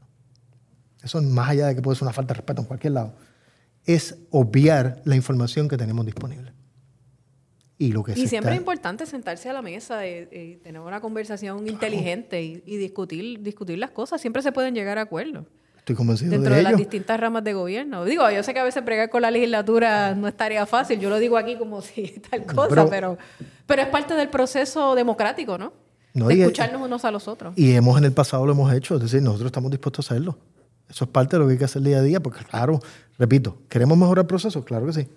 Eso 1.04 1.20
más 1.22 1.50
allá 1.50 1.66
de 1.68 1.74
que 1.76 1.82
puede 1.82 1.96
ser 1.96 2.04
una 2.04 2.12
falta 2.12 2.34
de 2.34 2.38
respeto 2.38 2.62
en 2.62 2.66
cualquier 2.66 2.92
lado, 2.94 3.14
es 3.84 4.16
obviar 4.30 5.02
la 5.04 5.14
información 5.16 5.68
que 5.68 5.76
tenemos 5.76 6.04
disponible. 6.06 6.52
Y 7.76 7.92
lo 7.92 8.02
que 8.04 8.12
Y 8.12 8.28
siempre 8.28 8.52
es 8.52 8.58
importante 8.58 9.04
sentarse 9.04 9.50
a 9.50 9.52
la 9.52 9.60
mesa 9.60 10.06
y, 10.06 10.28
y 10.32 10.56
tener 10.62 10.80
una 10.80 11.00
conversación 11.00 11.68
inteligente 11.68 12.42
y, 12.42 12.62
y 12.64 12.76
discutir, 12.76 13.40
discutir 13.42 13.78
las 13.78 13.90
cosas. 13.90 14.20
Siempre 14.20 14.42
se 14.42 14.52
pueden 14.52 14.74
llegar 14.74 14.96
a 14.98 15.02
acuerdos 15.02 15.44
Estoy 15.78 15.96
convencido 15.96 16.30
dentro 16.30 16.52
de 16.52 16.58
de 16.58 16.62
las 16.62 16.76
distintas 16.78 17.20
ramas 17.20 17.44
de 17.44 17.52
gobierno. 17.52 18.06
Digo, 18.06 18.30
yo 18.30 18.42
sé 18.42 18.54
que 18.54 18.60
a 18.60 18.64
veces 18.64 18.82
bregar 18.82 19.10
con 19.10 19.20
la 19.20 19.30
legislatura 19.30 20.14
no 20.14 20.28
es 20.28 20.34
tarea 20.34 20.64
fácil. 20.64 20.98
Yo 20.98 21.10
lo 21.10 21.18
digo 21.18 21.36
aquí 21.36 21.56
como 21.56 21.82
si 21.82 22.22
tal 22.30 22.46
cosa, 22.46 22.68
pero- 22.70 22.88
pero, 22.88 23.18
pero, 23.66 23.82
es 23.82 23.88
parte 23.88 24.14
del 24.14 24.30
proceso 24.30 24.94
democrático, 24.94 25.58
¿no? 25.58 25.74
No, 26.14 26.28
de 26.28 26.36
y- 26.36 26.40
escucharnos 26.40 26.80
unos 26.80 27.04
a 27.04 27.10
los 27.10 27.28
otros. 27.28 27.52
Y 27.58 27.72
hemos 27.72 27.98
en 27.98 28.04
el 28.04 28.12
pasado 28.12 28.46
lo 28.46 28.52
hemos 28.52 28.72
hecho, 28.72 28.94
es 28.94 29.02
decir, 29.02 29.20
nosotros 29.20 29.48
estamos 29.48 29.70
dispuestos 29.70 30.10
a 30.10 30.14
hacerlo. 30.14 30.38
Eso 30.94 31.04
es 31.06 31.10
parte 31.10 31.34
de 31.34 31.40
lo 31.40 31.46
que 31.48 31.54
hay 31.54 31.58
que 31.58 31.64
hacer 31.64 31.82
día 31.82 31.98
a 31.98 32.02
día, 32.02 32.20
porque 32.20 32.44
claro, 32.44 32.78
repito, 33.18 33.58
¿queremos 33.68 33.98
mejorar 33.98 34.28
procesos? 34.28 34.64
Claro 34.64 34.86
que 34.86 34.92
sí. 34.92 35.08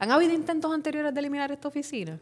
¿Han 0.00 0.10
habido 0.10 0.32
intentos 0.34 0.74
anteriores 0.74 1.14
de 1.14 1.20
eliminar 1.20 1.52
esta 1.52 1.68
oficina? 1.68 2.18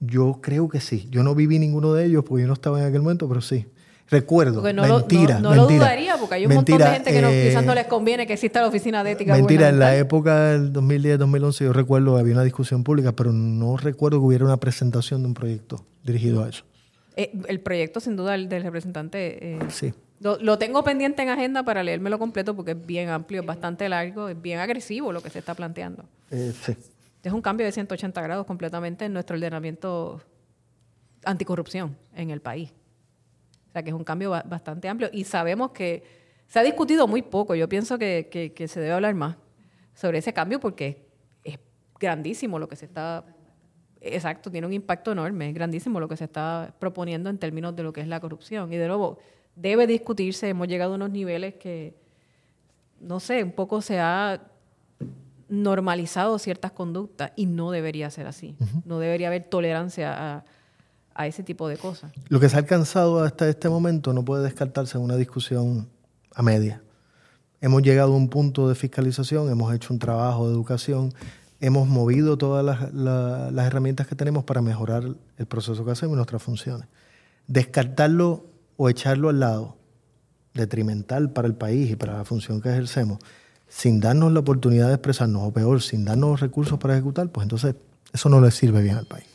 Yo 0.00 0.40
creo 0.42 0.68
que 0.68 0.80
sí. 0.80 1.06
Yo 1.12 1.22
no 1.22 1.36
viví 1.36 1.60
ninguno 1.60 1.92
de 1.92 2.04
ellos 2.06 2.24
porque 2.26 2.42
yo 2.42 2.48
no 2.48 2.54
estaba 2.54 2.80
en 2.80 2.86
aquel 2.88 3.00
momento, 3.02 3.28
pero 3.28 3.40
sí. 3.40 3.66
Recuerdo, 4.10 4.60
no, 4.72 4.86
lo- 4.86 4.98
mentira, 4.98 5.38
no, 5.38 5.50
no 5.50 5.54
lo 5.54 5.66
dudaría, 5.68 6.16
porque 6.18 6.34
hay 6.34 6.46
un 6.46 6.54
montón 6.54 6.78
de 6.78 6.84
gente 6.84 7.12
que 7.12 7.22
no, 7.22 7.28
eh, 7.30 7.46
quizás 7.48 7.64
no 7.64 7.74
les 7.76 7.86
conviene 7.86 8.26
que 8.26 8.32
exista 8.34 8.60
la 8.60 8.66
oficina 8.66 9.02
de 9.04 9.12
ética 9.12 9.32
Mentira, 9.34 9.68
en 9.68 9.78
la 9.78 9.96
época 9.96 10.46
del 10.50 10.72
2010-2011 10.72 11.58
yo 11.64 11.72
recuerdo 11.72 12.18
había 12.18 12.34
una 12.34 12.42
discusión 12.42 12.82
pública, 12.84 13.12
pero 13.12 13.32
no 13.32 13.76
recuerdo 13.76 14.18
que 14.18 14.26
hubiera 14.26 14.44
una 14.44 14.56
presentación 14.58 15.22
de 15.22 15.28
un 15.28 15.34
proyecto 15.34 15.86
dirigido 16.02 16.42
a 16.44 16.48
eso. 16.48 16.64
Eh, 17.16 17.32
el 17.48 17.60
proyecto, 17.60 18.00
sin 18.00 18.16
duda, 18.16 18.34
el 18.34 18.48
del 18.48 18.64
representante. 18.64 19.54
eh, 19.54 19.58
Sí. 19.70 19.94
Lo, 20.20 20.38
lo 20.38 20.58
tengo 20.58 20.82
pendiente 20.84 21.22
en 21.22 21.28
agenda 21.28 21.62
para 21.62 21.82
leérmelo 21.82 22.18
completo 22.18 22.54
porque 22.54 22.72
es 22.72 22.86
bien 22.86 23.08
amplio, 23.08 23.40
es 23.40 23.46
bastante 23.46 23.88
largo, 23.88 24.28
es 24.28 24.40
bien 24.40 24.58
agresivo 24.58 25.12
lo 25.12 25.20
que 25.22 25.30
se 25.30 25.38
está 25.40 25.54
planteando. 25.54 26.04
Eh, 26.30 26.52
sí. 26.62 26.74
Es 27.22 27.32
un 27.32 27.42
cambio 27.42 27.64
de 27.66 27.72
180 27.72 28.20
grados 28.22 28.46
completamente 28.46 29.04
en 29.06 29.12
nuestro 29.12 29.36
ordenamiento 29.36 30.20
anticorrupción 31.24 31.96
en 32.14 32.30
el 32.30 32.40
país. 32.40 32.70
O 33.68 33.72
sea, 33.72 33.82
que 33.82 33.90
es 33.90 33.94
un 33.96 34.04
cambio 34.04 34.30
ba- 34.30 34.44
bastante 34.46 34.88
amplio. 34.88 35.08
Y 35.12 35.24
sabemos 35.24 35.70
que 35.72 36.02
se 36.46 36.58
ha 36.58 36.62
discutido 36.62 37.06
muy 37.08 37.22
poco. 37.22 37.54
Yo 37.54 37.68
pienso 37.68 37.98
que, 37.98 38.28
que- 38.30 38.52
que 38.52 38.68
se 38.68 38.80
debe 38.80 38.92
hablar 38.92 39.14
más 39.14 39.36
sobre 39.94 40.18
ese 40.18 40.32
cambio 40.32 40.60
porque 40.60 41.08
es 41.42 41.58
grandísimo 41.98 42.58
lo 42.58 42.68
que 42.68 42.76
se 42.76 42.84
está... 42.86 43.24
Exacto, 44.06 44.50
tiene 44.50 44.66
un 44.66 44.74
impacto 44.74 45.12
enorme, 45.12 45.48
es 45.48 45.54
grandísimo 45.54 45.98
lo 45.98 46.08
que 46.08 46.16
se 46.18 46.24
está 46.24 46.74
proponiendo 46.78 47.30
en 47.30 47.38
términos 47.38 47.74
de 47.74 47.82
lo 47.82 47.90
que 47.94 48.02
es 48.02 48.06
la 48.06 48.20
corrupción. 48.20 48.70
Y 48.70 48.76
de 48.76 48.86
nuevo, 48.86 49.18
debe 49.56 49.86
discutirse, 49.86 50.48
hemos 50.48 50.68
llegado 50.68 50.92
a 50.92 50.96
unos 50.96 51.10
niveles 51.10 51.54
que, 51.54 51.94
no 53.00 53.20
sé, 53.20 53.42
un 53.44 53.52
poco 53.52 53.80
se 53.82 54.00
ha 54.00 54.40
normalizado 55.48 56.38
ciertas 56.38 56.72
conductas 56.72 57.32
y 57.36 57.46
no 57.46 57.70
debería 57.70 58.10
ser 58.10 58.26
así. 58.26 58.56
No 58.84 58.98
debería 58.98 59.28
haber 59.28 59.44
tolerancia 59.44 60.36
a, 60.36 60.44
a 61.14 61.26
ese 61.26 61.42
tipo 61.42 61.68
de 61.68 61.76
cosas. 61.76 62.12
Lo 62.28 62.40
que 62.40 62.48
se 62.48 62.56
ha 62.56 62.60
alcanzado 62.60 63.22
hasta 63.22 63.48
este 63.48 63.68
momento 63.68 64.12
no 64.12 64.24
puede 64.24 64.42
descartarse 64.42 64.96
en 64.98 65.04
una 65.04 65.16
discusión 65.16 65.88
a 66.34 66.42
media. 66.42 66.82
Hemos 67.60 67.82
llegado 67.82 68.12
a 68.14 68.16
un 68.16 68.28
punto 68.28 68.68
de 68.68 68.74
fiscalización, 68.74 69.50
hemos 69.50 69.72
hecho 69.74 69.92
un 69.92 69.98
trabajo 69.98 70.48
de 70.48 70.54
educación, 70.54 71.12
hemos 71.60 71.86
movido 71.88 72.36
todas 72.36 72.64
las, 72.64 72.92
la- 72.92 73.50
las 73.50 73.66
herramientas 73.66 74.06
que 74.06 74.14
tenemos 74.16 74.44
para 74.44 74.60
mejorar 74.60 75.04
el 75.38 75.46
proceso 75.46 75.84
que 75.84 75.92
hacemos 75.92 76.14
y 76.14 76.16
nuestras 76.16 76.42
funciones. 76.42 76.88
Descartarlo 77.46 78.46
o 78.76 78.88
echarlo 78.88 79.28
al 79.28 79.40
lado, 79.40 79.76
detrimental 80.54 81.30
para 81.30 81.48
el 81.48 81.54
país 81.54 81.90
y 81.90 81.96
para 81.96 82.16
la 82.16 82.24
función 82.24 82.60
que 82.60 82.70
ejercemos, 82.70 83.18
sin 83.68 84.00
darnos 84.00 84.32
la 84.32 84.40
oportunidad 84.40 84.88
de 84.88 84.94
expresarnos, 84.94 85.42
o 85.42 85.52
peor, 85.52 85.82
sin 85.82 86.04
darnos 86.04 86.30
los 86.30 86.40
recursos 86.40 86.78
para 86.78 86.94
ejecutar, 86.94 87.28
pues 87.28 87.44
entonces 87.44 87.74
eso 88.12 88.28
no 88.28 88.40
le 88.40 88.50
sirve 88.50 88.82
bien 88.82 88.96
al 88.96 89.06
país. 89.06 89.26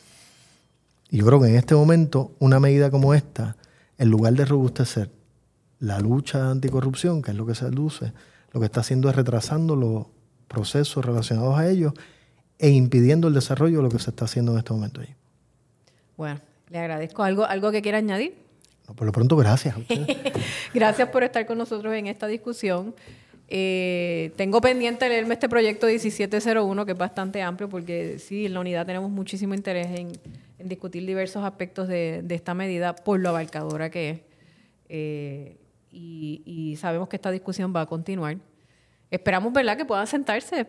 Y 1.10 1.18
yo 1.18 1.26
creo 1.26 1.40
que 1.40 1.48
en 1.48 1.56
este 1.56 1.74
momento, 1.74 2.32
una 2.38 2.60
medida 2.60 2.90
como 2.90 3.14
esta, 3.14 3.56
en 3.98 4.08
lugar 4.08 4.32
de 4.34 4.44
robustecer 4.44 5.10
la 5.80 5.98
lucha 5.98 6.50
anticorrupción, 6.50 7.20
que 7.22 7.32
es 7.32 7.36
lo 7.36 7.46
que 7.46 7.54
se 7.54 7.70
luce, 7.70 8.12
lo 8.52 8.60
que 8.60 8.66
está 8.66 8.80
haciendo 8.80 9.08
es 9.10 9.16
retrasando 9.16 9.76
los 9.76 10.06
procesos 10.48 11.04
relacionados 11.04 11.58
a 11.58 11.68
ellos 11.68 11.92
e 12.58 12.70
impidiendo 12.70 13.28
el 13.28 13.34
desarrollo 13.34 13.78
de 13.78 13.82
lo 13.84 13.88
que 13.88 13.98
se 13.98 14.10
está 14.10 14.24
haciendo 14.24 14.52
en 14.52 14.58
este 14.58 14.72
momento 14.72 15.00
allí. 15.00 15.14
Bueno, 16.16 16.40
le 16.68 16.78
agradezco. 16.78 17.22
¿Algo, 17.22 17.44
algo 17.44 17.70
que 17.72 17.82
quiera 17.82 17.98
añadir? 17.98 18.34
Por 18.94 19.06
lo 19.06 19.12
pronto, 19.12 19.36
gracias. 19.36 19.74
Gracias 20.74 21.08
por 21.08 21.22
estar 21.22 21.46
con 21.46 21.58
nosotros 21.58 21.94
en 21.94 22.06
esta 22.06 22.26
discusión. 22.26 22.94
Eh, 23.48 24.32
tengo 24.36 24.60
pendiente 24.60 25.08
leerme 25.08 25.34
este 25.34 25.48
proyecto 25.48 25.86
1701, 25.86 26.86
que 26.86 26.92
es 26.92 26.98
bastante 26.98 27.42
amplio, 27.42 27.68
porque 27.68 28.18
sí, 28.18 28.46
en 28.46 28.54
la 28.54 28.60
unidad 28.60 28.86
tenemos 28.86 29.10
muchísimo 29.10 29.54
interés 29.54 29.88
en, 29.88 30.12
en 30.58 30.68
discutir 30.68 31.04
diversos 31.04 31.44
aspectos 31.44 31.88
de, 31.88 32.20
de 32.22 32.34
esta 32.34 32.54
medida 32.54 32.94
por 32.94 33.18
lo 33.18 33.30
abarcadora 33.30 33.90
que 33.90 34.10
es. 34.10 34.20
Eh, 34.88 35.56
y, 35.90 36.42
y 36.44 36.76
sabemos 36.76 37.08
que 37.08 37.16
esta 37.16 37.30
discusión 37.30 37.74
va 37.74 37.82
a 37.82 37.86
continuar. 37.86 38.36
Esperamos, 39.10 39.52
¿verdad?, 39.52 39.76
que 39.76 39.84
puedan 39.84 40.06
sentarse. 40.06 40.68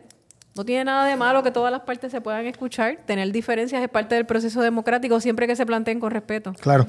No 0.54 0.64
tiene 0.64 0.84
nada 0.84 1.06
de 1.06 1.16
malo 1.16 1.42
que 1.42 1.50
todas 1.50 1.70
las 1.70 1.82
partes 1.82 2.10
se 2.10 2.20
puedan 2.20 2.46
escuchar. 2.46 2.98
Tener 3.06 3.30
diferencias 3.32 3.82
es 3.82 3.88
parte 3.88 4.16
del 4.16 4.26
proceso 4.26 4.60
democrático 4.60 5.20
siempre 5.20 5.46
que 5.46 5.56
se 5.56 5.64
planteen 5.64 6.00
con 6.00 6.10
respeto. 6.10 6.52
Claro. 6.60 6.86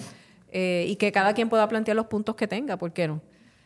Eh, 0.55 0.85
y 0.87 0.97
que 0.97 1.11
cada 1.11 1.33
quien 1.33 1.49
pueda 1.49 1.67
plantear 1.67 1.97
los 1.97 2.05
puntos 2.05 2.35
que 2.35 2.47
tenga, 2.47 2.77
¿por 2.77 2.93
qué 2.93 3.07
no? 3.07 3.21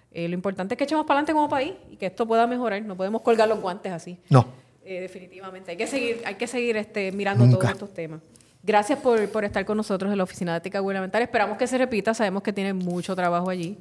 Eh, 0.10 0.30
lo 0.30 0.34
importante 0.34 0.74
es 0.74 0.78
que 0.78 0.86
echemos 0.86 1.06
para 1.06 1.20
adelante 1.20 1.34
como 1.34 1.50
país 1.50 1.74
y 1.92 1.98
que 1.98 2.06
esto 2.06 2.26
pueda 2.26 2.48
mejorar. 2.48 2.82
No 2.82 2.96
podemos 2.96 3.22
colgar 3.22 3.50
los 3.50 3.60
guantes 3.60 3.92
así. 3.92 4.18
No. 4.30 4.48
Eh, 4.86 5.02
definitivamente. 5.02 5.72
Hay 5.72 5.78
que 5.78 5.86
seguir, 5.86 6.22
hay 6.26 6.36
que 6.36 6.48
seguir 6.48 6.78
este, 6.78 7.12
mirando 7.12 7.46
todos 7.50 7.70
estos 7.70 7.94
temas. 7.94 8.22
Gracias 8.64 9.00
por, 9.00 9.30
por 9.30 9.44
estar 9.44 9.66
con 9.66 9.76
nosotros 9.76 10.10
en 10.10 10.18
la 10.18 10.24
Oficina 10.24 10.54
de 10.54 10.60
Ética 10.60 10.80
Gubernamental. 10.80 11.22
Esperamos 11.22 11.58
que 11.58 11.68
se 11.68 11.78
repita. 11.78 12.14
Sabemos 12.14 12.42
que 12.42 12.54
tienen 12.54 12.78
mucho 12.78 13.18
trabajo 13.18 13.50
allí. 13.50 13.78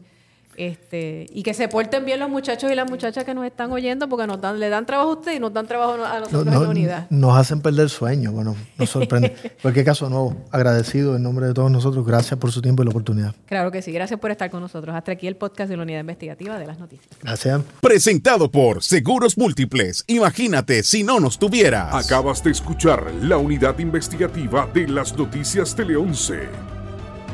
Este, 0.57 1.27
y 1.31 1.43
que 1.43 1.55
se 1.55 1.69
porten 1.69 2.05
bien 2.05 2.21
los 2.21 2.31
muchachos 2.31 2.71
y 2.71 2.75
las 2.75 2.89
muchachas 2.91 3.25
que 3.25 3.35
nos 3.35 3.45
están 3.45 3.71
oyendo, 3.73 4.09
porque 4.09 4.27
nos 4.27 4.41
dan, 4.41 4.59
le 4.59 4.69
dan 4.69 4.87
trabajo 4.87 5.11
a 5.11 5.15
ustedes 5.15 5.37
y 5.37 5.41
nos 5.41 5.53
dan 5.53 5.67
trabajo 5.67 5.93
a 6.05 6.21
nosotros 6.21 6.47
en 6.47 6.63
la 6.63 6.69
unidad. 6.69 7.07
Nos 7.11 7.37
hacen 7.37 7.61
perder 7.61 7.91
sueño, 7.91 8.33
bueno, 8.33 8.57
nos 8.79 8.91
sorprende. 8.91 9.35
en 9.43 9.53
cualquier 9.63 9.85
caso, 9.85 10.09
nuevo, 10.09 10.37
agradecido 10.51 11.17
en 11.17 11.23
nombre 11.23 11.47
de 11.47 11.55
todos 11.55 11.71
nosotros, 11.71 12.07
gracias 12.07 12.39
por 12.39 12.53
su 12.53 12.63
tiempo 12.63 12.83
y 12.83 12.87
la 12.87 12.91
oportunidad. 12.91 13.35
Claro 13.47 13.71
que 13.71 13.83
sí, 13.83 13.93
gracias 13.93 14.19
por 14.19 14.31
estar 14.31 14.51
con 14.51 14.61
nosotros. 14.61 14.95
Hasta 14.95 15.13
aquí 15.13 15.27
el 15.27 15.37
podcast 15.37 15.71
de 15.71 15.77
la 15.77 15.83
Unidad 15.83 16.01
Investigativa 16.01 16.59
de 16.59 16.67
las 16.67 16.79
Noticias. 16.79 17.09
Gracias. 17.23 17.61
Presentado 17.81 18.51
por 18.51 18.83
Seguros 18.83 19.37
Múltiples. 19.37 20.05
Imagínate 20.07 20.83
si 20.83 21.03
no 21.03 21.21
nos 21.21 21.39
tuvieras. 21.39 21.95
Acabas 21.95 22.43
de 22.43 22.51
escuchar 22.51 23.13
la 23.23 23.37
Unidad 23.37 23.79
Investigativa 23.79 24.69
de 24.73 24.89
las 24.89 25.17
Noticias 25.17 25.75
Tele 25.75 25.97
11. 25.97 26.76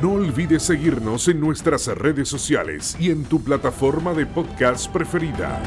No 0.03 0.15
olvides 0.15 0.65
seguirnos 0.65 1.29
en 1.29 1.39
nuestras 1.39 1.87
redes 1.87 2.29
sociales 2.29 2.97
y 2.99 3.13
en 3.13 3.23
tu 3.23 3.41
plataforma 3.41 4.13
de 4.13 4.27
podcast 4.27 4.91
preferida. 4.91 5.63